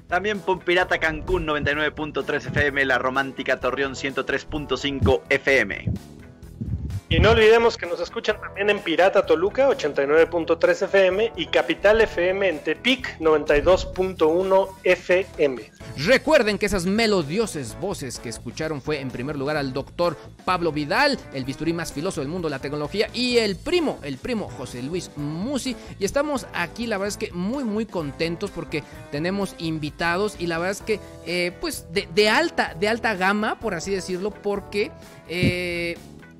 También 0.08 0.40
por 0.40 0.64
Pirata 0.64 1.00
Cancún 1.00 1.48
99.3 1.48 2.48
FM, 2.48 2.86
La 2.86 3.00
Romántica 3.00 3.60
Torreón 3.60 3.94
103.5 3.94 5.22
FM. 5.30 5.86
Y 7.08 7.20
no 7.20 7.32
olvidemos 7.32 7.78
que 7.78 7.86
nos 7.86 8.00
escuchan 8.00 8.42
también 8.42 8.72
en 8.72 8.80
Pirata 8.80 9.28
Toluca 9.28 9.70
89.3 9.70 10.86
FM 10.86 11.34
y 11.36 11.46
Capital 11.46 12.02
FM 12.02 12.50
en 12.50 12.60
Tepic 12.60 13.20
92.1 13.20 14.70
FM. 14.84 15.72
Recuerden 15.98 16.58
que 16.58 16.66
esas 16.66 16.88
melodiosas 16.88 17.80
voces 17.80 18.20
que 18.20 18.30
escucharon 18.30 18.82
fue 18.82 19.02
en 19.02 19.12
primer 19.12 19.36
lugar 19.36 19.56
al 19.56 19.72
doctor 19.72 20.18
Pablo 20.46 20.72
Vidal, 20.72 21.20
el 21.32 21.46
bisturí 21.46 21.74
más 21.74 21.94
filoso 21.94 22.22
del 22.22 22.28
mundo 22.28 22.48
de 22.48 22.56
la 22.56 22.60
tecnología, 22.60 23.08
y 23.14 23.38
el 23.38 23.56
primo, 23.56 24.00
el 24.02 24.18
primo 24.18 24.50
José 24.50 24.82
Luis 24.82 25.12
Musi. 25.16 25.76
Y 26.00 26.06
estamos 26.06 26.48
aquí, 26.54 26.88
la 26.88 26.98
verdad 26.98 27.10
es 27.10 27.18
que 27.18 27.32
muy, 27.32 27.64
muy 27.64 27.86
contentos 27.86 28.50
porque 28.50 28.84
tenemos 29.12 29.54
invitados 29.60 30.38
y 30.40 30.48
la 30.48 30.58
verdad 30.58 30.72
es 30.72 30.82
que, 30.82 31.00
eh, 31.28 31.56
pues, 31.62 31.86
de, 31.92 32.30
alta, 32.30 32.76
de 32.80 32.88
alta 32.88 33.14
gama, 33.14 33.60
por 33.60 33.76
así 33.76 33.92
decirlo, 33.92 34.32
porque... 34.32 34.92
Eh, 35.30 35.96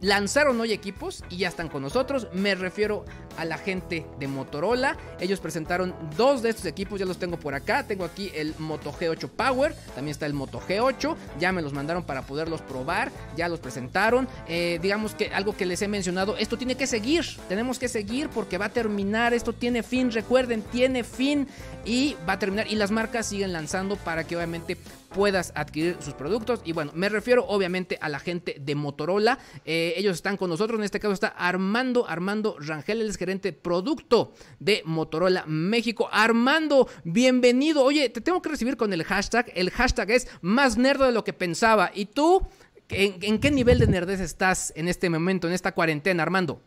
lanzaron 0.06 0.62
hoy 0.62 0.72
equipos 0.72 1.24
y 1.30 1.38
ya 1.38 1.48
están 1.48 1.68
con 1.68 1.82
nosotros. 1.82 2.28
Me 2.32 2.54
refiero 2.54 3.06
a 3.38 3.46
la 3.46 3.58
gente 3.58 4.06
de 4.20 4.28
Motorola. 4.28 4.98
Ellos 5.20 5.40
presentaron 5.40 5.96
dos 6.16 6.44
de 6.44 6.50
estos 6.50 6.66
equipos, 6.66 7.00
ya 7.00 7.08
los 7.08 7.18
tengo 7.18 7.38
por 7.38 7.56
acá. 7.56 7.88
Tengo 7.88 8.06
aquí 8.06 8.32
el 8.36 8.54
Moto 8.60 8.94
G8 8.94 9.30
Power, 9.30 9.74
también 9.96 10.12
está 10.12 10.28
el 10.28 10.34
Moto 10.34 10.62
G8. 10.62 11.16
Ya 11.40 11.52
me 11.52 11.64
los 11.64 11.74
mandaron 11.74 12.04
para 12.04 12.22
poderlos 12.22 12.62
probar, 12.62 13.12
ya 13.36 13.50
los 13.50 13.60
presentaron. 13.60 14.28
Eh, 14.48 14.80
digamos 14.80 15.16
que 15.16 15.34
algo 15.34 15.58
que 15.58 15.66
les 15.66 15.82
he 15.82 15.88
mencionado, 15.88 16.38
esto 16.38 16.56
tiene 16.56 16.76
que 16.76 16.86
seguir, 16.86 17.26
tenemos 17.50 17.80
que 17.80 17.88
seguir 17.88 18.30
porque 18.30 18.60
va 18.60 18.66
a 18.66 18.70
terminar, 18.70 19.34
esto 19.34 19.54
tiene 19.54 19.82
fin, 19.82 20.12
recuerden, 20.12 20.62
tiene 20.62 21.04
fin 21.04 21.48
y 21.84 22.16
va 22.30 22.34
a 22.34 22.40
terminar. 22.40 22.68
Y 22.68 22.76
las 22.76 22.92
marcas 22.92 23.26
siguen 23.26 23.54
lanzando 23.54 23.96
para 23.96 24.24
que 24.24 24.36
obviamente 24.36 24.78
puedas 25.16 25.54
adquirir 25.56 25.96
sus 26.02 26.14
productos. 26.14 26.60
Y 26.66 26.74
bueno, 26.74 26.92
me 26.94 27.08
refiero 27.08 27.46
obviamente 27.48 27.98
a 28.02 28.10
la 28.10 28.20
gente 28.20 28.58
de 28.60 28.76
Motorola. 28.76 29.40
Eh, 29.64 29.94
ellos 29.96 30.18
están 30.18 30.36
con 30.36 30.50
nosotros. 30.50 30.78
En 30.78 30.84
este 30.84 31.00
caso 31.00 31.14
está 31.14 31.30
Armando, 31.30 32.06
Armando 32.06 32.58
Rangel, 32.60 33.00
el 33.00 33.16
gerente 33.16 33.54
producto 33.54 34.34
de 34.60 34.82
Motorola 34.84 35.46
México. 35.48 36.10
Armando, 36.12 36.90
bienvenido. 37.06 37.82
Oye, 37.82 38.10
te 38.10 38.20
tengo 38.20 38.42
que 38.42 38.50
recibir 38.50 38.76
con 38.76 38.92
el 38.92 39.06
hashtag. 39.06 39.50
El 39.56 39.70
hashtag 39.70 40.12
es 40.12 40.28
más 40.42 40.78
nerdo 40.78 41.06
de 41.06 41.14
lo 41.14 41.24
que 41.24 41.32
pensaba. 41.32 41.92
¿Y 41.96 42.08
tú? 42.08 42.46
¿En, 42.90 43.40
qué 43.40 43.52
nivel 43.52 43.80
de 43.80 43.88
nerdez 43.88 44.20
estás 44.20 44.74
en 44.76 44.90
este 44.90 45.10
momento, 45.10 45.48
en 45.48 45.54
esta 45.54 45.72
cuarentena, 45.72 46.24
Armando? 46.24 46.60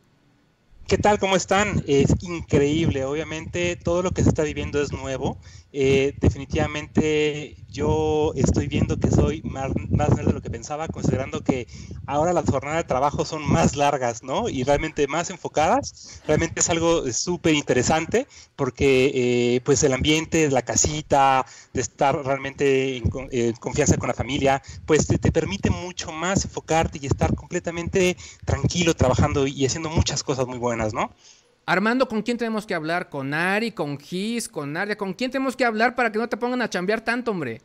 ¿Qué 0.89 0.97
tal? 0.97 1.19
¿Cómo 1.19 1.37
están? 1.37 1.85
Es 1.87 2.15
increíble. 2.23 3.05
Obviamente 3.05 3.77
todo 3.77 4.03
lo 4.03 4.11
que 4.13 4.23
se 4.23 4.31
está 4.31 4.43
viviendo 4.43 4.81
es 4.81 4.91
nuevo. 4.91 5.37
Eh, 5.71 6.15
definitivamente 6.19 7.57
yo 7.79 8.33
estoy 8.35 8.67
viendo 8.67 8.99
que 8.99 9.09
soy 9.09 9.41
más, 9.43 9.71
más 9.89 10.11
nerd 10.11 10.27
de 10.27 10.33
lo 10.33 10.43
que 10.43 10.51
pensaba, 10.51 10.89
considerando 10.89 11.45
que 11.45 11.69
ahora 12.07 12.33
las 12.33 12.51
jornadas 12.51 12.79
de 12.79 12.89
trabajo 12.89 13.25
son 13.25 13.49
más 13.49 13.77
largas, 13.77 14.25
¿no? 14.25 14.49
Y 14.49 14.65
realmente 14.65 15.07
más 15.07 15.31
enfocadas. 15.31 16.21
Realmente 16.27 16.59
es 16.59 16.69
algo 16.71 17.11
súper 17.13 17.55
interesante 17.55 18.27
porque 18.57 19.13
eh, 19.15 19.61
pues 19.65 19.85
el 19.85 19.93
ambiente, 19.93 20.51
la 20.51 20.63
casita, 20.63 21.47
de 21.73 21.81
estar 21.81 22.17
realmente 22.25 22.97
en, 22.97 23.05
eh, 23.31 23.55
confianza 23.61 23.97
con 23.97 24.09
la 24.09 24.15
familia, 24.15 24.61
pues 24.85 25.07
te, 25.07 25.17
te, 25.19 25.31
permite 25.31 25.71
mucho 25.71 26.11
más 26.11 26.45
enfocarte 26.45 26.99
y 27.01 27.07
estar 27.07 27.37
completamente 27.37 28.17
tranquilo 28.45 28.95
trabajando 28.95 29.47
y 29.47 29.65
haciendo 29.65 29.89
muchas 29.89 30.25
cosas 30.25 30.49
muy 30.49 30.59
buenas, 30.59 30.93
¿no? 30.95 31.13
Armando, 31.69 32.09
¿con 32.09 32.23
quién 32.23 32.39
tenemos 32.39 32.65
que 32.65 32.73
hablar? 32.73 33.11
¿Con 33.11 33.35
Ari, 33.35 33.73
con 33.73 33.99
Gis, 33.99 34.49
con 34.49 34.73
Nadia? 34.73 34.97
¿Con 34.97 35.13
quién 35.13 35.31
tenemos 35.31 35.55
que 35.55 35.67
hablar 35.67 35.95
para 35.95 36.11
que 36.11 36.19
no 36.19 36.27
te 36.27 36.39
pongan 36.39 36.63
a 36.63 36.71
chambear 36.71 37.03
tanto, 37.03 37.31
hombre? 37.31 37.61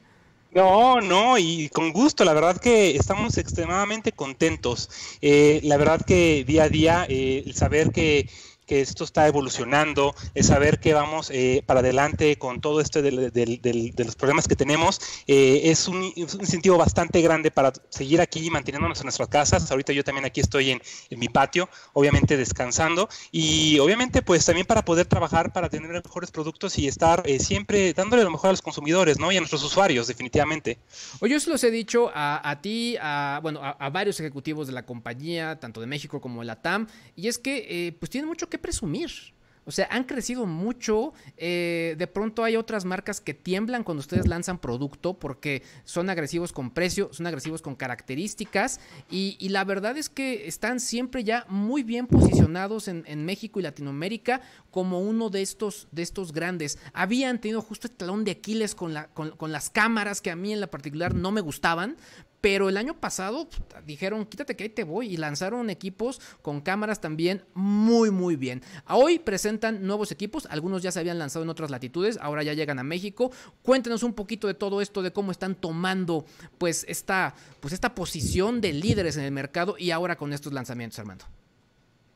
No, 0.52 1.00
no, 1.00 1.38
y 1.38 1.70
con 1.70 1.94
gusto, 1.94 2.26
la 2.26 2.34
verdad 2.34 2.58
que 2.60 2.98
estamos 2.98 3.38
extremadamente 3.38 4.12
contentos. 4.12 4.90
Eh, 5.22 5.62
la 5.64 5.78
verdad 5.78 6.02
que 6.06 6.44
día 6.44 6.64
a 6.64 6.70
día, 6.70 7.06
eh, 7.08 7.44
el 7.46 7.56
saber 7.56 7.92
que 7.92 8.30
que 8.66 8.82
esto 8.82 9.04
está 9.04 9.28
evolucionando, 9.28 10.16
es 10.34 10.48
saber 10.48 10.80
que 10.80 10.94
vamos 10.94 11.30
eh, 11.32 11.64
para 11.66 11.82
adelante 11.82 12.38
con 12.38 12.62
todo 12.62 12.82
esto 12.82 13.02
de, 13.02 13.12
los 13.12 14.16
problemas 14.16 14.48
que 14.48 14.56
tenemos, 14.56 15.00
eh, 15.28 15.62
es, 15.66 15.88
un, 15.88 16.12
es, 16.16 16.36
incentivo 16.36 16.78
bastante 16.78 17.22
grande 17.22 17.52
para 17.52 17.74
seguir 17.90 18.22
aquí 18.22 18.50
manteniéndonos 18.50 19.00
en 19.00 19.06
nuestras 19.06 19.28
casas. 19.28 19.70
Ahorita 19.72 19.94
yo 19.94 20.04
también 20.04 20.26
aquí 20.26 20.42
estoy 20.42 20.72
en, 20.72 20.82
mi 21.12 21.30
patio, 21.30 21.70
obviamente 21.94 22.38
descansando 22.38 23.08
y 23.32 23.78
obviamente 23.80 24.22
pues 24.22 24.46
también 24.46 24.66
para 24.66 24.84
poder 24.84 25.06
trabajar, 25.06 25.54
para 25.54 25.70
tener 25.70 25.92
mejores 25.92 26.32
productos 26.32 26.78
y 26.78 26.88
estar 26.88 27.24
eh, 27.26 27.40
siempre 27.40 27.94
dándole 27.94 28.24
lo 28.24 28.32
mejor 28.32 28.50
a 28.50 28.54
los 28.54 28.62
consumidores, 28.62 29.20
¿no? 29.20 29.32
Y 29.32 29.38
a 29.38 29.40
nuestros 29.40 29.64
usuarios, 29.64 30.08
definitivamente. 30.08 30.80
Oye, 31.20 31.34
yo 31.34 31.40
se 31.40 31.50
los 31.50 31.64
he 31.64 31.72
dicho 31.72 32.12
a, 32.14 32.60
ti, 32.62 32.98
a, 33.00 33.40
bueno, 33.42 33.60
a, 33.62 33.72
a, 33.72 33.90
varios 33.90 34.20
ejecutivos 34.20 34.68
de 34.68 34.74
la 34.74 34.86
compañía, 34.86 35.60
tanto 35.60 35.82
de 35.82 35.88
México 35.88 36.20
como 36.20 36.42
de 36.42 36.46
la 36.48 36.62
TAM, 36.62 36.88
y 37.16 37.28
es 37.28 37.38
que 37.38 37.66
eh, 37.70 37.92
pues 37.94 38.10
tienen 38.10 38.28
mucho 38.28 38.50
que 38.50 38.53
presumir. 38.58 39.34
O 39.66 39.72
sea, 39.72 39.88
han 39.92 40.04
crecido 40.04 40.46
mucho. 40.46 41.14
Eh, 41.38 41.96
de 41.98 42.08
pronto 42.08 42.44
hay 42.44 42.56
otras 42.56 42.86
marcas 42.86 43.22
que 43.22 43.34
tiemblan 43.34 43.84
cuando 43.84 44.02
ustedes 44.02 44.28
lanzan 44.28 44.60
producto 44.60 45.14
porque 45.14 45.64
son 45.86 46.10
agresivos 46.10 46.52
con 46.52 46.72
precio, 46.72 47.10
son 47.14 47.28
agresivos 47.28 47.62
con 47.62 47.76
características. 47.76 48.80
Y, 49.10 49.38
la 49.54 49.64
verdad 49.64 49.98
es 49.98 50.10
que 50.10 50.48
están 50.48 50.80
siempre 50.80 51.24
ya 51.24 51.46
muy 51.48 51.84
bien 51.84 52.08
posicionados 52.08 52.88
en, 52.88 53.24
México 53.24 53.60
y 53.60 53.64
Latinoamérica 53.64 54.42
como 54.72 55.00
uno 55.00 55.30
de 55.30 55.42
estos, 55.42 55.88
de 55.92 56.02
estos 56.02 56.34
grandes. 56.34 56.80
Habían 56.94 57.40
tenido 57.40 57.62
justo 57.62 57.88
el 57.88 57.94
talón 57.94 58.24
de 58.24 58.32
Aquiles 58.32 58.74
con, 58.76 58.96
con 59.14 59.52
las 59.52 59.70
cámaras 59.70 60.20
que 60.20 60.32
a 60.32 60.36
mí 60.36 60.52
en 60.52 60.60
la 60.60 60.68
particular 60.68 61.14
no 61.14 61.32
me 61.32 61.42
gustaban, 61.42 61.96
pero 62.44 62.68
el 62.68 62.76
año 62.76 63.00
pasado 63.00 63.48
dijeron, 63.86 64.26
quítate 64.26 64.58
que 64.58 64.66
ahí 64.66 64.70
te 64.70 64.84
voy. 64.84 65.14
Y 65.14 65.16
lanzaron 65.16 65.70
equipos 65.70 66.20
con 66.42 66.60
cámaras 66.60 67.00
también 67.00 67.46
muy, 67.54 68.12
muy 68.12 68.36
bien. 68.36 68.62
Hoy 68.90 69.18
presentan 69.18 69.88
nuevos 69.88 70.12
equipos. 70.12 70.46
Algunos 70.50 70.84
ya 70.84 70.92
se 70.92 71.00
habían 71.00 71.18
lanzado 71.18 71.44
en 71.44 71.50
otras 71.50 71.72
latitudes. 71.72 72.20
Ahora 72.22 72.44
ya 72.44 72.52
llegan 72.52 72.80
a 72.80 72.84
México. 72.84 73.32
Cuéntenos 73.62 74.04
un 74.04 74.14
poquito 74.14 74.48
de 74.48 74.56
todo 74.56 74.82
esto, 74.82 75.02
de 75.02 75.14
cómo 75.14 75.32
están 75.32 75.56
tomando 75.56 76.26
pues 76.58 76.86
esta, 76.90 77.34
pues 77.62 77.74
esta 77.74 77.96
posición 77.96 78.60
de 78.60 78.74
líderes 78.74 79.16
en 79.16 79.24
el 79.24 79.32
mercado 79.32 79.78
y 79.80 79.92
ahora 79.92 80.18
con 80.18 80.34
estos 80.34 80.52
lanzamientos, 80.52 81.00
Armando. 81.00 81.24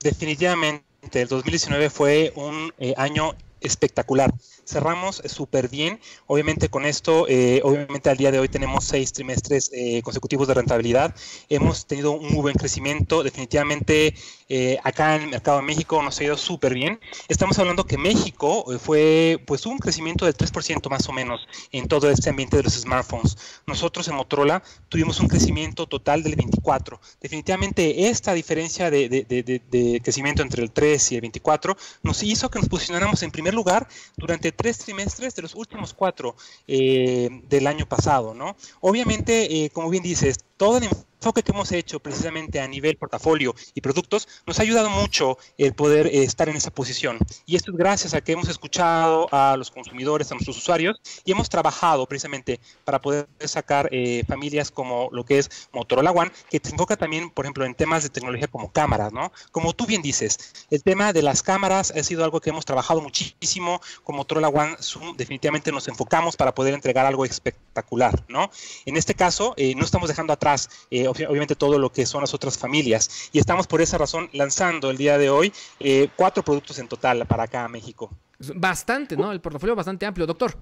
Definitivamente, 0.01 0.83
el 1.13 1.29
2019 1.29 1.89
fue 1.89 2.33
un 2.35 2.73
eh, 2.79 2.93
año 2.97 3.33
espectacular. 3.61 4.33
Cerramos 4.67 5.21
súper 5.25 5.69
bien. 5.69 6.01
Obviamente 6.25 6.67
con 6.67 6.85
esto, 6.85 7.25
eh, 7.29 7.61
obviamente 7.63 8.09
al 8.09 8.17
día 8.17 8.31
de 8.31 8.39
hoy 8.39 8.49
tenemos 8.49 8.83
seis 8.83 9.13
trimestres 9.13 9.71
eh, 9.73 10.01
consecutivos 10.01 10.45
de 10.49 10.55
rentabilidad. 10.55 11.15
Hemos 11.47 11.85
tenido 11.85 12.11
un 12.11 12.33
muy 12.33 12.41
buen 12.41 12.55
crecimiento. 12.55 13.23
Definitivamente 13.23 14.13
eh, 14.49 14.77
acá 14.83 15.15
en 15.15 15.21
el 15.21 15.29
mercado 15.29 15.57
de 15.57 15.63
México 15.63 16.03
nos 16.03 16.19
ha 16.19 16.23
ido 16.25 16.35
súper 16.35 16.73
bien. 16.73 16.99
Estamos 17.29 17.57
hablando 17.59 17.85
que 17.85 17.97
México 17.97 18.65
fue, 18.77 19.41
pues 19.47 19.65
un 19.65 19.77
crecimiento 19.79 20.25
del 20.25 20.35
3% 20.35 20.89
más 20.89 21.07
o 21.07 21.13
menos 21.13 21.47
en 21.71 21.87
todo 21.87 22.09
este 22.09 22.29
ambiente 22.29 22.57
de 22.57 22.63
los 22.63 22.73
smartphones. 22.73 23.37
Nosotros 23.65 24.05
en 24.09 24.15
Motorola 24.15 24.63
tuvimos 24.89 25.21
un 25.21 25.29
crecimiento 25.29 25.87
total 25.87 26.23
del 26.23 26.35
24. 26.35 26.99
Definitivamente 27.21 28.09
esta 28.09 28.33
diferencia 28.33 28.91
de, 28.91 29.07
de, 29.07 29.23
de, 29.23 29.61
de 29.71 30.01
crecimiento 30.01 30.41
entre 30.41 30.61
el 30.61 30.71
3 30.71 31.13
y 31.13 31.15
el 31.15 31.21
24 31.21 31.77
nos 32.03 32.21
hizo 32.23 32.49
que 32.49 32.59
nos 32.59 32.67
posicionáramos 32.67 33.23
en 33.23 33.31
primer 33.31 33.53
lugar 33.53 33.87
durante 34.17 34.56
tres 34.57 34.79
trimestres 34.79 35.35
de 35.35 35.43
los 35.43 35.55
últimos 35.55 35.93
cuatro 35.93 36.35
eh, 36.67 37.29
del 37.47 37.67
año 37.67 37.87
pasado, 37.87 38.33
¿no? 38.33 38.57
Obviamente, 38.81 39.63
eh, 39.63 39.69
como 39.69 39.89
bien 39.89 40.03
dices, 40.03 40.39
todo 40.57 40.77
el 40.79 40.83
enfoque 40.83 41.43
que 41.43 41.51
hemos 41.51 41.71
hecho 41.71 41.99
precisamente 41.99 42.59
a 42.59 42.67
nivel 42.67 42.97
portafolio 42.97 43.55
y 43.73 43.81
productos 43.81 44.27
nos 44.45 44.59
ha 44.59 44.63
ayudado 44.63 44.89
mucho 44.89 45.37
el 45.57 45.73
poder 45.73 46.07
eh, 46.07 46.23
estar 46.23 46.49
en 46.49 46.55
esa 46.55 46.71
posición. 46.71 47.17
Y 47.45 47.55
esto 47.55 47.71
es 47.71 47.77
gracias 47.77 48.13
a 48.13 48.21
que 48.21 48.33
hemos 48.33 48.49
escuchado 48.49 49.27
a 49.31 49.55
los 49.57 49.71
consumidores, 49.71 50.31
a 50.31 50.35
nuestros 50.35 50.57
usuarios 50.57 50.99
y 51.25 51.31
hemos 51.31 51.49
trabajado 51.49 52.05
precisamente 52.07 52.59
para 52.85 53.01
poder 53.01 53.27
sacar 53.45 53.89
eh, 53.91 54.23
familias 54.27 54.71
como 54.71 55.09
lo 55.11 55.25
que 55.25 55.39
es 55.39 55.69
Motorola 55.73 56.11
One, 56.11 56.31
que 56.49 56.59
se 56.63 56.71
enfoca 56.71 56.97
también, 56.97 57.29
por 57.29 57.45
ejemplo, 57.45 57.65
en 57.65 57.75
temas 57.75 58.03
de 58.03 58.09
tecnología 58.09 58.47
como 58.47 58.71
cámaras, 58.71 59.11
¿no? 59.13 59.31
Como 59.51 59.73
tú 59.73 59.85
bien 59.85 60.01
dices, 60.01 60.65
el 60.69 60.83
tema 60.83 61.13
de 61.13 61.21
las 61.21 61.43
cámaras 61.43 61.91
ha 61.91 62.03
sido 62.03 62.23
algo 62.23 62.41
que 62.41 62.49
hemos 62.49 62.65
trabajado 62.65 63.01
muchísimo. 63.01 63.81
Con 64.03 64.15
Motorola 64.15 64.49
One 64.49 64.77
Zoom 64.81 65.15
definitivamente 65.17 65.71
nos 65.71 65.87
enfocamos 65.87 66.35
para 66.35 66.53
poder 66.53 66.73
entregar 66.73 67.05
algo 67.05 67.25
espectacular, 67.25 68.23
¿no? 68.27 68.49
En 68.85 68.97
este 68.97 69.13
caso, 69.13 69.53
eh, 69.57 69.75
no 69.75 69.83
estamos 69.83 70.09
dejando 70.09 70.33
atrás 70.33 70.46
eh, 70.89 71.07
obviamente 71.07 71.55
todo 71.55 71.77
lo 71.77 71.91
que 71.91 72.05
son 72.05 72.21
las 72.21 72.33
otras 72.33 72.57
familias. 72.57 73.29
Y 73.33 73.39
estamos 73.39 73.67
por 73.67 73.81
esa 73.81 73.97
razón 73.97 74.29
lanzando 74.33 74.89
el 74.89 74.97
día 74.97 75.17
de 75.17 75.29
hoy 75.29 75.51
eh, 75.79 76.09
cuatro 76.15 76.43
productos 76.43 76.79
en 76.79 76.87
total 76.87 77.25
para 77.25 77.43
acá 77.43 77.65
a 77.65 77.67
México. 77.67 78.09
Bastante, 78.55 79.17
¿no? 79.17 79.31
El 79.31 79.41
portafolio 79.41 79.75
bastante 79.75 80.05
amplio, 80.05 80.25
doctor. 80.25 80.55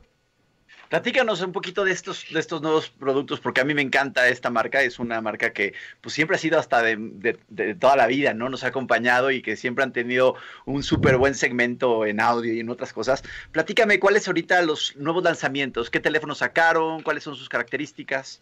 Platícanos 0.89 1.41
un 1.41 1.51
poquito 1.51 1.83
de 1.83 1.91
estos, 1.91 2.25
de 2.31 2.39
estos 2.39 2.61
nuevos 2.61 2.89
productos, 2.89 3.39
porque 3.39 3.59
a 3.59 3.65
mí 3.65 3.73
me 3.73 3.81
encanta 3.81 4.29
esta 4.29 4.51
marca, 4.51 4.83
es 4.83 4.99
una 4.99 5.19
marca 5.19 5.51
que 5.51 5.73
pues 5.99 6.13
siempre 6.13 6.36
ha 6.36 6.39
sido 6.39 6.59
hasta 6.59 6.83
de, 6.83 6.95
de, 6.99 7.39
de 7.49 7.73
toda 7.73 7.95
la 7.95 8.05
vida, 8.05 8.36
¿no? 8.36 8.49
Nos 8.49 8.63
ha 8.63 8.67
acompañado 8.67 9.31
y 9.31 9.41
que 9.41 9.55
siempre 9.57 9.83
han 9.83 9.93
tenido 9.93 10.36
un 10.65 10.83
súper 10.83 11.17
buen 11.17 11.33
segmento 11.33 12.05
en 12.05 12.21
audio 12.21 12.53
y 12.53 12.59
en 12.59 12.69
otras 12.69 12.93
cosas. 12.93 13.23
Platícame 13.51 13.99
cuáles 13.99 14.27
ahorita 14.27 14.61
los 14.61 14.95
nuevos 14.95 15.23
lanzamientos, 15.23 15.89
qué 15.89 15.99
teléfonos 15.99 16.38
sacaron, 16.38 17.01
cuáles 17.01 17.23
son 17.23 17.36
sus 17.36 17.49
características. 17.49 18.41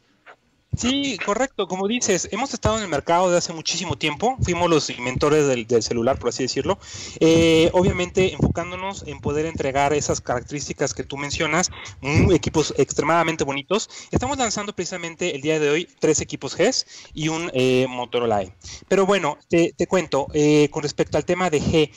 Sí, 0.76 1.18
correcto. 1.24 1.68
Como 1.68 1.88
dices, 1.88 2.28
hemos 2.32 2.54
estado 2.54 2.78
en 2.78 2.84
el 2.84 2.90
mercado 2.90 3.28
desde 3.28 3.38
hace 3.38 3.54
muchísimo 3.54 3.98
tiempo. 3.98 4.38
Fuimos 4.42 4.70
los 4.70 4.90
inventores 4.90 5.48
del, 5.48 5.84
celular, 5.84 6.18
por 6.18 6.30
así 6.30 6.44
decirlo. 6.44 6.80
Eh, 7.20 7.70
obviamente, 7.74 8.34
enfocándonos 8.34 9.04
en 9.08 9.20
poder 9.20 9.46
entregar 9.46 9.94
esas 9.94 10.22
características 10.22 10.94
que 10.94 11.04
tú 11.04 11.18
mencionas, 11.18 11.72
mm, 12.02 12.32
equipos 12.32 12.74
extremadamente 12.78 13.44
bonitos. 13.44 13.90
Estamos 14.12 14.38
lanzando 14.38 14.74
precisamente 14.74 15.36
el 15.36 15.42
día 15.42 15.60
de 15.60 15.70
hoy 15.70 15.88
tres 16.00 16.22
equipos 16.22 16.56
GES 16.56 16.86
y 17.14 17.28
un 17.28 17.52
eh, 17.54 17.86
Motorola 17.88 18.42
E. 18.42 18.54
Pero 18.88 19.06
bueno, 19.06 19.38
te, 19.50 19.74
te 19.78 19.88
cuento, 19.88 20.28
eh, 20.34 20.70
con 20.72 20.84
respecto 20.84 21.18
al 21.18 21.26
tema 21.26 21.50
de 21.50 21.62
G, 21.62 21.92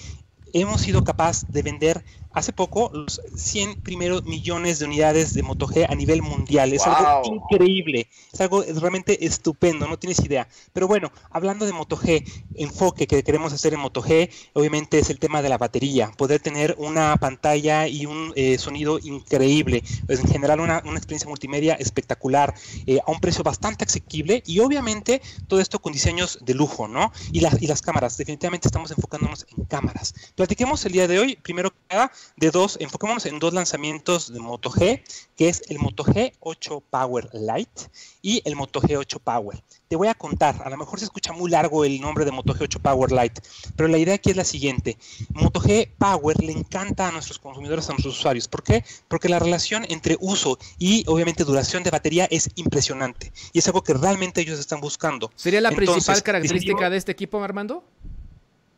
hemos 0.52 0.80
sido 0.80 1.04
capaz 1.04 1.46
de 1.48 1.62
vender 1.62 2.04
hace 2.36 2.52
poco 2.52 2.90
los 2.92 3.22
100 3.34 3.80
primeros 3.80 4.24
millones 4.24 4.78
de 4.78 4.84
unidades 4.84 5.32
de 5.32 5.42
Moto 5.42 5.66
G 5.66 5.86
a 5.88 5.94
nivel 5.94 6.20
mundial. 6.20 6.70
Es 6.74 6.84
wow. 6.84 6.94
algo 6.94 7.34
increíble, 7.34 8.08
es 8.30 8.40
algo 8.42 8.62
realmente 8.62 9.24
estupendo, 9.24 9.88
no 9.88 9.98
tienes 9.98 10.20
idea. 10.20 10.46
Pero 10.74 10.86
bueno, 10.86 11.10
hablando 11.30 11.64
de 11.64 11.72
Moto 11.72 11.96
G, 11.96 12.30
enfoque 12.54 13.06
que 13.06 13.22
queremos 13.22 13.54
hacer 13.54 13.72
en 13.72 13.80
Moto 13.80 14.02
G, 14.02 14.30
obviamente 14.52 14.98
es 14.98 15.08
el 15.08 15.18
tema 15.18 15.40
de 15.40 15.48
la 15.48 15.56
batería, 15.56 16.12
poder 16.12 16.40
tener 16.40 16.74
una 16.78 17.16
pantalla 17.16 17.88
y 17.88 18.04
un 18.04 18.34
eh, 18.36 18.58
sonido 18.58 18.98
increíble, 18.98 19.82
pues 20.06 20.20
en 20.20 20.28
general 20.28 20.60
una, 20.60 20.82
una 20.84 20.98
experiencia 20.98 21.30
multimedia 21.30 21.72
espectacular, 21.74 22.54
eh, 22.86 23.00
a 23.06 23.10
un 23.10 23.18
precio 23.18 23.44
bastante 23.44 23.86
asequible 23.86 24.42
y 24.44 24.58
obviamente 24.60 25.22
todo 25.48 25.60
esto 25.60 25.78
con 25.78 25.94
diseños 25.94 26.38
de 26.42 26.52
lujo, 26.52 26.86
¿no? 26.86 27.12
Y, 27.32 27.40
la, 27.40 27.50
y 27.58 27.66
las 27.66 27.80
cámaras, 27.80 28.18
definitivamente 28.18 28.68
estamos 28.68 28.90
enfocándonos 28.90 29.46
en 29.56 29.64
cámaras. 29.64 30.14
Platiquemos 30.34 30.84
el 30.84 30.92
día 30.92 31.08
de 31.08 31.18
hoy, 31.18 31.36
primero 31.36 31.70
que 31.70 31.78
nada, 31.88 32.12
de 32.36 32.50
dos, 32.50 32.76
enfoquémonos 32.80 33.26
en 33.26 33.38
dos 33.38 33.54
lanzamientos 33.54 34.32
de 34.32 34.40
Moto 34.40 34.70
G, 34.70 35.02
que 35.36 35.48
es 35.48 35.62
el 35.68 35.78
Moto 35.78 36.04
G8 36.04 36.82
Power 36.90 37.28
Lite 37.32 37.82
y 38.22 38.42
el 38.44 38.56
Moto 38.56 38.80
G8 38.80 39.20
Power. 39.20 39.62
Te 39.88 39.96
voy 39.96 40.08
a 40.08 40.14
contar, 40.14 40.62
a 40.64 40.70
lo 40.70 40.76
mejor 40.76 40.98
se 40.98 41.04
escucha 41.04 41.32
muy 41.32 41.50
largo 41.50 41.84
el 41.84 42.00
nombre 42.00 42.24
de 42.24 42.32
Moto 42.32 42.54
G8 42.54 42.80
Power 42.80 43.12
Lite, 43.12 43.40
pero 43.76 43.88
la 43.88 43.98
idea 43.98 44.14
aquí 44.14 44.30
es 44.30 44.36
la 44.36 44.44
siguiente. 44.44 44.98
Moto 45.30 45.60
G 45.60 45.88
Power 45.96 46.42
le 46.42 46.52
encanta 46.52 47.08
a 47.08 47.12
nuestros 47.12 47.38
consumidores, 47.38 47.88
a 47.88 47.92
nuestros 47.92 48.18
usuarios. 48.18 48.48
¿Por 48.48 48.62
qué? 48.62 48.84
Porque 49.08 49.28
la 49.28 49.38
relación 49.38 49.86
entre 49.88 50.16
uso 50.20 50.58
y 50.78 51.04
obviamente 51.06 51.44
duración 51.44 51.82
de 51.82 51.90
batería 51.90 52.26
es 52.30 52.50
impresionante 52.56 53.32
y 53.52 53.60
es 53.60 53.66
algo 53.66 53.82
que 53.82 53.94
realmente 53.94 54.40
ellos 54.40 54.58
están 54.58 54.80
buscando. 54.80 55.30
¿Sería 55.36 55.60
la 55.60 55.68
Entonces, 55.68 55.94
principal 55.94 56.22
característica 56.22 56.90
de 56.90 56.96
este 56.96 57.12
equipo, 57.12 57.42
Armando? 57.42 57.84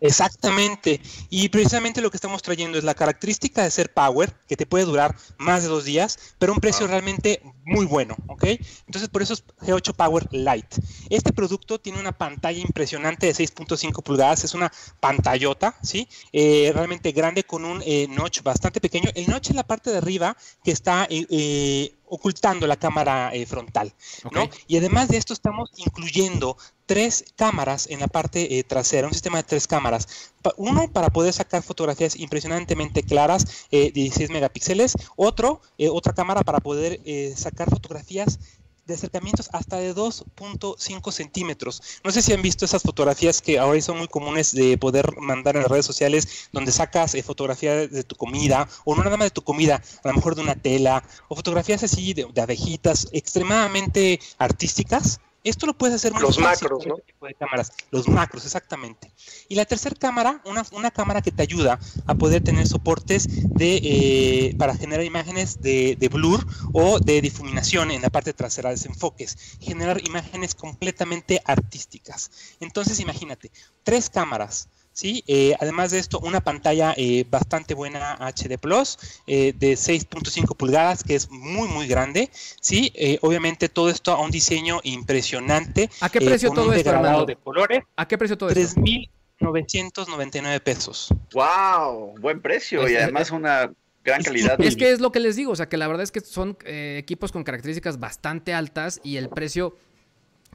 Exactamente. 0.00 1.00
Y 1.28 1.48
precisamente 1.48 2.00
lo 2.00 2.10
que 2.10 2.16
estamos 2.16 2.42
trayendo 2.42 2.78
es 2.78 2.84
la 2.84 2.94
característica 2.94 3.62
de 3.62 3.70
ser 3.70 3.92
power, 3.92 4.32
que 4.46 4.56
te 4.56 4.66
puede 4.66 4.84
durar 4.84 5.16
más 5.38 5.62
de 5.62 5.68
dos 5.68 5.84
días, 5.84 6.18
pero 6.38 6.52
a 6.52 6.54
un 6.54 6.60
precio 6.60 6.86
realmente 6.86 7.42
muy 7.64 7.84
bueno, 7.86 8.16
¿ok? 8.28 8.44
Entonces 8.86 9.08
por 9.08 9.22
eso 9.22 9.34
es 9.34 9.44
G8 9.60 9.94
Power 9.94 10.28
Lite. 10.32 10.76
Este 11.10 11.32
producto 11.32 11.78
tiene 11.80 12.00
una 12.00 12.12
pantalla 12.12 12.60
impresionante 12.60 13.26
de 13.26 13.34
6.5 13.34 14.02
pulgadas, 14.02 14.44
es 14.44 14.54
una 14.54 14.72
pantallota, 15.00 15.76
¿sí? 15.82 16.08
Eh, 16.32 16.70
realmente 16.74 17.12
grande 17.12 17.44
con 17.44 17.64
un 17.64 17.82
eh, 17.84 18.06
notch 18.08 18.42
bastante 18.42 18.80
pequeño. 18.80 19.10
El 19.14 19.28
notch 19.28 19.50
en 19.50 19.56
la 19.56 19.66
parte 19.66 19.90
de 19.90 19.98
arriba 19.98 20.36
que 20.64 20.70
está 20.70 21.06
eh, 21.10 21.92
ocultando 22.08 22.66
la 22.66 22.76
cámara 22.76 23.30
eh, 23.34 23.46
frontal, 23.46 23.92
¿no? 24.32 24.48
Y 24.66 24.76
además 24.76 25.08
de 25.08 25.18
esto 25.18 25.32
estamos 25.32 25.70
incluyendo 25.76 26.56
tres 26.88 27.26
cámaras 27.36 27.86
en 27.90 28.00
la 28.00 28.08
parte 28.08 28.58
eh, 28.58 28.64
trasera, 28.64 29.06
un 29.06 29.12
sistema 29.12 29.36
de 29.36 29.44
tres 29.44 29.66
cámaras. 29.68 30.08
Uno 30.56 30.90
para 30.90 31.10
poder 31.10 31.34
sacar 31.34 31.62
fotografías 31.62 32.16
impresionantemente 32.16 33.02
claras, 33.02 33.66
eh, 33.70 33.92
16 33.92 34.30
megapíxeles. 34.30 34.94
Otro, 35.14 35.60
eh, 35.76 35.90
otra 35.90 36.14
cámara 36.14 36.42
para 36.42 36.60
poder 36.60 37.00
eh, 37.04 37.34
sacar 37.36 37.68
fotografías 37.68 38.38
de 38.86 38.94
acercamientos 38.94 39.50
hasta 39.52 39.76
de 39.76 39.94
2.5 39.94 41.12
centímetros. 41.12 41.82
No 42.02 42.10
sé 42.10 42.22
si 42.22 42.32
han 42.32 42.40
visto 42.40 42.64
esas 42.64 42.82
fotografías 42.82 43.42
que 43.42 43.58
ahora 43.58 43.78
son 43.82 43.98
muy 43.98 44.08
comunes 44.08 44.52
de 44.52 44.78
poder 44.78 45.14
mandar 45.20 45.56
en 45.56 45.62
las 45.62 45.70
redes 45.70 45.84
sociales, 45.84 46.48
donde 46.52 46.72
sacas 46.72 47.14
eh, 47.14 47.22
fotografías 47.22 47.90
de 47.90 48.02
tu 48.02 48.16
comida, 48.16 48.66
o 48.86 48.96
no 48.96 49.04
nada 49.04 49.18
más 49.18 49.26
de 49.26 49.32
tu 49.32 49.42
comida, 49.42 49.82
a 50.02 50.08
lo 50.08 50.14
mejor 50.14 50.34
de 50.34 50.40
una 50.40 50.54
tela, 50.54 51.04
o 51.28 51.36
fotografías 51.36 51.82
así 51.82 52.14
de 52.14 52.40
abejitas 52.40 53.08
extremadamente 53.12 54.20
artísticas. 54.38 55.20
Esto 55.44 55.66
lo 55.66 55.74
puedes 55.76 55.94
hacer 55.96 56.12
muy 56.12 56.22
Los 56.22 56.36
fácil 56.36 56.68
macros, 56.68 56.78
con 56.80 56.88
¿no? 56.88 56.96
este 56.96 57.12
tipo 57.12 57.26
de 57.26 57.34
cámaras. 57.34 57.72
Los 57.90 58.08
macros, 58.08 58.44
exactamente. 58.44 59.12
Y 59.48 59.54
la 59.54 59.64
tercera 59.64 59.94
cámara, 59.98 60.42
una, 60.44 60.64
una 60.72 60.90
cámara 60.90 61.22
que 61.22 61.30
te 61.30 61.42
ayuda 61.42 61.78
a 62.06 62.14
poder 62.14 62.42
tener 62.42 62.66
soportes 62.66 63.26
de, 63.28 63.76
eh, 63.76 64.54
para 64.58 64.76
generar 64.76 65.04
imágenes 65.04 65.60
de, 65.60 65.96
de 65.98 66.08
blur 66.08 66.46
o 66.72 66.98
de 66.98 67.20
difuminación 67.20 67.90
en 67.90 68.02
la 68.02 68.10
parte 68.10 68.32
trasera, 68.32 68.70
desenfoques, 68.70 69.56
generar 69.60 70.00
imágenes 70.06 70.54
completamente 70.54 71.40
artísticas. 71.44 72.30
Entonces, 72.60 73.00
imagínate, 73.00 73.50
tres 73.84 74.10
cámaras. 74.10 74.68
¿Sí? 74.98 75.22
Eh, 75.28 75.54
además 75.60 75.92
de 75.92 76.00
esto, 76.00 76.18
una 76.18 76.40
pantalla 76.40 76.92
eh, 76.96 77.24
bastante 77.30 77.74
buena 77.74 78.16
HD 78.18 78.58
Plus 78.58 78.98
eh, 79.28 79.52
de 79.56 79.74
6.5 79.74 80.56
pulgadas, 80.56 81.04
que 81.04 81.14
es 81.14 81.30
muy, 81.30 81.68
muy 81.68 81.86
grande. 81.86 82.30
¿sí? 82.60 82.90
Eh, 82.96 83.18
obviamente 83.22 83.68
todo 83.68 83.90
esto 83.90 84.10
a 84.10 84.20
un 84.20 84.32
diseño 84.32 84.80
impresionante. 84.82 85.88
¿A 86.00 86.08
qué 86.08 86.18
eh, 86.18 86.26
precio 86.26 86.50
todo 86.50 86.66
un 86.66 86.74
esto, 86.74 86.78
degradado 86.78 87.08
Armando? 87.08 87.26
de 87.26 87.36
colores. 87.36 87.84
¿A 87.94 88.08
qué 88.08 88.18
precio 88.18 88.36
todo 88.36 88.48
esto? 88.50 88.80
3.999 88.80 90.60
pesos. 90.62 91.14
¡Wow! 91.32 92.16
Buen 92.18 92.42
precio 92.42 92.80
Pues, 92.80 92.92
y 92.92 92.96
eh, 92.96 93.02
además 93.04 93.30
una 93.30 93.72
gran 94.04 94.22
calidad. 94.22 94.60
Es 94.60 94.76
que 94.76 94.90
es 94.90 95.00
lo 95.00 95.12
que 95.12 95.20
les 95.20 95.36
digo, 95.36 95.52
o 95.52 95.56
sea 95.56 95.68
que 95.68 95.76
la 95.76 95.86
verdad 95.86 96.02
es 96.02 96.10
que 96.10 96.20
son 96.20 96.56
eh, 96.64 96.96
equipos 96.98 97.30
con 97.30 97.44
características 97.44 98.00
bastante 98.00 98.52
altas 98.52 99.00
y 99.04 99.16
el 99.16 99.28
precio, 99.28 99.76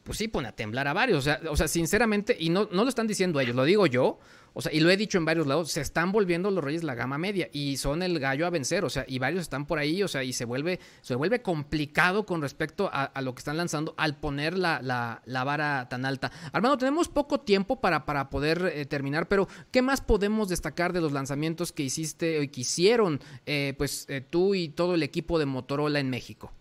pues 0.03 0.17
sí, 0.17 0.27
pone 0.27 0.47
a 0.47 0.55
temblar 0.55 0.87
a 0.87 0.93
varios. 0.93 1.19
O 1.19 1.21
sea, 1.21 1.39
o 1.49 1.55
sea 1.55 1.67
sinceramente, 1.67 2.35
y 2.39 2.49
no, 2.49 2.67
no 2.71 2.83
lo 2.83 2.89
están 2.89 3.07
diciendo 3.07 3.39
ellos, 3.39 3.55
lo 3.55 3.63
digo 3.63 3.87
yo, 3.87 4.19
o 4.55 4.61
sea, 4.61 4.71
y 4.71 4.79
lo 4.79 4.89
he 4.91 4.97
dicho 4.97 5.17
en 5.17 5.25
varios 5.25 5.47
lados, 5.47 5.71
se 5.71 5.81
están 5.81 6.11
volviendo 6.11 6.51
los 6.51 6.63
Reyes 6.63 6.83
la 6.83 6.93
gama 6.93 7.17
media 7.17 7.49
y 7.51 7.77
son 7.77 8.03
el 8.03 8.19
gallo 8.19 8.45
a 8.45 8.51
vencer, 8.51 8.85
o 8.85 8.89
sea, 8.89 9.03
y 9.07 9.17
varios 9.17 9.41
están 9.41 9.65
por 9.65 9.79
ahí, 9.79 10.03
o 10.03 10.07
sea, 10.07 10.23
y 10.23 10.31
se 10.31 10.45
vuelve, 10.45 10.79
se 11.01 11.15
vuelve 11.15 11.41
complicado 11.41 12.25
con 12.25 12.41
respecto 12.41 12.89
a, 12.93 13.11
lo 13.21 13.33
que 13.33 13.39
están 13.39 13.57
lanzando 13.57 13.95
al 13.97 14.17
poner 14.17 14.57
la, 14.57 14.79
la, 14.81 15.21
la 15.25 15.43
vara 15.43 15.87
tan 15.89 16.05
alta. 16.05 16.31
Armando, 16.51 16.77
tenemos 16.77 17.09
poco 17.09 17.39
tiempo 17.39 17.81
para, 17.81 18.05
para 18.05 18.29
poder 18.29 18.71
eh, 18.75 18.85
terminar, 18.85 19.27
pero 19.27 19.47
¿qué 19.71 19.81
más 19.81 20.01
podemos 20.01 20.49
destacar 20.49 20.93
de 20.93 21.01
los 21.01 21.11
lanzamientos 21.11 21.71
que 21.71 21.83
hiciste 21.83 22.43
y 22.43 22.47
que 22.49 22.61
hicieron 22.61 23.21
eh, 23.45 23.73
pues 23.77 24.05
eh, 24.09 24.21
tú 24.21 24.53
y 24.53 24.69
todo 24.69 24.93
el 24.93 25.03
equipo 25.03 25.39
de 25.39 25.47
Motorola 25.47 25.99
en 25.99 26.09
México? 26.11 26.53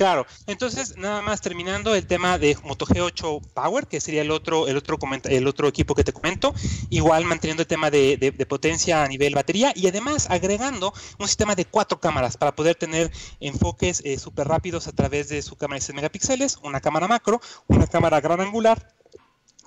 Claro, 0.00 0.26
entonces 0.46 0.96
nada 0.96 1.20
más 1.20 1.42
terminando 1.42 1.94
el 1.94 2.06
tema 2.06 2.38
de 2.38 2.56
Moto 2.64 2.86
G8 2.86 3.42
Power, 3.52 3.86
que 3.86 4.00
sería 4.00 4.22
el 4.22 4.30
otro, 4.30 4.66
el 4.66 4.78
otro 4.78 4.96
el 5.24 5.46
otro 5.46 5.68
equipo 5.68 5.94
que 5.94 6.04
te 6.04 6.14
comento, 6.14 6.54
igual 6.88 7.26
manteniendo 7.26 7.60
el 7.64 7.66
tema 7.66 7.90
de, 7.90 8.16
de- 8.16 8.30
de 8.30 8.46
potencia 8.46 9.04
a 9.04 9.08
nivel 9.08 9.34
batería 9.34 9.74
y 9.76 9.88
además 9.88 10.26
agregando 10.30 10.94
un 11.18 11.28
sistema 11.28 11.54
de 11.54 11.66
cuatro 11.66 12.00
cámaras 12.00 12.38
para 12.38 12.56
poder 12.56 12.76
tener 12.76 13.10
enfoques 13.40 14.00
eh, 14.06 14.18
súper 14.18 14.48
rápidos 14.48 14.88
a 14.88 14.92
través 14.92 15.28
de 15.28 15.42
su 15.42 15.56
cámara 15.56 15.76
de 15.80 15.82
6 15.82 15.94
megapíxeles, 15.96 16.56
una 16.62 16.80
cámara 16.80 17.06
macro, 17.06 17.38
una 17.68 17.86
cámara 17.86 18.22
gran 18.22 18.40
angular 18.40 18.94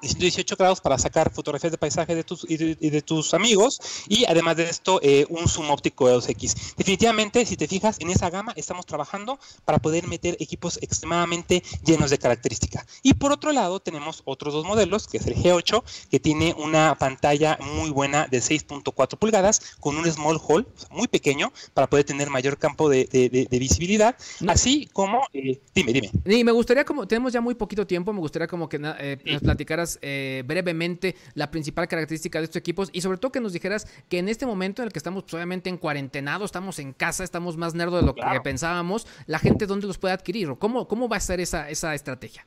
y 0.04 0.08
118 0.08 0.56
grados 0.56 0.82
para 0.82 0.98
sacar 0.98 1.32
fotografías 1.34 1.72
de 1.72 1.78
paisaje 1.78 2.14
de 2.16 2.24
tus, 2.24 2.46
y, 2.50 2.58
de, 2.58 2.78
y 2.80 2.90
de 2.90 3.02
tus 3.02 3.34
amigos 3.34 3.80
y 4.08 4.26
además 4.26 4.58
de 4.58 4.70
esto 4.70 5.00
eh, 5.02 5.26
un 5.30 5.48
zoom 5.48 5.70
óptico 5.72 6.08
de 6.08 6.16
2X. 6.16 6.76
Definitivamente, 6.76 7.46
si 7.46 7.58
te 7.58 7.68
fijas, 7.68 7.98
en 8.00 8.10
esa 8.10 8.30
gama 8.30 8.54
estamos 8.56 8.86
trabajando 8.86 9.40
para 9.66 9.80
poder 9.80 10.08
meter 10.08 10.36
equipos 10.40 10.78
extremadamente 10.82 11.64
llenos 11.86 12.10
de 12.10 12.18
características. 12.18 12.86
Y 13.02 13.14
por 13.16 13.32
otro 13.32 13.52
lado 13.52 13.80
tenemos 13.80 14.22
otros 14.26 14.54
dos 14.54 14.66
modelos, 14.66 15.08
que 15.08 15.18
es 15.18 15.28
el 15.28 15.36
G8, 15.36 15.84
que 16.10 16.20
tiene 16.20 16.54
una 16.58 16.96
pantalla 17.00 17.58
muy 17.62 17.90
buena 17.90 18.28
de 18.28 18.40
6.4 18.40 19.18
pulgadas 19.18 19.62
con 19.80 19.98
un 19.98 20.06
small 20.12 20.40
hole, 20.46 20.66
muy 20.92 21.08
pequeño, 21.08 21.52
para 21.74 21.88
poder 21.88 22.06
tener 22.06 22.30
mayor 22.30 22.58
campo 22.58 22.90
de, 22.90 23.06
de- 23.12 23.30
de- 23.30 23.46
de 23.50 23.60
visibilidad, 23.60 24.16
así 24.48 24.88
como... 24.94 25.22
eh, 25.34 25.60
dime, 25.74 25.94
dime. 25.94 26.12
Y 26.26 26.44
me 26.44 26.52
gustaría, 26.52 26.86
como 26.86 27.08
tenemos 27.08 27.34
ya 27.34 27.42
muy 27.42 27.56
poquito 27.56 27.86
tiempo, 27.88 28.14
me 28.14 28.20
gustaría 28.20 28.48
como 28.48 28.68
que 28.70 28.80
eh, 29.00 29.18
nos 29.26 29.42
platicaras 29.42 29.93
eh, 30.02 30.44
brevemente 30.46 31.16
la 31.34 31.52
principal 31.52 31.88
característica 31.88 32.40
de 32.40 32.46
estos 32.46 32.58
equipos 32.58 32.90
y 32.94 33.02
sobre 33.02 33.18
todo 33.18 33.32
que 33.32 33.40
nos 33.40 33.54
dijeras 33.54 33.88
que 34.10 34.20
en 34.20 34.30
este 34.30 34.46
momento 34.46 34.82
en 34.82 34.88
el 34.88 34.94
que 34.94 35.00
estamos 35.00 35.24
pues, 35.24 35.34
obviamente 35.34 35.70
en 35.70 35.78
cuarentenado, 35.78 36.46
estamos 36.46 36.80
en 36.80 36.94
casa, 36.94 37.24
estamos 37.24 37.58
más 37.58 37.74
nerdo 37.74 37.98
de 37.98 38.04
lo 38.04 38.16
que 38.16 38.42
pensábamos, 38.44 39.08
la 39.26 39.40
gente 39.40 39.66
dónde 39.66 39.88
los 39.88 39.98
puede 39.98 40.14
adquirir 40.14 40.50
o 40.50 40.60
cómo, 40.60 40.88
cómo 40.88 41.08
va 41.08 41.18
a 41.18 41.22
ser 41.22 41.40
esa, 41.40 41.70
esa 41.70 41.94
estrategia. 41.96 42.46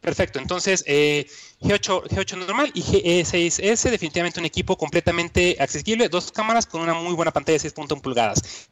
Perfecto, 0.00 0.38
entonces 0.38 0.84
eh, 0.86 1.26
G8, 1.60 2.04
G8 2.04 2.36
normal 2.38 2.70
y 2.72 2.82
G6S 2.82 3.90
definitivamente 3.90 4.38
un 4.38 4.46
equipo 4.46 4.76
completamente 4.76 5.56
accesible, 5.58 6.08
dos 6.08 6.30
cámaras 6.30 6.66
con 6.66 6.82
una 6.82 6.94
muy 6.94 7.14
buena 7.14 7.32
pantalla 7.32 7.58
de 7.58 7.68
6.1 7.68 8.00
pulgadas. 8.00 8.68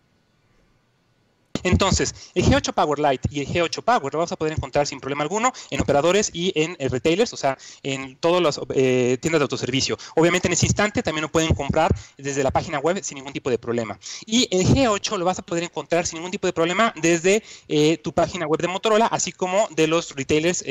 Entonces, 1.67 2.15
el 2.35 2.45
G8 2.45 2.73
Power 2.73 2.99
Lite 3.01 3.29
y 3.31 3.41
el 3.41 3.49
G8 3.49 3.83
Power 3.83 4.13
lo 4.13 4.21
vas 4.21 4.31
a 4.31 4.37
poder 4.37 4.53
encontrar 4.53 4.87
sin 4.87 5.01
problema 5.01 5.25
alguno 5.25 5.53
en 5.71 5.81
operadores 5.81 6.31
y 6.33 6.53
en 6.55 6.77
eh, 6.79 6.89
retailers, 6.89 7.33
o 7.33 7.37
sea, 7.37 7.59
en 7.83 8.17
todas 8.17 8.41
las 8.41 8.61
eh, 8.75 9.19
tiendas 9.21 9.41
de 9.41 9.45
autoservicio. 9.45 9.99
Obviamente 10.15 10.47
en 10.47 10.53
ese 10.53 10.67
instante 10.67 11.03
también 11.03 11.23
lo 11.23 11.29
pueden 11.29 11.55
comprar 11.55 11.93
desde 12.17 12.45
la 12.45 12.53
página 12.53 12.79
web 12.79 13.03
sin 13.03 13.17
ningún 13.17 13.33
tipo 13.33 13.51
de 13.51 13.59
problema. 13.59 13.99
Y 14.27 14.47
el 14.57 14.65
G8 14.65 15.19
lo 15.19 15.25
vas 15.25 15.41
a 15.41 15.43
poder 15.43 15.65
encontrar 15.65 16.07
sin 16.07 16.19
ningún 16.19 16.31
tipo 16.31 16.47
de 16.47 16.53
problema 16.53 16.95
desde 17.03 17.43
eh, 17.67 17.99
tu 17.99 18.13
página 18.13 18.47
web 18.47 18.61
de 18.61 18.69
Motorola, 18.69 19.07
así 19.07 19.33
como 19.33 19.69
de 19.71 19.89
los 19.89 20.15
retailers 20.15 20.65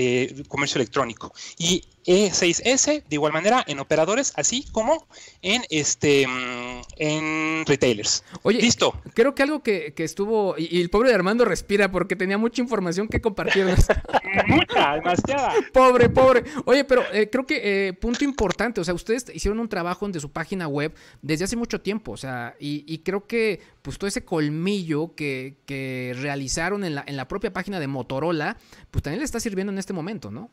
comercio 0.47 0.79
electrónico. 0.79 1.33
Y 1.57 1.83
E6S 2.06 3.03
de 3.03 3.16
igual 3.16 3.34
manera 3.34 3.64
en 3.68 3.80
operadores, 3.80 4.34
así 4.36 4.66
como 4.72 5.08
en 5.41 5.64
este 5.70 6.28
mm, 6.28 6.82
en 6.97 7.66
retailers. 7.66 8.24
Oye, 8.43 8.62
listo. 8.62 9.01
Creo 9.14 9.36
que 9.36 9.43
algo 9.43 9.64
que, 9.64 9.93
que 9.93 10.03
estuvo, 10.03 10.56
y, 10.58 10.78
y 10.78 10.82
el 10.82 10.89
pobre 10.89 11.10
de 11.10 11.16
Armando 11.16 11.45
respira 11.45 11.91
porque 11.91 12.16
tenía 12.16 12.38
mucha 12.38 12.62
información 12.62 13.08
que 13.08 13.22
compartirnos. 13.22 13.86
Mucha, 14.47 14.95
demasiada. 14.95 15.53
Pobre, 15.74 16.10
pobre. 16.10 16.43
Oye, 16.66 16.84
pero 16.84 17.03
eh, 17.14 17.30
creo 17.30 17.45
que 17.45 17.88
eh, 17.88 17.93
punto 17.93 18.26
importante, 18.26 18.82
o 18.82 18.84
sea, 18.84 18.93
ustedes 18.93 19.26
hicieron 19.34 19.60
un 19.60 19.70
trabajo 19.70 20.06
de 20.10 20.20
su 20.20 20.32
página 20.32 20.68
web 20.68 20.93
desde 21.22 21.45
hace 21.45 21.56
mucho 21.56 21.82
tiempo, 21.82 22.12
o 22.12 22.18
sea, 22.18 22.56
y, 22.60 22.84
y 22.88 22.99
creo 22.99 23.26
que 23.28 23.62
pues 23.82 23.97
todo 23.97 24.08
ese 24.08 24.26
colmillo 24.26 25.16
que, 25.16 25.58
que 25.66 26.16
realizaron 26.20 26.84
en 26.84 26.95
la, 26.95 27.03
en 27.08 27.18
la 27.18 27.28
propia 27.28 27.53
página 27.53 27.80
de 27.80 27.88
Motorola, 27.88 28.58
pues 28.91 29.03
también 29.03 29.20
le 29.20 29.26
está 29.26 29.39
sirviendo 29.39 29.72
en 29.72 29.80
este 29.80 29.93
momento, 29.93 30.32
¿no? 30.32 30.49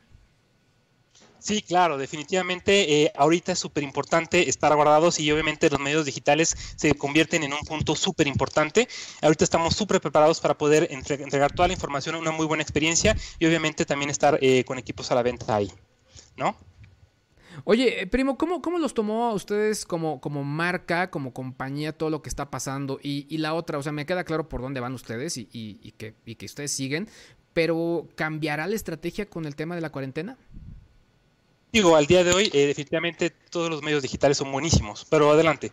Sí, 1.43 1.61
claro, 1.61 1.99
definitivamente 1.99 3.03
eh, 3.03 3.13
ahorita 3.17 3.51
es 3.51 3.59
súper 3.59 3.83
importante 3.83 4.49
estar 4.49 4.73
guardados 4.77 5.19
y 5.19 5.29
obviamente 5.33 5.69
los 5.69 5.81
medios 5.81 6.05
digitales 6.05 6.57
se 6.77 6.95
convierten 6.95 7.43
en 7.43 7.53
un 7.53 7.59
punto 7.63 7.97
súper 7.97 8.29
importante. 8.29 8.87
Ahorita 9.21 9.43
estamos 9.43 9.75
súper 9.75 10.01
preparados 10.01 10.39
para 10.41 10.57
poder 10.57 10.87
entre- 10.93 11.21
entregar 11.21 11.51
toda 11.51 11.67
la 11.67 11.75
información, 11.75 12.15
una 12.15 12.31
muy 12.31 12.47
buena 12.47 12.63
experiencia 12.63 13.17
y 13.41 13.47
obviamente 13.47 13.85
también 13.85 14.09
estar 14.09 14.39
eh, 14.41 14.63
con 14.65 14.79
equipos 14.79 15.11
a 15.11 15.17
la 15.17 15.25
venta 15.25 15.57
ahí, 15.57 15.73
¿no? 16.37 16.55
Oye, 17.65 18.01
eh, 18.03 18.07
primo, 18.07 18.39
¿cómo, 18.39 18.63
¿cómo 18.63 18.79
los 18.79 18.95
tomó 18.95 19.25
a 19.29 19.35
ustedes 19.35 19.85
como, 19.85 20.21
como 20.21 20.45
marca, 20.45 21.11
como 21.11 21.35
compañía, 21.35 21.93
todo 21.93 22.09
lo 22.09 22.23
que 22.23 22.29
está 22.29 22.51
pasando? 22.53 23.01
Y, 23.03 23.27
y 23.29 23.39
la 23.39 23.55
otra, 23.55 23.79
o 23.79 23.83
sea, 23.83 23.91
me 23.91 24.07
queda 24.07 24.23
claro 24.23 24.49
por 24.49 24.63
dónde 24.63 24.79
van 24.79 24.95
ustedes 24.95 25.37
y, 25.37 25.49
y, 25.53 25.81
y 25.83 25.91
que, 25.91 26.15
y 26.25 26.37
que 26.37 26.47
ustedes 26.47 26.71
siguen, 26.71 27.09
pero 27.53 28.09
¿cambiará 28.15 28.69
la 28.69 28.77
estrategia 28.77 29.29
con 29.29 29.45
el 29.45 29.57
tema 29.57 29.75
de 29.75 29.81
la 29.81 29.91
cuarentena? 29.91 30.39
Digo, 31.73 31.97
al 31.97 32.07
día 32.07 32.23
de 32.23 32.33
hoy, 32.33 32.51
eh, 32.53 32.67
definitivamente 32.67 33.31
todos 33.31 33.71
los 33.71 33.83
medios 33.83 34.03
digitales 34.03 34.37
son 34.37 34.53
buenísimos, 34.53 35.07
pero 35.09 35.31
adelante. 35.31 35.73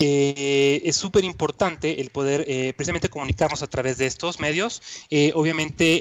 Eh, 0.00 0.80
es 0.84 0.94
súper 0.94 1.24
importante 1.24 2.00
el 2.00 2.10
poder 2.10 2.44
eh, 2.46 2.72
precisamente 2.76 3.08
comunicarnos 3.08 3.64
a 3.64 3.66
través 3.66 3.98
de 3.98 4.06
estos 4.06 4.38
medios. 4.38 4.80
Eh, 5.10 5.32
obviamente, 5.34 5.98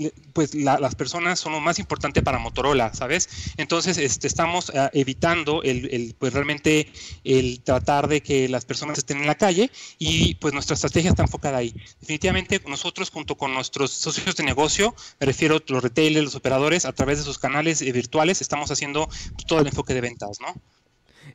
eh, 0.00 0.12
pues 0.32 0.56
la- 0.56 0.80
las 0.80 0.96
personas 0.96 1.38
son 1.38 1.52
lo 1.52 1.60
más 1.60 1.78
importante 1.78 2.20
para 2.20 2.40
Motorola, 2.40 2.92
¿sabes? 2.94 3.28
Entonces, 3.56 3.96
este, 3.96 4.26
estamos 4.26 4.72
ah, 4.74 4.90
evitando 4.92 5.62
el, 5.62 5.88
el, 5.94 6.16
pues 6.18 6.32
realmente 6.32 6.88
el 7.22 7.60
tratar 7.62 8.08
de 8.08 8.22
que 8.22 8.48
las 8.48 8.64
personas 8.64 8.98
estén 8.98 9.18
en 9.18 9.26
la 9.28 9.36
calle 9.36 9.70
y 10.00 10.34
pues 10.36 10.52
nuestra 10.52 10.74
estrategia 10.74 11.10
está 11.10 11.22
enfocada 11.22 11.58
ahí. 11.58 11.72
Definitivamente, 12.00 12.60
nosotros 12.66 13.08
junto 13.10 13.36
con 13.36 13.54
nuestros 13.54 13.92
socios 13.92 14.34
de 14.34 14.42
negocio, 14.42 14.96
me 15.20 15.26
refiero 15.26 15.56
a 15.58 15.62
los 15.68 15.80
retailers, 15.84 16.24
los 16.24 16.34
operadores, 16.34 16.84
a 16.86 16.92
través 16.92 17.18
de 17.18 17.24
sus 17.24 17.38
canales 17.38 17.82
eh, 17.82 17.92
virtuales, 17.92 18.40
estamos 18.40 18.72
haciendo 18.72 19.08
todo 19.46 19.60
el 19.60 19.68
enfoque 19.68 19.94
de 19.94 20.00
ventas, 20.00 20.38
¿no? 20.40 20.54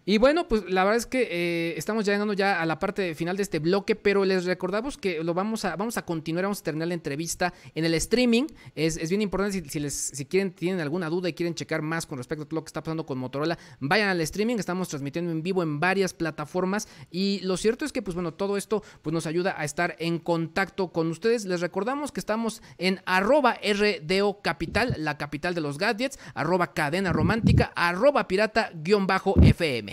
Y 0.06 0.18
bueno, 0.18 0.50
pues 0.50 0.70
la 0.70 0.84
verdad 0.84 0.98
es 0.98 1.06
que 1.06 1.30
eh, 1.32 1.78
estamos 1.78 2.04
llegando 2.04 2.34
ya 2.34 2.62
a 2.62 2.66
la 2.66 2.78
parte 2.78 3.16
final 3.16 3.38
de 3.38 3.44
este 3.44 3.60
bloque, 3.60 3.96
pero 3.96 4.26
les 4.26 4.44
recordamos 4.44 4.98
que 4.98 5.24
lo 5.24 5.34
vamos 5.34 5.64
a, 5.64 5.78
vamos 5.78 5.96
a 5.96 6.04
continuar, 6.04 6.44
vamos 6.44 6.60
a 6.60 6.64
terminar 6.64 6.90
la 6.90 6.94
entrevista 6.94 7.54
en 7.74 7.86
el 7.86 7.94
streaming. 7.94 8.48
Es, 8.76 8.98
es 8.98 9.10
bien 9.10 9.22
importante 9.22 9.64
si, 9.70 9.80
les, 9.80 9.94
si 9.94 10.26
quieren, 10.26 10.52
tienen 10.52 10.82
alguna 10.82 11.10
duda 11.10 11.30
y 11.30 11.34
quieren 11.34 11.56
checar 11.56 11.82
más 11.82 12.06
con 12.06 12.18
respecto 12.18 12.44
a 12.44 12.54
lo 12.54 12.64
que 12.66 12.68
está 12.68 12.84
pasando 12.84 13.06
con 13.06 13.18
Motorola, 13.18 13.58
vayan 13.80 14.10
al 14.10 14.20
streaming, 14.20 14.58
estamos 14.58 14.90
transmitiendo 14.90 15.32
en 15.32 15.42
vivo 15.42 15.64
en 15.64 15.80
varias 15.80 16.14
plataformas. 16.14 16.90
Y 17.10 17.40
lo 17.44 17.56
cierto 17.56 17.86
es 17.86 17.94
que, 17.94 18.02
pues 18.02 18.16
bueno, 18.16 18.34
todo 18.34 18.58
esto 18.58 18.84
pues, 19.04 19.14
nos 19.14 19.26
ayuda 19.26 19.56
a 19.58 19.64
estar 19.64 19.96
en 20.00 20.20
contacto 20.20 20.92
con 20.92 21.08
ustedes. 21.08 21.46
Les 21.46 21.62
recordamos 21.62 22.12
que 22.12 22.20
estamos 22.20 22.62
en 22.78 23.00
arroba 23.06 23.58
RDO 23.64 24.42
Capital, 24.42 24.96
la 24.98 25.18
capital 25.18 25.56
de 25.56 25.62
los 25.62 25.78
gadgets, 25.78 26.20
arroba 26.34 26.74
cadena 26.74 27.14
romántica, 27.14 27.72
arroba 27.74 28.28
pirata 28.28 28.72
guion 28.74 29.08
bajo 29.08 29.36
FM. 29.42 29.93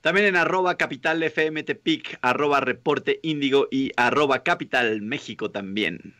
También 0.00 0.26
en 0.26 0.36
arroba 0.36 0.76
capital 0.76 1.22
FM 1.22 1.62
Tepic, 1.62 2.18
arroba 2.22 2.60
reporte 2.60 3.20
índigo 3.22 3.68
y 3.70 3.92
arroba 3.96 4.42
capital 4.42 5.02
México 5.02 5.50
también. 5.50 6.14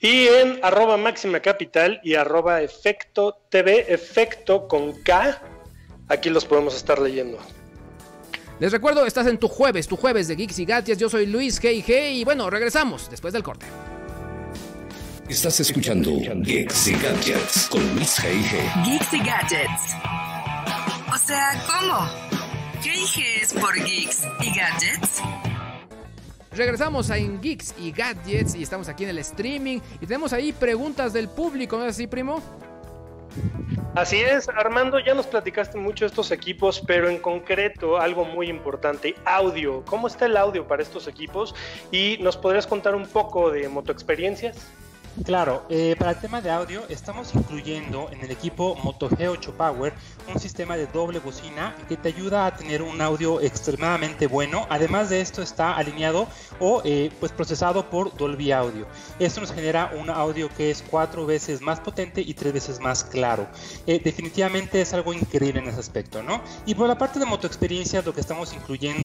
Y 0.00 0.26
en 0.26 0.60
arroba 0.62 0.96
máxima 0.96 1.40
capital 1.40 2.00
y 2.04 2.14
arroba 2.14 2.62
efecto 2.62 3.38
TV, 3.48 3.86
efecto 3.88 4.68
con 4.68 4.92
K, 5.02 5.40
aquí 6.08 6.30
los 6.30 6.44
podemos 6.44 6.76
estar 6.76 7.00
leyendo. 7.00 7.38
Les 8.60 8.70
recuerdo, 8.70 9.04
estás 9.04 9.26
en 9.26 9.38
tu 9.38 9.48
jueves, 9.48 9.88
tu 9.88 9.96
jueves 9.96 10.28
de 10.28 10.36
Geeks 10.36 10.58
y 10.60 10.64
Gadgets. 10.64 11.00
Yo 11.00 11.08
soy 11.08 11.26
Luis 11.26 11.60
G.I.G. 11.60 12.12
y 12.12 12.24
bueno, 12.24 12.50
regresamos 12.50 13.10
después 13.10 13.32
del 13.32 13.42
corte. 13.42 13.66
Estás 15.28 15.58
escuchando 15.58 16.12
Geeks 16.12 16.86
y 16.86 16.92
Gadgets 16.92 17.68
con 17.68 17.82
Luis 17.96 18.20
G.I.G. 18.20 18.84
Geeks 18.84 19.12
y 19.12 19.18
Gadgets. 19.18 19.96
O 21.12 21.18
sea, 21.18 21.64
¿cómo? 21.66 22.43
¿Qué 22.82 22.90
dije 22.90 23.42
es 23.42 23.52
por 23.52 23.74
Geeks 23.74 24.22
y 24.40 24.58
Gadgets? 24.58 25.22
Regresamos 26.52 27.10
a 27.10 27.18
en 27.18 27.40
Geeks 27.40 27.74
y 27.78 27.90
Gadgets 27.90 28.54
y 28.54 28.62
estamos 28.62 28.88
aquí 28.88 29.04
en 29.04 29.10
el 29.10 29.18
streaming 29.18 29.80
y 30.00 30.06
tenemos 30.06 30.32
ahí 30.32 30.52
preguntas 30.52 31.12
del 31.12 31.28
público, 31.28 31.76
¿no 31.76 31.84
es 31.84 31.90
así, 31.90 32.06
primo? 32.06 32.42
Así 33.94 34.20
es, 34.20 34.48
Armando, 34.48 34.98
ya 34.98 35.14
nos 35.14 35.26
platicaste 35.26 35.78
mucho 35.78 36.04
de 36.04 36.08
estos 36.08 36.30
equipos, 36.30 36.82
pero 36.86 37.08
en 37.08 37.18
concreto 37.18 37.98
algo 37.98 38.24
muy 38.24 38.48
importante, 38.48 39.14
audio. 39.24 39.84
¿Cómo 39.84 40.06
está 40.06 40.26
el 40.26 40.36
audio 40.36 40.66
para 40.66 40.82
estos 40.82 41.06
equipos? 41.06 41.54
Y 41.90 42.18
nos 42.20 42.36
podrías 42.36 42.66
contar 42.66 42.94
un 42.94 43.06
poco 43.06 43.50
de 43.50 43.68
motoexperiencias. 43.68 44.56
Claro, 45.22 45.64
eh, 45.70 45.94
para 45.96 46.10
el 46.10 46.18
tema 46.18 46.40
de 46.40 46.50
audio 46.50 46.82
estamos 46.88 47.34
incluyendo 47.36 48.10
en 48.10 48.20
el 48.22 48.32
equipo 48.32 48.74
Moto 48.82 49.08
G8 49.08 49.52
Power 49.52 49.92
un 50.26 50.40
sistema 50.40 50.76
de 50.76 50.88
doble 50.88 51.20
bocina 51.20 51.76
que 51.88 51.96
te 51.96 52.08
ayuda 52.08 52.46
a 52.46 52.56
tener 52.56 52.82
un 52.82 53.00
audio 53.00 53.40
extremadamente 53.40 54.26
bueno. 54.26 54.66
Además 54.70 55.10
de 55.10 55.20
esto 55.20 55.40
está 55.40 55.76
alineado 55.76 56.26
o 56.58 56.82
eh, 56.84 57.12
pues 57.20 57.30
procesado 57.30 57.88
por 57.88 58.16
Dolby 58.16 58.50
Audio. 58.50 58.88
Esto 59.20 59.40
nos 59.40 59.52
genera 59.52 59.92
un 59.96 60.10
audio 60.10 60.48
que 60.48 60.72
es 60.72 60.82
cuatro 60.82 61.24
veces 61.26 61.60
más 61.60 61.78
potente 61.78 62.20
y 62.20 62.34
tres 62.34 62.52
veces 62.52 62.80
más 62.80 63.04
claro. 63.04 63.46
Eh, 63.86 64.00
definitivamente 64.02 64.80
es 64.80 64.92
algo 64.94 65.14
increíble 65.14 65.60
en 65.60 65.68
ese 65.68 65.78
aspecto, 65.78 66.24
¿no? 66.24 66.42
Y 66.66 66.74
por 66.74 66.88
la 66.88 66.98
parte 66.98 67.20
de 67.20 67.24
moto 67.24 67.46
experiencias 67.46 68.04
lo 68.04 68.12
que 68.12 68.20
estamos 68.20 68.52
incluyendo 68.52 69.04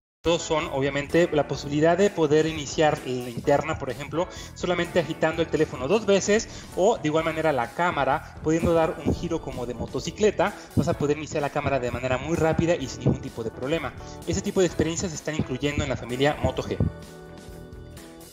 Dos 0.23 0.43
son 0.43 0.67
obviamente 0.71 1.27
la 1.31 1.47
posibilidad 1.47 1.97
de 1.97 2.11
poder 2.11 2.45
iniciar 2.45 2.99
la 3.07 3.31
interna, 3.31 3.79
por 3.79 3.89
ejemplo, 3.89 4.27
solamente 4.53 4.99
agitando 4.99 5.41
el 5.41 5.47
teléfono 5.47 5.87
dos 5.87 6.05
veces 6.05 6.47
o 6.75 6.99
de 6.99 7.07
igual 7.07 7.25
manera 7.25 7.51
la 7.51 7.71
cámara, 7.71 8.35
pudiendo 8.43 8.71
dar 8.71 8.97
un 9.03 9.15
giro 9.15 9.41
como 9.41 9.65
de 9.65 9.73
motocicleta, 9.73 10.53
vas 10.75 10.87
a 10.87 10.93
poder 10.93 11.17
iniciar 11.17 11.41
la 11.41 11.49
cámara 11.49 11.79
de 11.79 11.89
manera 11.89 12.19
muy 12.19 12.35
rápida 12.35 12.75
y 12.75 12.87
sin 12.87 13.05
ningún 13.05 13.21
tipo 13.21 13.43
de 13.43 13.49
problema. 13.49 13.93
Ese 14.27 14.43
tipo 14.43 14.59
de 14.59 14.67
experiencias 14.67 15.09
se 15.09 15.15
están 15.15 15.33
incluyendo 15.33 15.83
en 15.83 15.89
la 15.89 15.97
familia 15.97 16.37
Moto 16.43 16.61
G. 16.61 16.77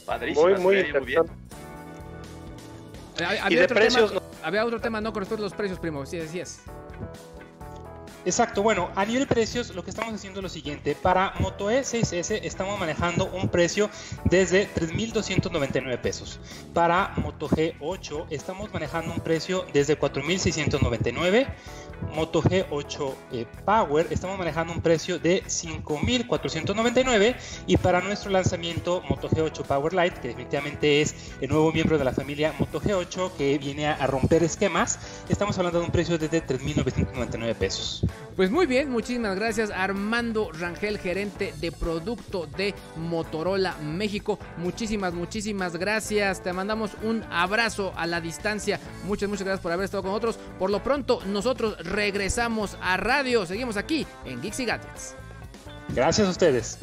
Padrísimo. 0.04 0.46
Muy, 0.46 0.58
muy 0.60 0.74
bien. 1.04 1.24
Eh, 3.16 3.18
Y 3.18 3.22
Había 3.22 3.60
de 3.60 3.64
otro, 3.64 3.76
precios, 3.76 4.10
tema, 4.10 4.22
había 4.42 4.66
otro 4.66 4.78
tema, 4.78 5.00
no, 5.00 5.10
con 5.10 5.22
respecto 5.22 5.42
a 5.42 5.46
los 5.46 5.54
precios, 5.54 5.78
primo. 5.80 6.04
Sí, 6.04 6.20
así 6.20 6.38
es. 6.38 6.60
Exacto, 8.24 8.62
bueno, 8.62 8.90
a 8.96 9.04
nivel 9.04 9.26
precios 9.26 9.74
lo 9.74 9.84
que 9.84 9.90
estamos 9.90 10.12
haciendo 10.12 10.40
es 10.40 10.42
lo 10.42 10.48
siguiente, 10.48 10.94
para 10.94 11.32
Moto 11.38 11.70
E6S 11.70 12.40
estamos 12.42 12.78
manejando 12.78 13.26
un 13.26 13.48
precio 13.48 13.88
desde 14.24 14.68
3.299 14.74 16.00
pesos, 16.00 16.40
para 16.74 17.12
Moto 17.16 17.48
G8 17.48 18.26
estamos 18.30 18.72
manejando 18.72 19.14
un 19.14 19.20
precio 19.20 19.64
desde 19.72 19.98
4.699, 19.98 21.46
Moto 22.14 22.42
G8 22.42 23.14
eh, 23.32 23.46
Power 23.64 24.06
estamos 24.10 24.38
manejando 24.38 24.72
un 24.72 24.80
precio 24.80 25.18
de 25.18 25.42
5.499 25.44 27.36
y 27.66 27.76
para 27.76 28.00
nuestro 28.00 28.30
lanzamiento 28.30 29.02
Moto 29.08 29.28
G8 29.28 29.62
Power 29.64 29.94
Lite, 29.94 30.20
que 30.20 30.28
definitivamente 30.28 31.00
es 31.00 31.32
el 31.40 31.48
nuevo 31.48 31.72
miembro 31.72 31.98
de 31.98 32.04
la 32.04 32.12
familia 32.12 32.54
Moto 32.58 32.80
G8 32.80 33.32
que 33.36 33.58
viene 33.58 33.86
a, 33.86 34.06
romper 34.06 34.42
esquemas, 34.42 34.98
estamos 35.28 35.58
hablando 35.58 35.80
de 35.80 35.86
un 35.86 35.92
precio 35.92 36.18
desde 36.18 36.44
3.999 36.44 37.54
pesos. 37.54 38.06
Pues 38.36 38.50
muy 38.50 38.66
bien, 38.66 38.90
muchísimas 38.90 39.36
gracias 39.36 39.70
Armando 39.70 40.50
Rangel, 40.52 40.98
gerente 40.98 41.52
de 41.60 41.72
producto 41.72 42.46
de 42.46 42.74
Motorola 42.96 43.76
México. 43.82 44.38
Muchísimas, 44.56 45.12
muchísimas 45.12 45.76
gracias. 45.76 46.42
Te 46.42 46.52
mandamos 46.52 46.92
un 47.02 47.24
abrazo 47.30 47.92
a 47.96 48.06
la 48.06 48.20
distancia. 48.20 48.80
Muchas, 49.04 49.28
muchas 49.28 49.44
gracias 49.44 49.62
por 49.62 49.72
haber 49.72 49.84
estado 49.84 50.02
con 50.02 50.12
nosotros. 50.12 50.38
Por 50.58 50.70
lo 50.70 50.82
pronto, 50.82 51.20
nosotros 51.26 51.76
regresamos 51.88 52.76
a 52.80 52.96
radio. 52.96 53.46
Seguimos 53.46 53.76
aquí 53.76 54.06
en 54.24 54.40
Geeks 54.40 54.60
y 54.60 54.64
Gadgets. 54.66 55.14
Gracias 55.94 56.26
a 56.26 56.30
ustedes. 56.30 56.78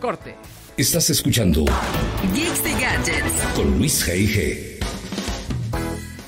Corte. 0.00 0.34
Estás 0.76 1.08
escuchando 1.08 1.64
Geeks 2.34 2.60
y 2.66 2.80
Gadgets. 2.80 3.40
con 3.54 3.78
Luis 3.78 4.06
G.I.G. 4.06 4.76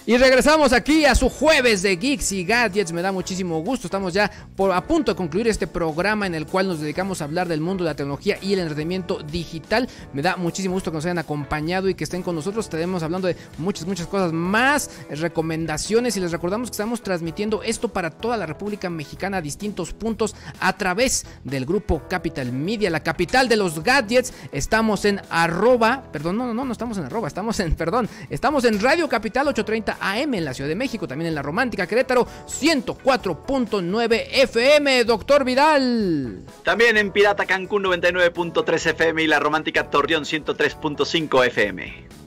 Y 0.08 0.16
regresamos 0.16 0.72
aquí 0.72 1.04
a 1.04 1.14
su 1.14 1.28
jueves 1.28 1.82
de 1.82 1.94
Geeks 1.94 2.32
y 2.32 2.42
Gadgets. 2.42 2.92
Me 2.92 3.02
da 3.02 3.12
muchísimo 3.12 3.60
gusto. 3.60 3.88
Estamos 3.88 4.14
ya 4.14 4.30
por, 4.56 4.72
a 4.72 4.80
punto 4.80 5.12
de 5.12 5.16
concluir 5.16 5.48
este 5.48 5.66
programa 5.66 6.26
en 6.26 6.34
el 6.34 6.46
cual 6.46 6.66
nos 6.66 6.80
dedicamos 6.80 7.20
a 7.20 7.24
hablar 7.24 7.46
del 7.46 7.60
mundo 7.60 7.84
de 7.84 7.90
la 7.90 7.94
tecnología 7.94 8.38
y 8.40 8.54
el 8.54 8.60
entretenimiento 8.60 9.18
digital. 9.22 9.86
Me 10.14 10.22
da 10.22 10.36
muchísimo 10.36 10.72
gusto 10.72 10.90
que 10.90 10.94
nos 10.94 11.04
hayan 11.04 11.18
acompañado 11.18 11.90
y 11.90 11.94
que 11.94 12.04
estén 12.04 12.22
con 12.22 12.34
nosotros. 12.34 12.64
Estaremos 12.64 13.02
hablando 13.02 13.28
de 13.28 13.36
muchas, 13.58 13.86
muchas 13.86 14.06
cosas 14.06 14.32
más, 14.32 14.90
recomendaciones 15.10 16.16
y 16.16 16.20
les 16.20 16.32
recordamos 16.32 16.70
que 16.70 16.76
estamos 16.76 17.02
transmitiendo 17.02 17.62
esto 17.62 17.88
para 17.88 18.08
toda 18.08 18.38
la 18.38 18.46
República 18.46 18.88
Mexicana 18.88 19.36
a 19.36 19.42
distintos 19.42 19.92
puntos 19.92 20.34
a 20.58 20.72
través 20.78 21.26
del 21.44 21.66
grupo 21.66 22.04
Capital 22.08 22.50
Media, 22.50 22.88
la 22.88 23.02
capital 23.02 23.46
de 23.46 23.56
los 23.56 23.82
gadgets. 23.84 24.32
Estamos 24.52 25.04
en 25.04 25.20
arroba, 25.28 26.04
perdón, 26.10 26.38
no, 26.38 26.46
no, 26.46 26.54
no, 26.54 26.64
no 26.64 26.72
estamos 26.72 26.96
en 26.96 27.04
arroba, 27.04 27.28
estamos 27.28 27.60
en, 27.60 27.74
perdón, 27.76 28.08
estamos 28.30 28.64
en 28.64 28.80
Radio 28.80 29.06
Capital 29.06 29.48
830 29.48 29.97
AM 30.00 30.34
en 30.34 30.44
la 30.44 30.54
Ciudad 30.54 30.68
de 30.68 30.74
México, 30.74 31.06
también 31.08 31.28
en 31.28 31.34
la 31.34 31.42
Romántica 31.42 31.86
Querétaro 31.86 32.26
104.9 32.46 34.26
FM, 34.32 35.04
doctor 35.04 35.44
Vidal. 35.44 36.42
También 36.64 36.96
en 36.96 37.10
Pirata 37.12 37.46
Cancún 37.46 37.84
99.3 37.84 38.86
FM 38.90 39.22
y 39.22 39.26
la 39.26 39.40
Romántica 39.40 39.90
Torreón 39.90 40.24
103.5 40.24 41.46
FM. 41.46 42.17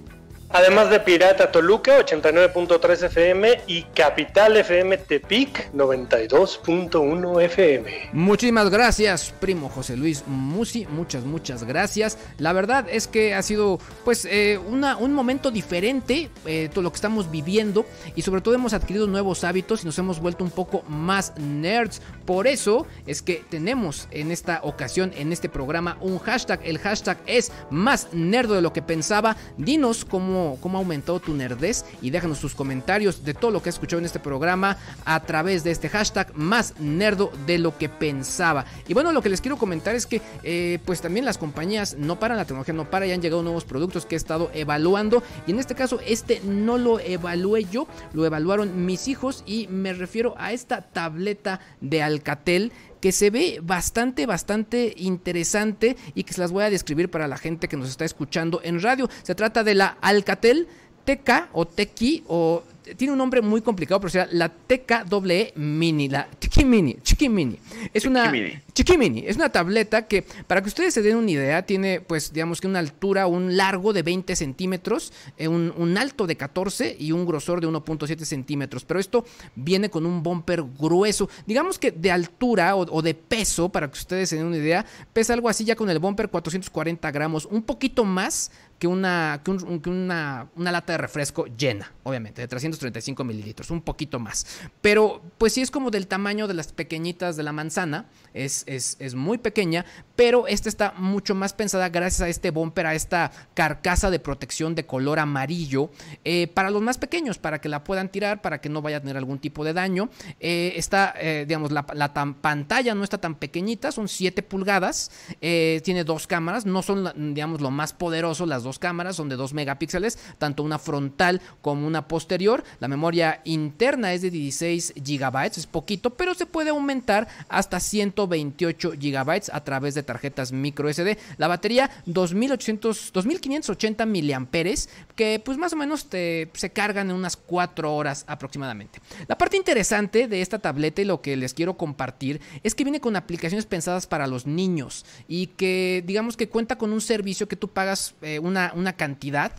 Además 0.53 0.89
de 0.89 0.99
Pirata 0.99 1.49
Toluca 1.49 1.97
89.3 2.05 3.05
FM 3.05 3.61
y 3.67 3.83
Capital 3.83 4.57
FM 4.57 4.97
Tepic 4.97 5.71
92.1 5.73 7.41
FM. 7.43 8.09
Muchísimas 8.11 8.69
gracias, 8.69 9.33
primo 9.39 9.69
José 9.69 9.95
Luis 9.95 10.25
Musi. 10.27 10.85
Muchas, 10.87 11.23
muchas 11.23 11.63
gracias. 11.63 12.17
La 12.37 12.51
verdad 12.51 12.85
es 12.91 13.07
que 13.07 13.33
ha 13.33 13.41
sido 13.43 13.79
pues 14.03 14.25
eh, 14.25 14.59
una, 14.67 14.97
un 14.97 15.13
momento 15.13 15.51
diferente 15.51 16.29
eh, 16.45 16.69
todo 16.69 16.81
lo 16.81 16.91
que 16.91 16.97
estamos 16.97 17.31
viviendo 17.31 17.85
y 18.15 18.23
sobre 18.23 18.41
todo 18.41 18.53
hemos 18.53 18.73
adquirido 18.73 19.07
nuevos 19.07 19.45
hábitos 19.45 19.83
y 19.83 19.85
nos 19.85 19.97
hemos 19.99 20.19
vuelto 20.19 20.43
un 20.43 20.51
poco 20.51 20.83
más 20.89 21.31
nerds. 21.37 22.01
Por 22.25 22.47
eso 22.47 22.85
es 23.07 23.21
que 23.21 23.41
tenemos 23.49 24.09
en 24.11 24.31
esta 24.31 24.59
ocasión, 24.63 25.13
en 25.15 25.31
este 25.31 25.47
programa, 25.47 25.97
un 26.01 26.19
hashtag. 26.19 26.59
El 26.65 26.77
hashtag 26.77 27.19
es 27.25 27.53
más 27.69 28.09
nerdo 28.11 28.53
de 28.53 28.61
lo 28.61 28.73
que 28.73 28.81
pensaba. 28.81 29.37
Dinos 29.55 30.03
cómo 30.03 30.40
cómo, 30.59 30.77
ha 30.77 30.81
aumentado 30.81 31.19
tu 31.19 31.33
nerdez 31.33 31.85
y 32.01 32.09
déjanos 32.09 32.39
tus 32.39 32.55
comentarios 32.55 33.23
de 33.23 33.33
todo 33.33 33.51
lo 33.51 33.61
que 33.61 33.69
has 33.69 33.75
escuchado 33.75 33.99
en 33.99 34.05
este 34.05 34.19
programa 34.19 34.77
a 35.05 35.19
través 35.21 35.63
de 35.63 35.71
este 35.71 35.89
hashtag 35.89 36.35
más 36.35 36.79
nerdo 36.79 37.31
de 37.45 37.57
lo 37.57 37.77
que 37.77 37.89
pensaba. 37.89 38.65
Y 38.87 38.93
bueno, 38.93 39.11
lo 39.11 39.21
que 39.21 39.29
les 39.29 39.41
quiero 39.41 39.57
comentar 39.57 39.95
es 39.95 40.05
que 40.05 40.21
eh, 40.43 40.79
pues 40.85 41.01
también 41.01 41.25
las 41.25 41.37
compañías 41.37 41.95
no 41.97 42.19
paran, 42.19 42.37
la 42.37 42.45
tecnología 42.45 42.73
no 42.73 42.89
para, 42.89 43.05
y 43.05 43.11
han 43.11 43.21
llegado 43.21 43.43
nuevos 43.43 43.65
productos 43.65 44.05
que 44.05 44.15
he 44.15 44.17
estado 44.17 44.49
evaluando 44.53 45.23
y 45.47 45.51
en 45.51 45.59
este 45.59 45.75
caso 45.75 45.99
este 46.05 46.41
no 46.45 46.77
lo 46.77 46.99
evalué 46.99 47.65
yo, 47.65 47.87
lo 48.13 48.25
evaluaron 48.25 48.85
mis 48.85 49.07
hijos 49.07 49.43
y 49.45 49.67
me 49.67 49.93
refiero 49.93 50.35
a 50.37 50.53
esta 50.53 50.81
tableta 50.81 51.59
de 51.79 52.01
Alcatel 52.01 52.71
que 53.01 53.11
se 53.11 53.29
ve 53.29 53.59
bastante, 53.61 54.25
bastante 54.25 54.93
interesante 54.95 55.97
y 56.15 56.23
que 56.23 56.33
se 56.33 56.41
las 56.41 56.51
voy 56.51 56.63
a 56.63 56.69
describir 56.69 57.09
para 57.09 57.27
la 57.27 57.37
gente 57.37 57.67
que 57.67 57.75
nos 57.77 57.89
está 57.89 58.05
escuchando 58.05 58.61
en 58.63 58.81
radio. 58.81 59.09
Se 59.23 59.35
trata 59.35 59.63
de 59.63 59.75
la 59.75 59.97
Alcatel 60.01 60.67
TK 61.03 61.49
o 61.53 61.65
TK 61.65 62.23
o 62.27 62.63
tiene 62.97 63.11
un 63.11 63.17
nombre 63.17 63.41
muy 63.41 63.61
complicado, 63.61 63.99
pero 63.99 64.09
sea 64.09 64.27
la 64.31 64.49
TKWE 64.49 65.53
Mini, 65.55 66.09
la 66.09 66.27
Chiqui 66.39 66.65
Mini, 66.65 66.97
Chiqui 67.01 67.29
Mini. 67.29 67.57
Es 67.93 68.05
una 68.05 68.31
Chiqui 68.73 68.97
Mini, 68.97 69.23
es 69.25 69.35
una 69.35 69.49
tableta 69.49 70.07
que, 70.07 70.23
para 70.47 70.61
que 70.61 70.67
ustedes 70.67 70.93
se 70.93 71.01
den 71.01 71.17
una 71.17 71.29
idea, 71.29 71.65
tiene, 71.65 72.01
pues, 72.01 72.33
digamos 72.33 72.59
que 72.59 72.67
una 72.67 72.79
altura, 72.79 73.27
un 73.27 73.55
largo 73.55 73.93
de 73.93 74.01
20 74.01 74.35
centímetros, 74.35 75.13
eh, 75.37 75.47
un, 75.47 75.97
alto 75.97 76.25
de 76.25 76.37
14 76.37 76.95
y 76.97 77.11
un 77.11 77.25
grosor 77.25 77.61
de 77.61 77.67
1.7 77.67 78.23
centímetros. 78.25 78.85
Pero 78.85 78.99
esto 78.99 79.25
viene 79.55 79.89
con 79.89 80.05
un 80.05 80.23
bumper 80.23 80.63
grueso. 80.63 81.29
Digamos 81.45 81.77
que 81.77 81.91
de 81.91 82.11
altura 82.11 82.75
o, 82.75 83.01
de 83.01 83.13
peso, 83.13 83.69
para 83.69 83.89
que 83.89 83.99
ustedes 83.99 84.29
se 84.29 84.37
den 84.37 84.45
una 84.45 84.57
idea, 84.57 84.85
pesa 85.13 85.33
algo 85.33 85.49
así 85.49 85.65
ya 85.65 85.75
con 85.75 85.89
el 85.89 85.99
bumper 85.99 86.29
440 86.29 87.11
gramos, 87.11 87.45
un 87.45 87.61
poquito 87.63 88.05
más 88.05 88.51
que 88.81 88.87
una, 88.87 89.41
que, 89.43 89.51
una, 89.91 90.47
una, 90.55 90.71
lata 90.71 90.93
de 90.93 90.97
refresco 90.97 91.45
llena, 91.45 91.91
obviamente, 92.01 92.41
de 92.41 92.47
335 92.47 93.23
mililitros, 93.23 93.69
un 93.69 93.83
poquito 93.83 94.17
más. 94.17 94.59
Pero 94.81 95.21
pues 95.37 95.53
sí 95.53 95.61
es 95.61 95.69
como 95.69 95.91
del 95.91 96.07
tamaño 96.07 96.47
de 96.47 96.55
las 96.55 96.73
pequeñitas 96.73 97.35
de 97.37 97.43
la 97.43 97.51
manzana, 97.51 98.07
es, 98.33 98.63
es, 98.65 98.97
es 98.97 99.13
muy 99.13 99.37
pequeña, 99.37 99.85
pero 100.15 100.47
esta 100.47 100.67
está 100.67 100.93
mucho 100.97 101.35
más 101.35 101.53
pensada 101.53 101.89
gracias 101.89 102.21
a 102.21 102.27
este 102.27 102.49
bumper, 102.49 102.87
a 102.87 102.95
esta 102.95 103.31
carcasa 103.53 104.09
de 104.09 104.17
protección 104.17 104.73
de 104.73 104.87
color 104.87 105.19
amarillo, 105.19 105.91
eh, 106.23 106.47
para 106.47 106.71
los 106.71 106.81
más 106.81 106.97
pequeños, 106.97 107.37
para 107.37 107.61
que 107.61 107.69
la 107.69 107.83
puedan 107.83 108.09
tirar, 108.09 108.41
para 108.41 108.61
que 108.61 108.69
no 108.69 108.81
vaya 108.81 108.97
a 108.97 109.01
tener 109.01 109.15
algún 109.15 109.37
tipo 109.37 109.63
de 109.63 109.73
daño. 109.73 110.09
Eh, 110.39 110.73
está, 110.75 111.13
eh, 111.19 111.45
digamos, 111.47 111.71
la, 111.71 111.85
la 111.93 112.15
pantalla 112.15 112.95
no 112.95 113.03
está 113.03 113.19
tan 113.19 113.35
pequeñita, 113.35 113.91
son 113.91 114.07
7 114.07 114.41
pulgadas, 114.41 115.11
tiene 115.39 116.03
dos 116.03 116.25
cámaras, 116.25 116.65
no 116.65 116.81
son, 116.81 117.35
digamos, 117.35 117.61
lo 117.61 117.69
más 117.69 117.93
poderoso 117.93 118.47
las 118.47 118.63
dos 118.63 118.70
cámaras, 118.79 119.15
son 119.15 119.29
de 119.29 119.35
2 119.35 119.53
megapíxeles, 119.53 120.17
tanto 120.37 120.63
una 120.63 120.79
frontal 120.79 121.41
como 121.61 121.87
una 121.87 122.07
posterior. 122.07 122.63
La 122.79 122.87
memoria 122.87 123.41
interna 123.45 124.13
es 124.13 124.21
de 124.21 124.29
16 124.29 124.93
gigabytes, 125.03 125.59
es 125.59 125.67
poquito, 125.67 126.11
pero 126.11 126.33
se 126.33 126.45
puede 126.45 126.69
aumentar 126.69 127.27
hasta 127.49 127.79
128 127.79 128.93
gigabytes 128.99 129.49
a 129.53 129.63
través 129.63 129.95
de 129.95 130.03
tarjetas 130.03 130.51
micro 130.51 130.91
SD. 130.91 131.17
La 131.37 131.47
batería 131.47 131.89
2800, 132.05 133.11
2580 133.13 134.05
miliamperes, 134.05 134.89
que 135.15 135.41
pues 135.43 135.57
más 135.57 135.73
o 135.73 135.75
menos 135.75 136.05
te, 136.05 136.49
se 136.53 136.71
cargan 136.71 137.09
en 137.09 137.15
unas 137.15 137.37
4 137.37 137.93
horas 137.93 138.25
aproximadamente. 138.27 138.99
La 139.27 139.37
parte 139.37 139.57
interesante 139.57 140.27
de 140.27 140.41
esta 140.41 140.59
tableta 140.59 141.01
y 141.01 141.05
lo 141.05 141.21
que 141.21 141.35
les 141.37 141.53
quiero 141.53 141.77
compartir 141.77 142.41
es 142.63 142.75
que 142.75 142.83
viene 142.83 142.99
con 142.99 143.15
aplicaciones 143.15 143.65
pensadas 143.65 144.07
para 144.07 144.27
los 144.27 144.45
niños 144.45 145.05
y 145.27 145.47
que 145.47 146.03
digamos 146.05 146.37
que 146.37 146.49
cuenta 146.49 146.77
con 146.77 146.93
un 146.93 147.01
servicio 147.01 147.47
que 147.47 147.55
tú 147.55 147.67
pagas 147.67 148.15
eh, 148.21 148.39
una 148.39 148.60
una, 148.75 148.93
cantidad 148.93 149.53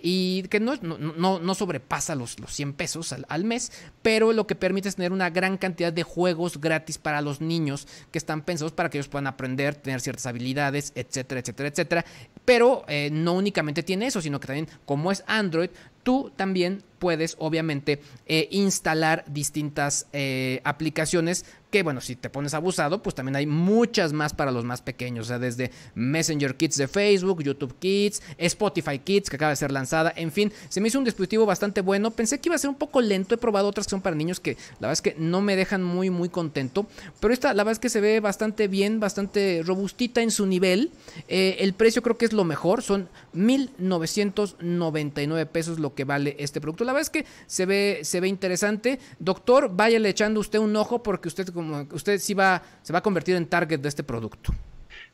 y 0.00 0.42
que 0.44 0.60
no, 0.60 0.74
no, 0.76 1.38
no 1.38 1.54
sobrepasa 1.54 2.14
los, 2.14 2.38
los 2.40 2.52
100 2.52 2.72
pesos 2.74 3.14
al, 3.28 3.44
mes, 3.44 3.72
pero 4.02 4.32
lo 4.32 4.46
que 4.46 4.54
permite 4.54 4.88
es 4.88 4.96
tener 4.96 5.12
una 5.12 5.30
gran 5.30 5.56
cantidad 5.56 5.92
de 5.92 6.02
juegos 6.02 6.60
gratis 6.60 6.98
para 6.98 7.20
los 7.20 7.40
niños 7.40 7.86
que 8.10 8.18
están 8.18 8.42
pensados 8.42 8.72
para 8.72 8.90
que 8.90 8.98
ellos 8.98 9.08
puedan 9.08 9.26
aprender, 9.26 9.74
tener 9.74 10.00
ciertas 10.00 10.26
habilidades, 10.26 10.92
etcétera, 10.94 11.40
etcétera, 11.40 11.68
etcétera. 11.68 12.04
Pero 12.44 12.84
eh, 12.88 13.10
no 13.12 13.34
únicamente 13.34 13.82
tiene 13.82 14.06
eso, 14.06 14.20
sino 14.20 14.40
que 14.40 14.46
también 14.46 14.68
como 14.84 15.10
es 15.10 15.24
Android, 15.26 15.70
tú 16.02 16.30
también 16.36 16.84
puedes 17.00 17.36
obviamente 17.38 18.00
eh, 18.26 18.48
instalar 18.52 19.24
distintas 19.26 20.06
eh, 20.12 20.60
aplicaciones 20.64 21.44
bueno, 21.82 22.00
si 22.00 22.16
te 22.16 22.30
pones 22.30 22.54
abusado, 22.54 23.02
pues 23.02 23.14
también 23.14 23.36
hay 23.36 23.46
muchas 23.46 24.12
más 24.12 24.32
para 24.32 24.50
los 24.50 24.64
más 24.64 24.82
pequeños, 24.82 25.26
o 25.26 25.28
sea, 25.28 25.38
desde 25.38 25.70
Messenger 25.94 26.56
Kids 26.56 26.76
de 26.76 26.88
Facebook, 26.88 27.42
YouTube 27.42 27.76
Kids, 27.78 28.22
Spotify 28.38 28.98
Kids 28.98 29.30
que 29.30 29.36
acaba 29.36 29.50
de 29.50 29.56
ser 29.56 29.72
lanzada, 29.72 30.12
en 30.16 30.32
fin, 30.32 30.52
se 30.68 30.80
me 30.80 30.88
hizo 30.88 30.98
un 30.98 31.04
dispositivo 31.04 31.46
bastante 31.46 31.80
bueno, 31.80 32.10
pensé 32.10 32.40
que 32.40 32.48
iba 32.48 32.56
a 32.56 32.58
ser 32.58 32.70
un 32.70 32.76
poco 32.76 33.00
lento, 33.00 33.34
he 33.34 33.38
probado 33.38 33.68
otras 33.68 33.86
que 33.86 33.90
son 33.90 34.02
para 34.02 34.16
niños 34.16 34.40
que 34.40 34.56
la 34.80 34.88
verdad 34.88 34.92
es 34.92 35.02
que 35.02 35.14
no 35.18 35.42
me 35.42 35.56
dejan 35.56 35.82
muy 35.82 36.10
muy 36.10 36.28
contento, 36.28 36.86
pero 37.20 37.32
esta 37.32 37.54
la 37.54 37.64
verdad 37.64 37.72
es 37.72 37.78
que 37.78 37.88
se 37.88 38.00
ve 38.00 38.20
bastante 38.20 38.68
bien, 38.68 39.00
bastante 39.00 39.62
robustita 39.64 40.22
en 40.22 40.30
su 40.30 40.46
nivel, 40.46 40.90
eh, 41.28 41.56
el 41.60 41.74
precio 41.74 42.02
creo 42.02 42.16
que 42.16 42.24
es 42.24 42.32
lo 42.32 42.44
mejor, 42.44 42.82
son 42.82 43.08
1999 43.32 45.46
pesos 45.46 45.78
lo 45.78 45.94
que 45.94 46.04
vale 46.04 46.36
este 46.38 46.60
producto. 46.60 46.84
La 46.84 46.92
verdad 46.92 47.02
es 47.02 47.10
que 47.10 47.26
se 47.46 47.66
ve, 47.66 48.00
se 48.02 48.20
ve 48.20 48.28
interesante. 48.28 48.98
Doctor, 49.18 49.70
váyale 49.74 50.08
echando 50.08 50.40
usted 50.40 50.58
un 50.58 50.74
ojo 50.76 51.02
porque 51.02 51.28
usted, 51.28 51.48
como 51.48 51.65
usted 51.92 52.18
sí 52.18 52.34
va, 52.34 52.62
se 52.82 52.92
va 52.92 53.00
a 53.00 53.02
convertir 53.02 53.36
en 53.36 53.46
target 53.46 53.80
de 53.80 53.88
este 53.88 54.02
producto. 54.04 54.52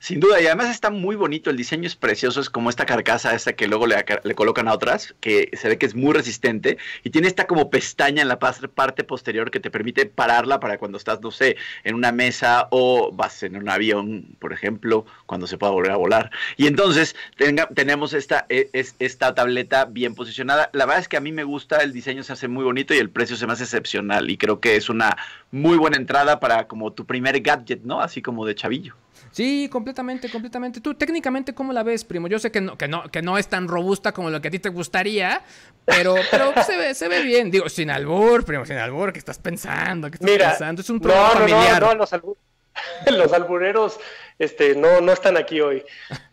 Sin 0.02 0.18
duda, 0.18 0.40
y 0.40 0.46
además 0.46 0.68
está 0.68 0.90
muy 0.90 1.14
bonito, 1.14 1.48
el 1.48 1.56
diseño 1.56 1.86
es 1.86 1.94
precioso, 1.94 2.40
es 2.40 2.50
como 2.50 2.70
esta 2.70 2.86
carcasa 2.86 3.36
esta 3.36 3.52
que 3.52 3.68
luego 3.68 3.86
le, 3.86 4.04
colocan 4.34 4.66
a 4.66 4.74
otras, 4.74 5.14
que 5.20 5.48
se 5.52 5.68
ve 5.68 5.78
que 5.78 5.86
es 5.86 5.94
muy 5.94 6.12
resistente 6.12 6.76
y 7.04 7.10
tiene 7.10 7.28
esta 7.28 7.46
como 7.46 7.70
pestaña 7.70 8.20
en 8.20 8.26
la 8.26 8.40
parte 8.40 9.04
posterior 9.04 9.52
que 9.52 9.60
te 9.60 9.70
permite 9.70 10.06
pararla 10.06 10.58
para 10.58 10.78
cuando 10.78 10.98
estás, 10.98 11.20
no 11.20 11.30
sé, 11.30 11.56
en 11.84 11.94
una 11.94 12.10
mesa 12.10 12.66
o 12.72 13.12
vas 13.12 13.44
en 13.44 13.54
un 13.54 13.68
avión, 13.68 14.34
por 14.40 14.52
ejemplo, 14.52 15.06
cuando 15.26 15.46
se 15.46 15.56
pueda 15.56 15.70
volver 15.70 15.92
a 15.92 15.96
volar. 15.98 16.32
Y 16.56 16.66
entonces 16.66 17.14
tenga, 17.36 17.68
tenemos 17.68 18.12
esta, 18.12 18.44
e, 18.48 18.70
es, 18.72 18.96
esta 18.98 19.36
tableta 19.36 19.84
bien 19.84 20.16
posicionada. 20.16 20.68
La 20.72 20.84
verdad 20.84 21.02
es 21.02 21.06
que 21.06 21.16
a 21.16 21.20
mí 21.20 21.30
me 21.30 21.44
gusta, 21.44 21.76
el 21.76 21.92
diseño 21.92 22.24
se 22.24 22.32
hace 22.32 22.48
muy 22.48 22.64
bonito 22.64 22.92
y 22.92 22.98
el 22.98 23.10
precio 23.10 23.36
se 23.36 23.46
me 23.46 23.52
hace 23.52 23.62
excepcional 23.62 24.30
y 24.30 24.36
creo 24.36 24.58
que 24.58 24.74
es 24.74 24.88
una 24.88 25.16
muy 25.52 25.76
buena 25.76 25.96
entrada 25.96 26.40
para 26.40 26.66
como 26.66 26.92
tu 26.92 27.06
primer 27.06 27.40
gadget, 27.40 27.84
¿no? 27.84 28.00
Así 28.00 28.20
como 28.20 28.44
de 28.44 28.56
chavillo. 28.56 28.96
Sí, 29.32 29.68
completamente, 29.70 30.30
completamente. 30.30 30.80
Tú 30.80 30.94
técnicamente 30.94 31.54
cómo 31.54 31.72
la 31.72 31.82
ves, 31.82 32.04
primo? 32.04 32.28
Yo 32.28 32.38
sé 32.38 32.50
que 32.50 32.60
no, 32.60 32.76
que 32.76 32.86
no, 32.86 33.10
que 33.10 33.22
no 33.22 33.38
es 33.38 33.48
tan 33.48 33.66
robusta 33.66 34.12
como 34.12 34.30
lo 34.30 34.40
que 34.40 34.48
a 34.48 34.50
ti 34.50 34.58
te 34.58 34.68
gustaría, 34.68 35.42
pero, 35.84 36.14
pero 36.30 36.52
se, 36.64 36.76
ve, 36.76 36.94
se 36.94 37.08
ve 37.08 37.22
bien. 37.22 37.50
Digo, 37.50 37.68
sin 37.68 37.90
albur, 37.90 38.44
primo, 38.44 38.66
sin 38.66 38.76
albur, 38.76 39.12
¿qué 39.12 39.18
estás 39.18 39.38
pensando? 39.38 40.10
¿Qué 40.10 40.18
estás 40.20 40.50
pensando? 40.50 40.82
Es 40.82 40.90
un 40.90 41.00
problema 41.00 41.30
familiar. 41.30 41.80
No, 41.80 41.88
no, 41.88 41.94
los, 41.94 42.10
los 43.10 43.32
albureros 43.32 43.98
este, 44.38 44.74
no, 44.74 45.00
no 45.00 45.12
están 45.12 45.36
aquí 45.36 45.60
hoy. 45.60 45.82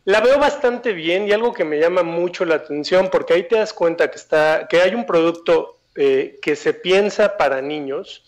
La 0.06 0.20
veo 0.20 0.38
bastante 0.38 0.94
bien 0.94 1.28
y 1.28 1.32
algo 1.32 1.54
que 1.54 1.64
me 1.64 1.80
llama 1.80 2.04
mucho 2.04 2.44
la 2.44 2.56
atención, 2.56 3.10
porque 3.12 3.34
ahí 3.34 3.44
te 3.44 3.56
das 3.56 3.74
cuenta 3.74 4.12
que 4.12 4.18
está, 4.18 4.68
que 4.68 4.82
hay 4.82 4.94
un 4.94 5.06
producto 5.06 5.80
eh, 5.96 6.38
que 6.42 6.56
se 6.56 6.74
piensa 6.74 7.38
para 7.38 7.62
niños 7.62 8.24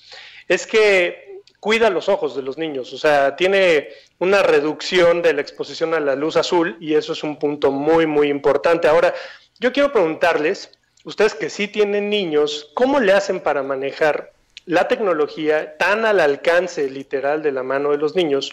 es 0.47 0.67
que 0.67 1.30
cuida 1.61 1.91
los 1.91 2.09
ojos 2.09 2.35
de 2.35 2.41
los 2.41 2.57
niños, 2.57 2.91
o 2.91 2.97
sea, 2.97 3.35
tiene 3.35 3.89
una 4.17 4.41
reducción 4.41 5.21
de 5.21 5.33
la 5.33 5.41
exposición 5.41 5.93
a 5.93 5.99
la 5.99 6.15
luz 6.15 6.35
azul 6.35 6.75
y 6.79 6.95
eso 6.95 7.13
es 7.13 7.23
un 7.23 7.37
punto 7.37 7.71
muy, 7.71 8.07
muy 8.07 8.29
importante. 8.29 8.87
Ahora, 8.87 9.13
yo 9.59 9.71
quiero 9.71 9.91
preguntarles, 9.91 10.71
ustedes 11.03 11.35
que 11.35 11.51
sí 11.51 11.67
tienen 11.67 12.09
niños, 12.09 12.71
¿cómo 12.73 12.99
le 12.99 13.13
hacen 13.13 13.41
para 13.41 13.61
manejar 13.61 14.33
la 14.65 14.87
tecnología 14.87 15.77
tan 15.77 16.03
al 16.03 16.19
alcance 16.19 16.89
literal 16.89 17.43
de 17.43 17.51
la 17.51 17.61
mano 17.61 17.91
de 17.91 17.97
los 17.97 18.15
niños? 18.15 18.51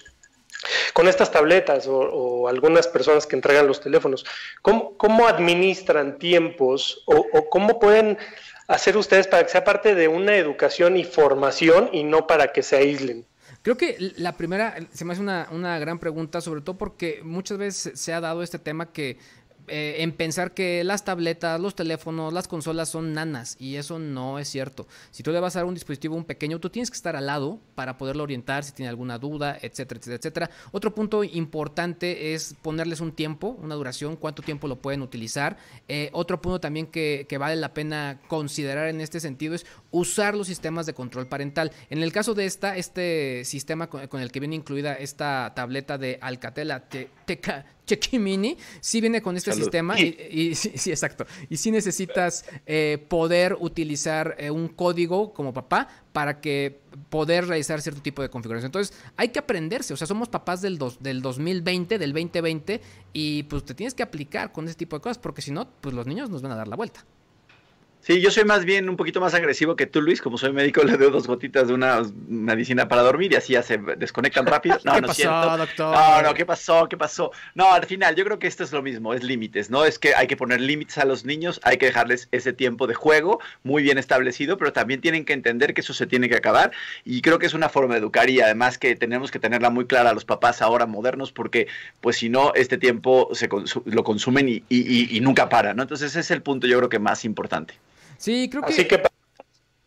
con 0.93 1.07
estas 1.07 1.31
tabletas 1.31 1.87
o, 1.89 2.49
algunas 2.49 2.89
personas 2.89 3.27
que 3.27 3.37
entregan 3.37 3.67
los 3.67 3.81
teléfonos, 3.81 4.25
¿cómo, 4.63 5.29
administran 5.29 6.19
tiempos 6.19 7.03
o, 7.07 7.49
cómo 7.49 7.79
pueden 7.79 8.19
hacer 8.69 8.97
ustedes 8.97 9.27
para 9.27 9.43
que 9.43 9.49
sea 9.49 9.65
parte 9.65 9.95
de 9.95 10.07
una 10.07 10.37
educación 10.37 10.97
y 10.97 11.05
formación 11.05 11.91
y 11.93 12.05
no 12.05 12.27
para 12.27 12.53
que 12.53 12.63
se 12.63 12.77
aíslen? 12.77 13.27
Creo 13.63 13.77
que 13.77 13.97
la 14.17 14.37
primera 14.37 14.77
se 14.93 15.05
me 15.05 15.13
hace 15.13 15.23
una, 15.23 15.49
una 15.51 15.79
gran 15.79 15.99
pregunta, 15.99 16.41
sobre 16.41 16.61
todo 16.61 16.79
porque 16.79 17.21
muchas 17.25 17.59
veces 17.59 17.99
se 17.99 18.13
ha 18.13 18.21
dado 18.21 18.43
este 18.43 18.59
tema 18.59 18.93
que 18.93 19.19
eh, 19.69 20.03
en 20.03 20.13
pensar 20.13 20.53
que 20.53 20.85
las 20.85 21.05
tabletas, 21.05 21.61
los 21.61 21.75
teléfonos, 21.75 22.33
las 22.33 22.49
consolas 22.49 22.89
son 22.89 23.13
nanas 23.13 23.57
y 23.59 23.77
eso 23.77 23.99
no 23.99 24.39
es 24.39 24.49
cierto. 24.49 24.87
Si 25.11 25.23
tú 25.23 25.33
le 25.33 25.41
vas 25.41 25.57
a 25.57 25.61
dar 25.61 25.67
un 25.67 25.75
dispositivo 25.75 26.17
un 26.17 26.25
pequeño, 26.25 26.59
tú 26.59 26.71
tienes 26.71 26.91
que 26.91 26.97
estar 26.97 27.17
al 27.17 27.27
lado 27.27 27.61
para 27.75 27.97
poderlo 27.99 28.23
orientar 28.23 28.65
si 28.65 28.73
tiene 28.73 28.89
alguna 28.89 29.19
duda, 29.19 29.57
etcétera, 29.61 29.99
etcétera, 29.99 30.17
etcétera. 30.17 30.51
Otro 30.73 30.95
punto 30.95 31.25
importante 31.25 32.35
es 32.35 32.55
ponerles 32.63 33.01
un 33.01 33.13
tiempo, 33.13 33.59
una 33.63 33.75
duración, 33.75 34.17
cuánto 34.17 34.43
tiempo 34.43 34.69
lo 34.69 34.77
pueden 34.77 35.03
utilizar. 35.03 35.57
Eh, 35.89 36.11
otro 36.13 36.41
punto 36.41 36.61
también 36.61 36.87
que, 36.87 37.27
vale 37.39 37.57
la 37.57 37.73
pena 37.73 38.21
considerar 38.27 38.89
en 38.89 39.01
este 39.01 39.21
sentido 39.21 39.55
es 39.55 39.65
usar 39.91 40.35
los 40.35 40.47
sistemas 40.47 40.87
de 40.87 40.95
control 40.95 41.29
parental. 41.29 41.73
En 41.91 42.03
el 42.03 42.13
caso 42.13 42.35
de 42.35 42.47
esta, 42.47 42.77
este 42.77 43.45
sistema 43.45 43.89
con, 43.89 44.21
el 44.21 44.33
que 44.33 44.41
viene 44.41 44.57
incluida 44.57 44.95
esta 44.95 45.53
tableta 45.55 45.99
de 45.99 46.19
Alcatel, 46.21 46.73
TK 46.89 47.09
Checky 47.27 47.78
Mini 48.19 48.57
sí 48.81 49.01
viene 49.01 49.23
con 49.23 49.37
este 49.37 49.53
sistema 49.53 49.99
y, 49.99 50.55
sí, 50.55 50.91
exacto. 50.91 51.27
Y 51.49 51.57
sí 51.57 51.71
necesitas 51.71 52.45
eh, 52.67 53.05
poder 53.09 53.57
utilizar 53.59 54.37
eh, 54.39 54.51
un 54.51 54.69
código 54.69 55.33
como 55.33 55.53
papá 55.53 55.89
para 56.13 56.41
que 56.41 56.81
poder 57.11 57.47
realizar 57.47 57.81
cierto 57.81 58.03
tipo 58.03 58.23
de 58.23 58.29
configuración. 58.29 58.69
Entonces, 58.69 58.97
hay 59.17 59.29
que 59.29 59.39
aprenderse. 59.39 59.95
O 59.95 59.97
sea, 59.97 60.07
somos 60.07 60.29
papás 60.29 60.61
del, 60.61 60.79
dos, 60.79 61.03
del 61.03 61.23
2020, 61.23 61.99
del 61.99 62.13
2020 62.13 62.81
y 63.13 63.45
pues 63.45 63.65
te 63.65 63.75
tienes 63.75 63.95
que 63.95 64.03
aplicar 64.03 64.53
con 64.53 64.67
ese 64.67 64.75
tipo 64.75 64.97
de 64.97 65.03
cosas 65.03 65.19
porque 65.19 65.43
si 65.43 65.51
no, 65.51 65.69
pues 65.81 65.95
los 65.95 66.07
niños 66.07 66.31
nos 66.31 66.43
van 66.43 66.53
a 66.53 66.57
dar 66.57 66.69
la 66.69 66.77
vuelta. 66.77 67.05
Sí, 68.09 68.23
yo 68.23 68.31
soy 68.31 68.45
más 68.45 68.65
bien 68.65 68.89
un 68.89 68.97
poquito 68.97 69.21
más 69.21 69.35
agresivo 69.35 69.77
que 69.77 69.85
tú, 69.85 70.01
Luis. 70.01 70.23
Como 70.23 70.39
soy 70.39 70.51
médico, 70.51 70.83
le 70.85 70.97
doy 70.97 71.11
dos 71.11 71.27
gotitas 71.27 71.69
de 71.69 71.75
una 71.75 72.01
medicina 72.27 72.89
para 72.89 73.03
dormir 73.03 73.35
y 73.35 73.37
así 73.37 73.53
ya 73.53 73.63
se 73.63 73.77
desconectan 73.77 74.47
rápido. 74.47 74.79
No, 74.89 74.95
¿Qué 74.95 75.01
no 75.03 75.07
pasó, 75.09 75.57
doctor? 75.59 75.95
No, 75.95 76.23
no, 76.23 76.35
¿qué 76.35 76.47
pasó? 76.47 76.89
¿Qué 76.89 76.97
pasó? 76.97 77.33
No, 77.55 77.71
al 77.71 77.85
final, 77.85 78.15
yo 78.15 78.25
creo 78.25 78.39
que 78.39 78.47
esto 78.47 78.65
es 78.65 78.73
lo 78.73 78.81
mismo, 78.81 79.13
es 79.13 79.23
límites, 79.23 79.69
¿no? 79.69 79.85
Es 79.85 79.99
que 79.99 80.15
hay 80.15 80.27
que 80.27 80.37
poner 80.37 80.61
límites 80.63 80.97
a 80.97 81.05
los 81.05 81.27
niños, 81.27 81.61
hay 81.65 81.77
que 81.77 81.87
dejarles 81.87 82.29
ese 82.33 82.55
tiempo 82.55 82.87
de 82.87 82.95
juego 82.95 83.41
muy 83.65 83.83
bien 83.83 83.99
establecido, 83.99 84.57
pero 84.57 84.73
también 84.73 85.03
tienen 85.03 85.27
que 85.27 85.35
entender 85.35 85.75
que 85.75 85.83
eso 85.83 85.93
se 85.93 86.07
tiene 86.07 86.31
que 86.31 86.37
acabar. 86.37 86.71
Y 87.05 87.21
creo 87.21 87.39
que 87.39 87.45
es 87.45 87.53
una 87.53 87.69
forma 87.69 87.95
de 87.95 88.01
educar 88.01 88.31
y 88.31 88.41
además 88.41 88.79
que 88.79 88.95
tenemos 88.97 89.31
que 89.31 89.39
tenerla 89.39 89.69
muy 89.69 89.87
clara 89.87 90.11
a 90.11 90.15
los 90.15 90.25
papás 90.25 90.63
ahora 90.63 90.87
modernos, 90.87 91.33
porque 91.33 91.67
pues 92.01 92.17
si 92.17 92.31
no, 92.31 92.55
este 92.55 92.79
tiempo 92.79 93.29
se 93.33 93.51
lo 93.85 94.05
consumen 94.05 94.49
y, 94.49 94.65
y 94.71 95.21
nunca 95.21 95.51
para, 95.51 95.75
¿no? 95.75 95.83
Entonces 95.83 96.13
ese 96.13 96.21
es 96.21 96.31
el 96.31 96.41
punto 96.41 96.67
yo 96.67 96.79
creo 96.79 96.89
que 96.89 96.99
más 96.99 97.27
importante. 97.27 97.75
Sí, 98.19 98.51
creo 98.51 98.63
que... 98.63 98.73
Así 98.73 98.87
que... 98.87 99.03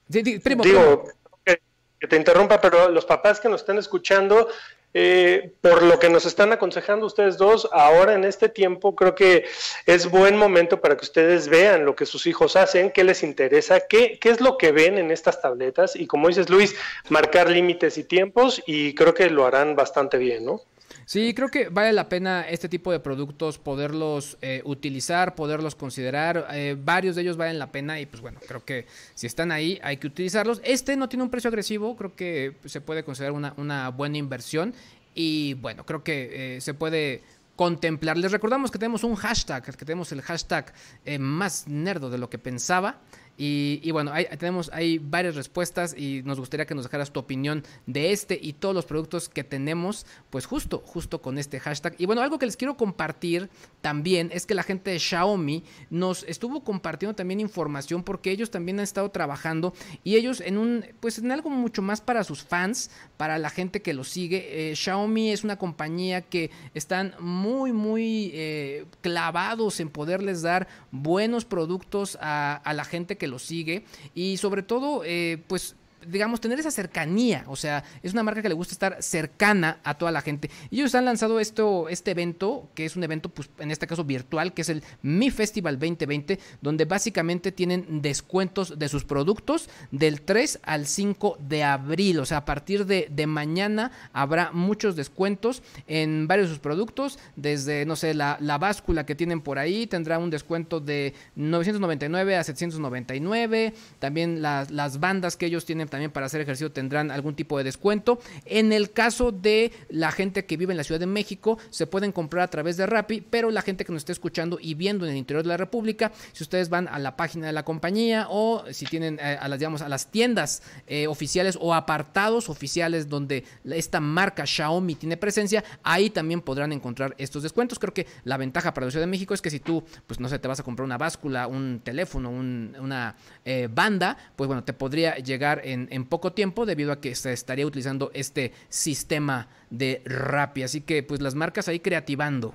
digo, 0.07 1.03
Que, 1.45 2.07
te 2.07 2.15
interrumpa, 2.15 2.59
pero 2.59 2.89
los 2.89 3.05
papás 3.05 3.39
que 3.39 3.47
nos 3.47 3.61
están 3.61 3.77
escuchando, 3.77 4.47
eh, 4.93 5.53
por 5.61 5.83
lo 5.83 5.99
que 5.99 6.09
nos 6.09 6.25
están 6.25 6.51
aconsejando 6.51 7.05
ustedes 7.05 7.37
dos, 7.37 7.69
ahora 7.71 8.15
en 8.15 8.23
este 8.23 8.49
tiempo 8.49 8.95
creo 8.95 9.13
que 9.13 9.45
es 9.85 10.09
buen 10.09 10.35
momento 10.35 10.81
para 10.81 10.97
que 10.97 11.05
ustedes 11.05 11.47
vean 11.47 11.85
lo 11.85 11.95
que 11.95 12.07
sus 12.07 12.25
hijos 12.25 12.55
hacen, 12.55 12.89
qué 12.89 13.03
les 13.03 13.21
interesa, 13.21 13.81
qué, 13.81 14.17
qué 14.19 14.29
es 14.29 14.41
lo 14.41 14.57
que 14.57 14.71
ven 14.71 14.97
en 14.97 15.11
estas 15.11 15.39
tabletas 15.41 15.95
y 15.95 16.07
como 16.07 16.27
dices 16.27 16.49
Luis, 16.49 16.75
marcar 17.09 17.49
límites 17.49 17.99
y 17.99 18.03
tiempos 18.03 18.63
y 18.65 18.95
creo 18.95 19.13
que 19.13 19.29
lo 19.29 19.45
harán 19.45 19.75
bastante 19.75 20.17
bien, 20.17 20.45
¿no? 20.45 20.61
Sí, 21.05 21.33
creo 21.33 21.49
que 21.49 21.69
vale 21.69 21.93
la 21.93 22.09
pena 22.09 22.47
este 22.47 22.69
tipo 22.69 22.91
de 22.91 22.99
productos 22.99 23.57
poderlos 23.57 24.37
eh, 24.41 24.61
utilizar, 24.65 25.35
poderlos 25.35 25.75
considerar. 25.75 26.47
Eh, 26.53 26.77
varios 26.81 27.15
de 27.15 27.23
ellos 27.23 27.37
valen 27.37 27.59
la 27.59 27.71
pena 27.71 27.99
y 27.99 28.05
pues 28.05 28.21
bueno, 28.21 28.39
creo 28.47 28.63
que 28.63 28.85
si 29.13 29.27
están 29.27 29.51
ahí 29.51 29.79
hay 29.83 29.97
que 29.97 30.07
utilizarlos. 30.07 30.61
Este 30.63 30.95
no 30.95 31.09
tiene 31.09 31.23
un 31.23 31.29
precio 31.29 31.49
agresivo, 31.49 31.95
creo 31.95 32.15
que 32.15 32.55
se 32.65 32.81
puede 32.81 33.03
considerar 33.03 33.33
una, 33.57 33.89
buena 33.89 34.17
inversión 34.17 34.73
y 35.13 35.55
bueno, 35.55 35.85
creo 35.85 36.03
que 36.03 36.55
eh, 36.55 36.61
se 36.61 36.73
puede 36.73 37.23
contemplar. 37.55 38.17
Les 38.17 38.31
recordamos 38.31 38.71
que 38.71 38.79
tenemos 38.79 39.03
un 39.03 39.15
hashtag, 39.15 39.63
que 39.63 39.85
tenemos 39.85 40.11
el 40.11 40.21
hashtag 40.21 40.73
más 41.19 41.67
nerdo 41.67 42.09
de 42.09 42.17
lo 42.17 42.29
que 42.29 42.39
pensaba. 42.39 43.01
Y, 43.43 43.89
bueno, 43.89 44.11
tenemos 44.37 44.69
ahí 44.71 44.99
varias 44.99 45.33
respuestas 45.33 45.95
y 45.97 46.21
nos 46.21 46.39
gustaría 46.39 46.67
que 46.67 46.75
nos 46.75 46.83
dejaras 46.83 47.09
tu 47.09 47.19
opinión 47.19 47.63
de 47.87 48.11
este 48.11 48.37
y 48.39 48.53
todos 48.53 48.75
los 48.75 48.85
productos 48.85 49.29
que 49.29 49.43
tenemos, 49.43 50.05
pues 50.29 50.45
justo, 50.45 50.83
justo 50.85 51.23
con 51.23 51.39
este 51.39 51.59
hashtag. 51.59 51.95
Y 51.97 52.05
bueno, 52.05 52.21
algo 52.21 52.37
que 52.37 52.45
les 52.45 52.55
quiero 52.55 52.77
compartir 52.77 53.49
también 53.81 54.29
es 54.31 54.45
que 54.45 54.53
la 54.53 54.61
gente 54.61 54.91
de 54.91 54.99
Xiaomi 54.99 55.63
nos 55.89 56.23
estuvo 56.25 56.63
compartiendo 56.63 57.15
también 57.15 57.39
información 57.39 58.03
porque 58.03 58.29
ellos 58.29 58.51
también 58.51 58.77
han 58.77 58.83
estado 58.83 59.09
trabajando 59.09 59.73
y 60.03 60.17
ellos 60.17 60.39
en 60.39 60.59
un, 60.59 60.85
pues 60.99 61.17
en 61.17 61.31
algo 61.31 61.49
mucho 61.49 61.81
más 61.81 61.99
para 61.99 62.23
sus 62.23 62.43
fans, 62.43 62.91
para 63.17 63.39
la 63.39 63.49
gente 63.49 63.81
que 63.81 63.95
los 63.95 64.07
sigue. 64.07 64.71
Eh, 64.71 64.75
Xiaomi 64.75 65.31
es 65.31 65.43
una 65.43 65.57
compañía 65.57 66.21
que 66.21 66.51
están 66.75 67.15
muy, 67.19 67.73
muy 67.73 68.29
eh, 68.35 68.85
clavados 69.01 69.79
en 69.79 69.89
poderles 69.89 70.43
dar 70.43 70.67
buenos 70.91 71.43
productos 71.43 72.19
a, 72.21 72.61
a 72.63 72.73
la 72.75 72.85
gente 72.85 73.17
que 73.17 73.30
lo 73.31 73.39
sigue. 73.39 73.83
Y 74.13 74.37
sobre 74.37 74.61
todo, 74.61 75.03
eh, 75.03 75.41
pues 75.47 75.75
digamos, 76.07 76.41
tener 76.41 76.59
esa 76.59 76.71
cercanía. 76.71 77.43
O 77.47 77.55
sea, 77.55 77.83
es 78.03 78.13
una 78.13 78.23
marca 78.23 78.41
que 78.41 78.49
le 78.49 78.55
gusta 78.55 78.73
estar 78.73 79.01
cercana 79.01 79.79
a 79.83 79.97
toda 79.97 80.11
la 80.11 80.21
gente. 80.21 80.49
Y 80.69 80.79
ellos 80.79 80.95
han 80.95 81.05
lanzado 81.05 81.39
esto, 81.39 81.89
este 81.89 82.11
evento, 82.11 82.69
que 82.75 82.85
es 82.85 82.95
un 82.95 83.03
evento, 83.03 83.29
pues, 83.29 83.49
en 83.59 83.71
este 83.71 83.87
caso 83.87 84.03
virtual, 84.03 84.53
que 84.53 84.61
es 84.61 84.69
el 84.69 84.83
Mi 85.01 85.31
Festival 85.31 85.79
2020, 85.79 86.39
donde 86.61 86.85
básicamente 86.85 87.51
tienen 87.51 88.01
descuentos 88.01 88.77
de 88.77 88.89
sus 88.89 89.05
productos 89.05 89.69
del 89.91 90.21
3 90.21 90.59
al 90.63 90.87
5 90.87 91.37
de 91.39 91.63
abril. 91.63 92.19
O 92.19 92.25
sea, 92.25 92.37
a 92.37 92.45
partir 92.45 92.85
de, 92.85 93.07
de 93.11 93.27
mañana 93.27 93.91
habrá 94.13 94.51
muchos 94.51 94.95
descuentos 94.95 95.63
en 95.87 96.27
varios 96.27 96.47
de 96.49 96.55
sus 96.55 96.61
productos. 96.61 97.19
Desde, 97.35 97.85
no 97.85 97.95
sé, 97.95 98.13
la, 98.13 98.37
la 98.39 98.57
báscula 98.57 99.05
que 99.05 99.15
tienen 99.15 99.41
por 99.41 99.59
ahí 99.59 99.87
tendrá 99.87 100.19
un 100.19 100.29
descuento 100.29 100.79
de 100.79 101.13
999 101.35 102.37
a 102.37 102.43
799. 102.43 103.73
También 103.99 104.41
las, 104.41 104.71
las 104.71 104.99
bandas 104.99 105.37
que 105.37 105.45
ellos 105.45 105.65
tienen 105.65 105.87
también 105.91 106.09
para 106.09 106.25
hacer 106.25 106.41
ejercicio 106.41 106.71
tendrán 106.71 107.11
algún 107.11 107.35
tipo 107.35 107.59
de 107.59 107.63
descuento. 107.63 108.19
En 108.45 108.73
el 108.73 108.91
caso 108.91 109.31
de 109.31 109.71
la 109.89 110.11
gente 110.11 110.45
que 110.45 110.57
vive 110.57 110.73
en 110.73 110.77
la 110.77 110.83
Ciudad 110.83 110.99
de 110.99 111.05
México, 111.05 111.59
se 111.69 111.85
pueden 111.85 112.11
comprar 112.11 112.43
a 112.43 112.47
través 112.47 112.77
de 112.77 112.87
Rappi, 112.87 113.21
pero 113.21 113.51
la 113.51 113.61
gente 113.61 113.85
que 113.85 113.91
nos 113.91 114.01
esté 114.01 114.13
escuchando 114.13 114.57
y 114.59 114.73
viendo 114.73 115.05
en 115.05 115.11
el 115.11 115.17
interior 115.17 115.43
de 115.43 115.49
la 115.49 115.57
República, 115.57 116.11
si 116.31 116.43
ustedes 116.43 116.69
van 116.69 116.87
a 116.87 116.97
la 116.97 117.15
página 117.15 117.45
de 117.45 117.53
la 117.53 117.63
compañía 117.63 118.25
o 118.29 118.63
si 118.71 118.85
tienen 118.85 119.19
eh, 119.21 119.37
a 119.39 119.47
las 119.47 119.59
digamos 119.59 119.81
a 119.81 119.89
las 119.89 120.09
tiendas 120.09 120.63
eh, 120.87 121.05
oficiales 121.05 121.57
o 121.61 121.75
apartados 121.75 122.49
oficiales 122.49 123.09
donde 123.09 123.43
esta 123.65 123.99
marca 123.99 124.45
Xiaomi 124.45 124.95
tiene 124.95 125.17
presencia, 125.17 125.63
ahí 125.83 126.09
también 126.09 126.41
podrán 126.41 126.71
encontrar 126.71 127.13
estos 127.17 127.43
descuentos. 127.43 127.77
Creo 127.77 127.93
que 127.93 128.07
la 128.23 128.37
ventaja 128.37 128.73
para 128.73 128.85
la 128.85 128.91
Ciudad 128.91 129.05
de 129.05 129.11
México 129.11 129.33
es 129.33 129.41
que 129.41 129.49
si 129.49 129.59
tú, 129.59 129.83
pues 130.07 130.19
no 130.19 130.29
sé, 130.29 130.39
te 130.39 130.47
vas 130.47 130.59
a 130.59 130.63
comprar 130.63 130.85
una 130.85 130.97
báscula, 130.97 131.47
un 131.47 131.81
teléfono, 131.83 132.29
una 132.29 133.15
eh, 133.45 133.67
banda, 133.71 134.17
pues 134.35 134.47
bueno, 134.47 134.63
te 134.63 134.73
podría 134.73 135.15
llegar 135.17 135.61
en 135.63 135.80
en, 135.89 136.05
poco 136.05 136.33
tiempo 136.33 136.65
debido 136.65 136.91
a 136.91 137.01
que 137.01 137.15
se 137.15 137.33
estaría 137.33 137.65
utilizando 137.65 138.11
este 138.13 138.53
sistema 138.69 139.47
de 139.69 140.01
Rappi. 140.05 140.63
Así 140.63 140.81
que 140.81 141.03
pues 141.03 141.21
las 141.21 141.35
marcas 141.35 141.67
ahí 141.67 141.79
creativando. 141.79 142.53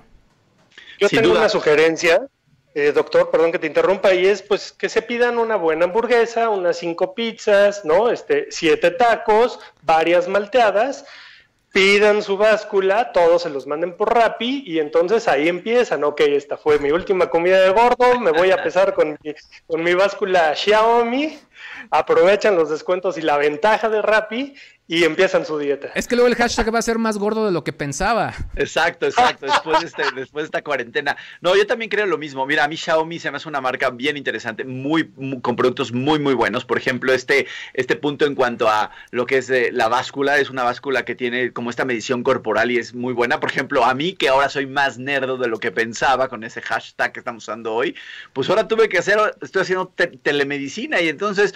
Yo 0.99 1.09
tengo 1.09 1.31
una 1.31 1.49
sugerencia, 1.49 2.27
eh, 2.73 2.91
doctor, 2.91 3.29
perdón 3.29 3.51
que 3.51 3.59
te 3.59 3.67
interrumpa, 3.67 4.13
y 4.13 4.25
es 4.25 4.41
pues 4.41 4.71
que 4.71 4.89
se 4.89 5.01
pidan 5.01 5.37
una 5.37 5.55
buena 5.55 5.85
hamburguesa, 5.85 6.49
unas 6.49 6.77
cinco 6.77 7.13
pizzas, 7.13 7.85
¿no? 7.85 8.09
Este, 8.09 8.47
siete 8.49 8.91
tacos, 8.91 9.59
varias 9.83 10.27
malteadas 10.27 11.05
pidan 11.77 12.23
su 12.23 12.37
báscula, 12.37 13.11
todos 13.11 13.43
se 13.43 13.51
los 13.51 13.67
manden 13.67 13.95
por 13.95 14.11
Rappi 14.11 14.63
y 14.65 14.79
entonces 14.79 15.27
ahí 15.27 15.47
empiezan, 15.47 16.03
ok, 16.03 16.21
esta 16.21 16.57
fue 16.57 16.79
mi 16.79 16.91
última 16.91 17.29
comida 17.29 17.61
de 17.61 17.69
gordo, 17.69 18.19
me 18.19 18.31
voy 18.31 18.49
a 18.49 18.63
pesar 18.63 18.95
con 18.95 19.17
mi, 19.21 19.35
con 19.67 19.83
mi 19.83 19.93
báscula 19.93 20.55
Xiaomi 20.55 21.37
aprovechan 21.91 22.55
los 22.55 22.69
descuentos 22.69 23.17
y 23.17 23.21
la 23.21 23.37
ventaja 23.37 23.89
de 23.89 24.01
Rappi 24.01 24.55
y 24.87 25.03
empiezan 25.03 25.45
su 25.45 25.57
dieta. 25.57 25.89
Es 25.95 26.07
que 26.07 26.15
luego 26.15 26.29
el 26.29 26.35
hashtag 26.35 26.73
va 26.73 26.79
a 26.79 26.81
ser 26.81 26.97
más 26.97 27.17
gordo 27.17 27.45
de 27.45 27.51
lo 27.51 27.63
que 27.63 27.73
pensaba. 27.73 28.33
Exacto, 28.55 29.05
exacto, 29.05 29.45
después 29.45 29.81
de, 29.81 29.87
este, 29.87 30.03
después 30.15 30.43
de 30.43 30.45
esta 30.45 30.63
cuarentena. 30.63 31.17
No, 31.41 31.57
yo 31.57 31.67
también 31.67 31.89
creo 31.89 32.05
lo 32.05 32.17
mismo. 32.17 32.45
Mira, 32.45 32.63
a 32.63 32.67
mí 32.69 32.77
Xiaomi 32.77 33.19
se 33.19 33.29
me 33.29 33.37
hace 33.37 33.49
una 33.49 33.59
marca 33.59 33.89
bien 33.89 34.15
interesante, 34.15 34.63
muy, 34.63 35.11
con 35.41 35.57
productos 35.57 35.91
muy, 35.91 36.19
muy 36.19 36.33
buenos. 36.33 36.63
Por 36.63 36.77
ejemplo, 36.77 37.13
este, 37.13 37.47
este 37.73 37.97
punto 37.97 38.25
en 38.25 38.35
cuanto 38.35 38.69
a 38.69 38.91
lo 39.11 39.25
que 39.25 39.39
es 39.39 39.49
eh, 39.49 39.71
la 39.73 39.89
báscula, 39.89 40.37
es 40.37 40.49
una 40.49 40.63
báscula 40.63 41.03
que 41.03 41.15
tiene 41.15 41.51
como 41.51 41.69
esta 41.69 41.83
medición 41.83 42.23
corporal 42.23 42.71
y 42.71 42.77
es 42.77 42.93
muy 42.93 43.13
buena. 43.13 43.41
Por 43.41 43.49
ejemplo, 43.49 43.83
a 43.83 43.93
mí 43.93 44.13
que 44.13 44.29
ahora 44.29 44.47
soy 44.47 44.67
más 44.67 44.97
nerdo 44.97 45.37
de 45.37 45.49
lo 45.49 45.59
que 45.59 45.71
pensaba 45.71 46.29
con 46.29 46.45
ese 46.45 46.61
hashtag 46.61 47.11
que 47.11 47.19
estamos 47.19 47.43
usando 47.43 47.73
hoy, 47.73 47.93
pues 48.31 48.49
ahora 48.49 48.69
tuve 48.69 48.87
que 48.87 48.99
hacer, 48.99 49.19
estoy 49.41 49.63
haciendo 49.63 49.93
telemedicina 50.23 51.01
y 51.01 51.09
entonces 51.09 51.53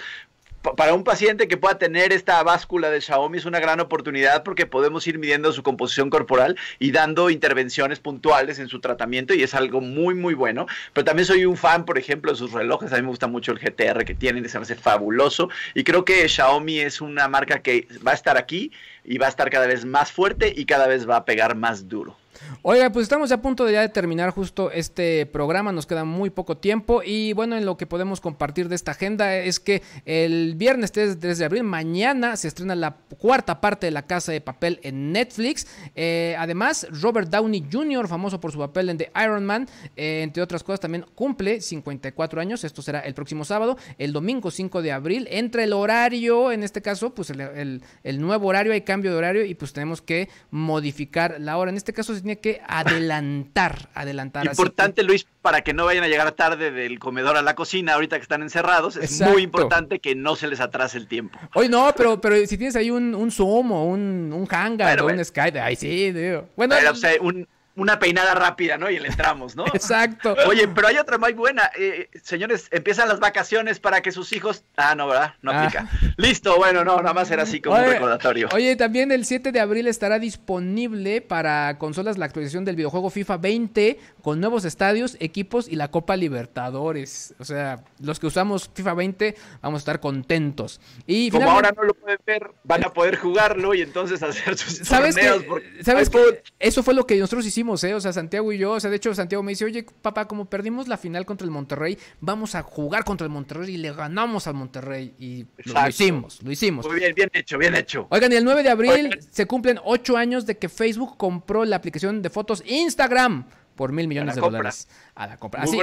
para 0.62 0.94
un 0.94 1.04
paciente 1.04 1.48
que 1.48 1.56
pueda 1.56 1.78
tener 1.78 2.12
esta 2.12 2.42
báscula 2.42 2.90
de 2.90 3.00
Xiaomi 3.00 3.38
es 3.38 3.44
una 3.44 3.60
gran 3.60 3.80
oportunidad 3.80 4.42
porque 4.44 4.66
podemos 4.66 5.06
ir 5.06 5.18
midiendo 5.18 5.52
su 5.52 5.62
composición 5.62 6.08
corporal 6.08 6.56
y 6.78 6.92
dando 6.92 7.30
intervenciones 7.30 7.98
puntuales 7.98 8.58
en 8.58 8.68
su 8.68 8.80
tratamiento 8.80 9.34
y 9.34 9.42
es 9.42 9.54
algo 9.54 9.80
muy 9.80 10.14
muy 10.14 10.34
bueno. 10.34 10.66
Pero 10.92 11.04
también 11.04 11.26
soy 11.26 11.44
un 11.44 11.56
fan, 11.56 11.84
por 11.84 11.98
ejemplo, 11.98 12.30
de 12.30 12.38
sus 12.38 12.52
relojes. 12.52 12.92
A 12.92 12.96
mí 12.96 13.02
me 13.02 13.08
gusta 13.08 13.26
mucho 13.26 13.52
el 13.52 13.58
GTR 13.58 14.04
que 14.04 14.14
tienen, 14.14 14.48
se 14.48 14.58
me 14.58 14.62
hace 14.62 14.76
fabuloso 14.76 15.48
y 15.74 15.84
creo 15.84 16.04
que 16.04 16.28
Xiaomi 16.28 16.80
es 16.80 17.00
una 17.00 17.28
marca 17.28 17.60
que 17.60 17.88
va 18.06 18.12
a 18.12 18.14
estar 18.14 18.36
aquí 18.36 18.70
y 19.04 19.18
va 19.18 19.26
a 19.26 19.30
estar 19.30 19.50
cada 19.50 19.66
vez 19.66 19.84
más 19.84 20.12
fuerte 20.12 20.52
y 20.54 20.64
cada 20.64 20.86
vez 20.86 21.08
va 21.08 21.16
a 21.16 21.24
pegar 21.24 21.56
más 21.56 21.88
duro. 21.88 22.21
Oiga, 22.62 22.90
pues 22.90 23.04
estamos 23.04 23.32
a 23.32 23.42
punto 23.42 23.64
de 23.64 23.88
terminar 23.88 24.30
justo 24.30 24.70
este 24.70 25.26
programa, 25.26 25.72
nos 25.72 25.86
queda 25.86 26.04
muy 26.04 26.30
poco 26.30 26.56
tiempo 26.56 27.02
y 27.04 27.32
bueno, 27.32 27.56
en 27.56 27.66
lo 27.66 27.76
que 27.76 27.86
podemos 27.86 28.20
compartir 28.20 28.68
de 28.68 28.76
esta 28.76 28.92
agenda 28.92 29.36
es 29.36 29.60
que 29.60 29.82
el 30.04 30.54
viernes 30.54 30.92
3, 30.92 31.18
de 31.18 31.44
abril, 31.44 31.64
mañana 31.64 32.36
se 32.36 32.48
estrena 32.48 32.74
la 32.74 32.96
cuarta 33.18 33.60
parte 33.60 33.86
de 33.86 33.90
La 33.90 34.06
Casa 34.06 34.32
de 34.32 34.40
Papel 34.40 34.80
en 34.82 35.12
Netflix. 35.12 35.66
Eh, 35.94 36.36
además, 36.38 36.86
Robert 36.90 37.28
Downey 37.28 37.66
Jr., 37.70 38.08
famoso 38.08 38.40
por 38.40 38.52
su 38.52 38.58
papel 38.58 38.90
en 38.90 38.98
The 38.98 39.10
Iron 39.22 39.44
Man, 39.44 39.68
eh, 39.96 40.22
entre 40.22 40.42
otras 40.42 40.62
cosas, 40.62 40.80
también 40.80 41.04
cumple 41.14 41.60
54 41.60 42.40
años, 42.40 42.64
esto 42.64 42.80
será 42.82 43.00
el 43.00 43.14
próximo 43.14 43.44
sábado, 43.44 43.76
el 43.98 44.12
domingo 44.12 44.50
5 44.50 44.82
de 44.82 44.92
abril, 44.92 45.26
entre 45.30 45.64
el 45.64 45.72
horario, 45.72 46.52
en 46.52 46.62
este 46.62 46.80
caso, 46.80 47.14
pues 47.14 47.30
el, 47.30 47.82
el 48.02 48.20
nuevo 48.20 48.48
horario, 48.48 48.72
hay 48.72 48.82
cambio 48.82 49.10
de 49.10 49.16
horario 49.16 49.44
y 49.44 49.54
pues 49.54 49.72
tenemos 49.72 50.00
que 50.00 50.28
modificar 50.50 51.36
la 51.40 51.56
hora. 51.58 51.70
En 51.70 51.76
este 51.76 51.92
caso 51.92 52.12
tiene 52.22 52.38
que 52.38 52.62
adelantar, 52.66 53.88
adelantar. 53.94 54.46
Importante, 54.46 55.02
Luis, 55.02 55.26
para 55.42 55.62
que 55.62 55.74
no 55.74 55.84
vayan 55.84 56.04
a 56.04 56.08
llegar 56.08 56.32
tarde 56.32 56.70
del 56.70 56.98
comedor 56.98 57.36
a 57.36 57.42
la 57.42 57.54
cocina 57.54 57.94
ahorita 57.94 58.16
que 58.16 58.22
están 58.22 58.42
encerrados, 58.42 58.96
es 58.96 59.20
muy 59.20 59.42
importante 59.42 59.98
que 59.98 60.14
no 60.14 60.36
se 60.36 60.46
les 60.46 60.60
atrase 60.60 60.98
el 60.98 61.08
tiempo. 61.08 61.38
Hoy 61.54 61.68
no, 61.68 61.92
pero, 61.96 62.20
pero 62.20 62.36
si 62.46 62.56
tienes 62.56 62.76
ahí 62.76 62.90
un, 62.90 63.14
un 63.14 63.30
Zoom 63.30 63.72
o 63.72 63.84
un, 63.84 64.32
un 64.32 64.46
Hangout 64.46 65.00
o 65.00 65.06
un 65.06 65.24
Skype, 65.24 65.60
ahí 65.60 65.76
sí, 65.76 66.12
digo. 66.12 66.48
Bueno, 66.56 66.76
o 66.90 66.94
sea, 66.94 67.12
un, 67.20 67.46
una 67.74 67.98
peinada 67.98 68.34
rápida, 68.34 68.76
¿no? 68.76 68.90
Y 68.90 68.98
le 68.98 69.08
entramos, 69.08 69.56
¿no? 69.56 69.64
Exacto. 69.74 70.36
Oye, 70.46 70.68
pero 70.68 70.88
hay 70.88 70.98
otra 70.98 71.18
muy 71.18 71.32
buena. 71.32 71.70
Eh, 71.78 72.08
señores, 72.22 72.68
empiezan 72.70 73.08
las 73.08 73.20
vacaciones 73.20 73.80
para 73.80 74.02
que 74.02 74.12
sus 74.12 74.32
hijos. 74.32 74.64
Ah, 74.76 74.94
no, 74.94 75.06
¿verdad? 75.06 75.34
No 75.42 75.52
ah. 75.52 75.62
aplica. 75.62 75.88
Listo, 76.16 76.56
bueno, 76.56 76.84
no, 76.84 76.96
nada 76.96 77.14
más 77.14 77.30
era 77.30 77.44
así 77.44 77.60
como 77.60 77.76
un 77.76 77.84
recordatorio. 77.84 78.48
Oye, 78.52 78.76
también 78.76 79.10
el 79.12 79.24
7 79.24 79.52
de 79.52 79.60
abril 79.60 79.86
estará 79.86 80.18
disponible 80.18 81.20
para 81.22 81.78
consolas 81.78 82.18
la 82.18 82.26
actualización 82.26 82.64
del 82.64 82.76
videojuego 82.76 83.10
FIFA 83.10 83.38
20 83.38 83.98
con 84.22 84.40
nuevos 84.40 84.64
estadios, 84.64 85.16
equipos 85.20 85.68
y 85.68 85.76
la 85.76 85.90
Copa 85.90 86.16
Libertadores. 86.16 87.34
O 87.38 87.44
sea, 87.44 87.84
los 88.00 88.20
que 88.20 88.26
usamos 88.26 88.70
FIFA 88.74 88.94
20 88.94 89.34
vamos 89.62 89.78
a 89.78 89.82
estar 89.82 90.00
contentos. 90.00 90.80
Y 91.06 91.30
como 91.30 91.50
ahora 91.50 91.72
no 91.74 91.82
lo 91.84 91.94
pueden 91.94 92.18
ver, 92.26 92.50
van 92.64 92.84
a 92.84 92.92
poder 92.92 93.16
jugarlo 93.16 93.74
y 93.74 93.82
entonces 93.82 94.22
hacer 94.22 94.58
sus 94.58 94.86
¿Sabes 94.86 95.14
torneos. 95.14 95.44
¿Sabes 95.82 96.10
qué? 96.10 96.42
Eso 96.58 96.82
fue 96.82 96.94
lo 96.94 97.06
que 97.06 97.16
nosotros 97.16 97.46
hicimos 97.46 97.61
¿eh? 97.84 97.94
O 97.94 98.00
sea, 98.00 98.12
Santiago 98.12 98.52
y 98.52 98.58
yo, 98.58 98.72
o 98.72 98.80
sea, 98.80 98.90
de 98.90 98.96
hecho 98.96 99.14
Santiago 99.14 99.42
me 99.42 99.52
dice, 99.52 99.64
oye, 99.64 99.84
papá, 100.02 100.26
como 100.26 100.46
perdimos 100.46 100.88
la 100.88 100.96
final 100.96 101.24
contra 101.24 101.44
el 101.44 101.50
Monterrey, 101.50 101.98
vamos 102.20 102.54
a 102.54 102.62
jugar 102.62 103.04
contra 103.04 103.24
el 103.24 103.32
Monterrey 103.32 103.74
y 103.74 103.78
le 103.78 103.92
ganamos 103.92 104.46
al 104.46 104.54
Monterrey. 104.54 105.14
Y 105.18 105.46
lo, 105.64 105.88
hicimos, 105.88 106.42
lo 106.42 106.50
hicimamos. 106.50 106.86
Muy 106.86 107.00
bien, 107.00 107.14
bien 107.14 107.30
hecho, 107.32 107.58
bien 107.58 107.74
hecho. 107.74 108.06
Oigan, 108.10 108.32
y 108.32 108.36
el 108.36 108.44
9 108.44 108.62
de 108.62 108.70
abril 108.70 109.18
se 109.30 109.46
cumplen 109.46 109.78
8 109.84 110.16
años 110.16 110.46
de 110.46 110.58
que 110.58 110.68
Facebook 110.68 111.16
compró 111.16 111.64
la 111.64 111.76
aplicación 111.76 112.22
de 112.22 112.30
fotos 112.30 112.62
Instagram 112.66 113.46
por 113.76 113.92
mil 113.92 114.06
millones 114.06 114.34
de 114.34 114.40
dólares 114.40 114.88
a 115.14 115.26
la 115.26 115.36
compra. 115.36 115.62
Así, 115.62 115.78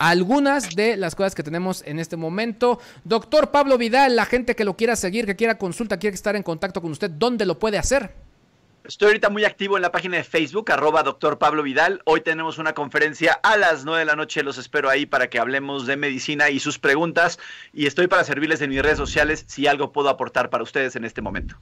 algunas 0.00 0.74
de 0.74 0.96
las 0.96 1.14
cosas 1.14 1.34
que 1.34 1.42
tenemos 1.42 1.82
en 1.86 1.98
este 1.98 2.16
momento. 2.16 2.80
Doctor 3.04 3.50
Pablo 3.50 3.78
Vidal, 3.78 4.16
la 4.16 4.26
gente 4.26 4.54
que 4.56 4.64
lo 4.64 4.76
quiera 4.76 4.96
seguir, 4.96 5.26
que 5.26 5.36
quiera 5.36 5.56
consulta, 5.56 5.98
quiere 5.98 6.14
estar 6.14 6.36
en 6.36 6.42
contacto 6.42 6.82
con 6.82 6.90
usted, 6.90 7.10
¿dónde 7.10 7.46
lo 7.46 7.58
puede 7.58 7.78
hacer? 7.78 8.12
Estoy 8.84 9.06
ahorita 9.06 9.30
muy 9.30 9.44
activo 9.44 9.76
en 9.76 9.82
la 9.82 9.92
página 9.92 10.16
de 10.16 10.24
Facebook, 10.24 10.72
arroba 10.72 11.04
doctor 11.04 11.38
Pablo 11.38 11.62
Vidal. 11.62 12.02
Hoy 12.04 12.20
tenemos 12.20 12.58
una 12.58 12.72
conferencia 12.72 13.32
a 13.44 13.56
las 13.56 13.84
9 13.84 14.00
de 14.00 14.04
la 14.06 14.16
noche. 14.16 14.42
Los 14.42 14.58
espero 14.58 14.90
ahí 14.90 15.06
para 15.06 15.30
que 15.30 15.38
hablemos 15.38 15.86
de 15.86 15.96
medicina 15.96 16.50
y 16.50 16.58
sus 16.58 16.80
preguntas. 16.80 17.38
Y 17.72 17.86
estoy 17.86 18.08
para 18.08 18.24
servirles 18.24 18.60
en 18.60 18.70
mis 18.70 18.82
redes 18.82 18.98
sociales 18.98 19.44
si 19.46 19.68
algo 19.68 19.92
puedo 19.92 20.08
aportar 20.08 20.50
para 20.50 20.64
ustedes 20.64 20.96
en 20.96 21.04
este 21.04 21.22
momento. 21.22 21.56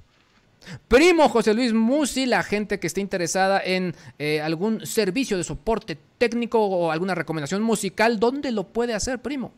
Primo 0.88 1.28
José 1.28 1.52
Luis 1.52 1.74
Musi, 1.74 2.24
la 2.24 2.42
gente 2.42 2.80
que 2.80 2.86
esté 2.86 3.02
interesada 3.02 3.60
en 3.62 3.94
eh, 4.18 4.40
algún 4.40 4.86
servicio 4.86 5.36
de 5.36 5.44
soporte 5.44 5.98
técnico 6.16 6.64
o 6.64 6.90
alguna 6.90 7.14
recomendación 7.14 7.60
musical, 7.62 8.18
¿dónde 8.18 8.50
lo 8.50 8.68
puede 8.68 8.94
hacer, 8.94 9.20
primo? 9.20 9.52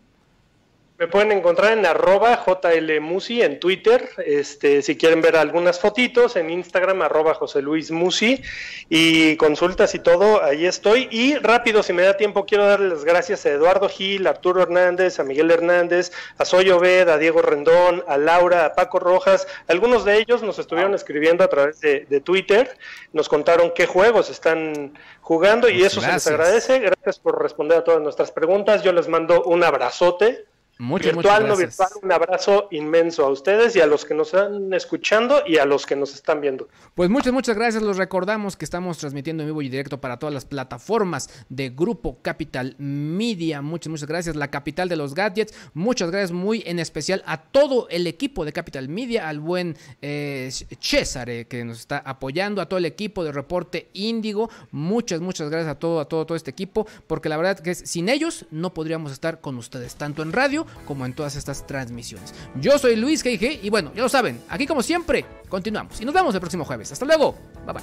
Me 0.98 1.08
pueden 1.08 1.32
encontrar 1.32 1.76
en 1.76 1.84
arroba 1.84 2.44
JLMusi 2.46 3.42
en 3.42 3.58
Twitter, 3.58 4.08
este, 4.24 4.82
si 4.82 4.96
quieren 4.96 5.20
ver 5.20 5.36
algunas 5.36 5.80
fotitos, 5.80 6.36
en 6.36 6.50
Instagram 6.50 7.02
arroba 7.02 7.34
José 7.34 7.60
Luis 7.60 7.90
Musi 7.90 8.40
y 8.88 9.36
consultas 9.36 9.94
y 9.94 9.98
todo, 9.98 10.44
ahí 10.44 10.64
estoy. 10.64 11.08
Y 11.10 11.36
rápido, 11.36 11.82
si 11.82 11.92
me 11.92 12.02
da 12.02 12.16
tiempo, 12.16 12.46
quiero 12.46 12.66
darles 12.66 12.92
las 12.92 13.04
gracias 13.04 13.44
a 13.46 13.50
Eduardo 13.50 13.88
Gil, 13.88 14.26
a 14.26 14.30
Arturo 14.30 14.62
Hernández, 14.62 15.18
a 15.18 15.24
Miguel 15.24 15.50
Hernández, 15.50 16.12
a 16.38 16.44
Soy 16.44 16.70
Obed, 16.70 17.08
a 17.08 17.18
Diego 17.18 17.42
Rendón, 17.42 18.04
a 18.06 18.16
Laura, 18.16 18.66
a 18.66 18.74
Paco 18.74 19.00
Rojas. 19.00 19.48
Algunos 19.66 20.04
de 20.04 20.18
ellos 20.18 20.42
nos 20.42 20.58
estuvieron 20.58 20.94
escribiendo 20.94 21.42
a 21.42 21.48
través 21.48 21.80
de, 21.80 22.20
Twitter, 22.20 22.76
nos 23.12 23.28
contaron 23.28 23.72
qué 23.74 23.86
juegos 23.86 24.30
están 24.30 24.96
jugando 25.20 25.68
y 25.68 25.82
eso 25.82 26.00
se 26.00 26.12
les 26.12 26.26
agradece. 26.28 26.78
Gracias 26.78 27.18
por 27.18 27.42
responder 27.42 27.78
a 27.78 27.84
todas 27.84 28.02
nuestras 28.02 28.30
preguntas. 28.30 28.82
Yo 28.84 28.92
les 28.92 29.08
mando 29.08 29.42
un 29.44 29.64
abrazote 29.64 30.44
virtual, 30.88 31.46
no 31.46 31.56
virtual, 31.56 31.88
un 32.02 32.12
abrazo 32.12 32.68
inmenso 32.70 33.24
a 33.24 33.30
ustedes 33.30 33.76
y 33.76 33.80
a 33.80 33.86
los 33.86 34.04
que 34.04 34.14
nos 34.14 34.28
están 34.28 34.72
escuchando 34.72 35.42
y 35.46 35.58
a 35.58 35.64
los 35.64 35.86
que 35.86 35.96
nos 35.96 36.14
están 36.14 36.40
viendo. 36.40 36.68
Pues 36.94 37.08
muchas, 37.08 37.32
muchas 37.32 37.56
gracias. 37.56 37.82
Los 37.82 37.96
recordamos 37.96 38.56
que 38.56 38.64
estamos 38.64 38.98
transmitiendo 38.98 39.42
en 39.42 39.48
vivo 39.48 39.62
y 39.62 39.68
directo 39.68 40.00
para 40.00 40.18
todas 40.18 40.34
las 40.34 40.44
plataformas 40.44 41.30
de 41.48 41.70
Grupo 41.70 42.18
Capital 42.22 42.74
Media. 42.78 43.62
Muchas, 43.62 43.90
muchas 43.90 44.08
gracias. 44.08 44.36
La 44.36 44.50
capital 44.50 44.88
de 44.88 44.96
los 44.96 45.14
gadgets. 45.14 45.54
Muchas 45.74 46.10
gracias 46.10 46.32
muy 46.32 46.62
en 46.66 46.78
especial 46.78 47.22
a 47.26 47.42
todo 47.42 47.88
el 47.88 48.06
equipo 48.06 48.44
de 48.44 48.52
Capital 48.52 48.88
Media, 48.88 49.28
al 49.28 49.40
buen 49.40 49.76
eh, 50.00 50.50
César 50.80 51.46
que 51.46 51.64
nos 51.64 51.78
está 51.80 51.98
apoyando, 51.98 52.60
a 52.60 52.66
todo 52.66 52.78
el 52.78 52.86
equipo 52.86 53.24
de 53.24 53.32
Reporte 53.32 53.88
Índigo. 53.92 54.50
Muchas, 54.70 55.20
muchas 55.20 55.50
gracias 55.50 55.70
a 55.70 55.78
todo, 55.78 56.00
a 56.00 56.06
todo, 56.06 56.26
todo 56.26 56.36
este 56.36 56.50
equipo, 56.50 56.86
porque 57.06 57.28
la 57.28 57.36
verdad 57.36 57.60
que 57.60 57.74
sin 57.74 58.08
ellos 58.08 58.46
no 58.50 58.74
podríamos 58.74 59.12
estar 59.12 59.40
con 59.40 59.56
ustedes, 59.56 59.94
tanto 59.94 60.22
en 60.22 60.32
radio 60.32 60.66
como 60.86 61.06
en 61.06 61.14
todas 61.14 61.36
estas 61.36 61.66
transmisiones. 61.66 62.34
Yo 62.56 62.78
soy 62.78 62.96
Luis 62.96 63.24
G.G. 63.24 63.60
y 63.62 63.70
bueno, 63.70 63.92
ya 63.94 64.02
lo 64.02 64.08
saben, 64.08 64.40
aquí 64.48 64.66
como 64.66 64.82
siempre, 64.82 65.24
continuamos 65.48 66.00
y 66.00 66.04
nos 66.04 66.14
vemos 66.14 66.34
el 66.34 66.40
próximo 66.40 66.64
jueves. 66.64 66.92
Hasta 66.92 67.04
luego. 67.04 67.36
Bye 67.66 67.74
bye. 67.74 67.82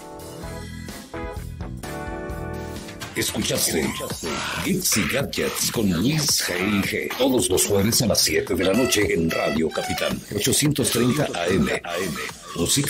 Escuchaste 3.15 3.85
Gits 4.63 4.97
y 4.97 5.07
Gadgets 5.11 5.71
con 5.71 5.91
Luis 5.91 6.41
G.I.G. 6.47 7.17
Todos 7.17 7.49
los 7.49 7.65
jueves 7.65 8.01
a 8.01 8.07
las 8.07 8.21
7 8.21 8.55
de 8.55 8.63
la 8.63 8.73
noche 8.73 9.13
en 9.13 9.29
Radio 9.29 9.69
Capital 9.69 10.17
830 10.31 11.25
AM. 11.25 11.69
Música 12.55 12.89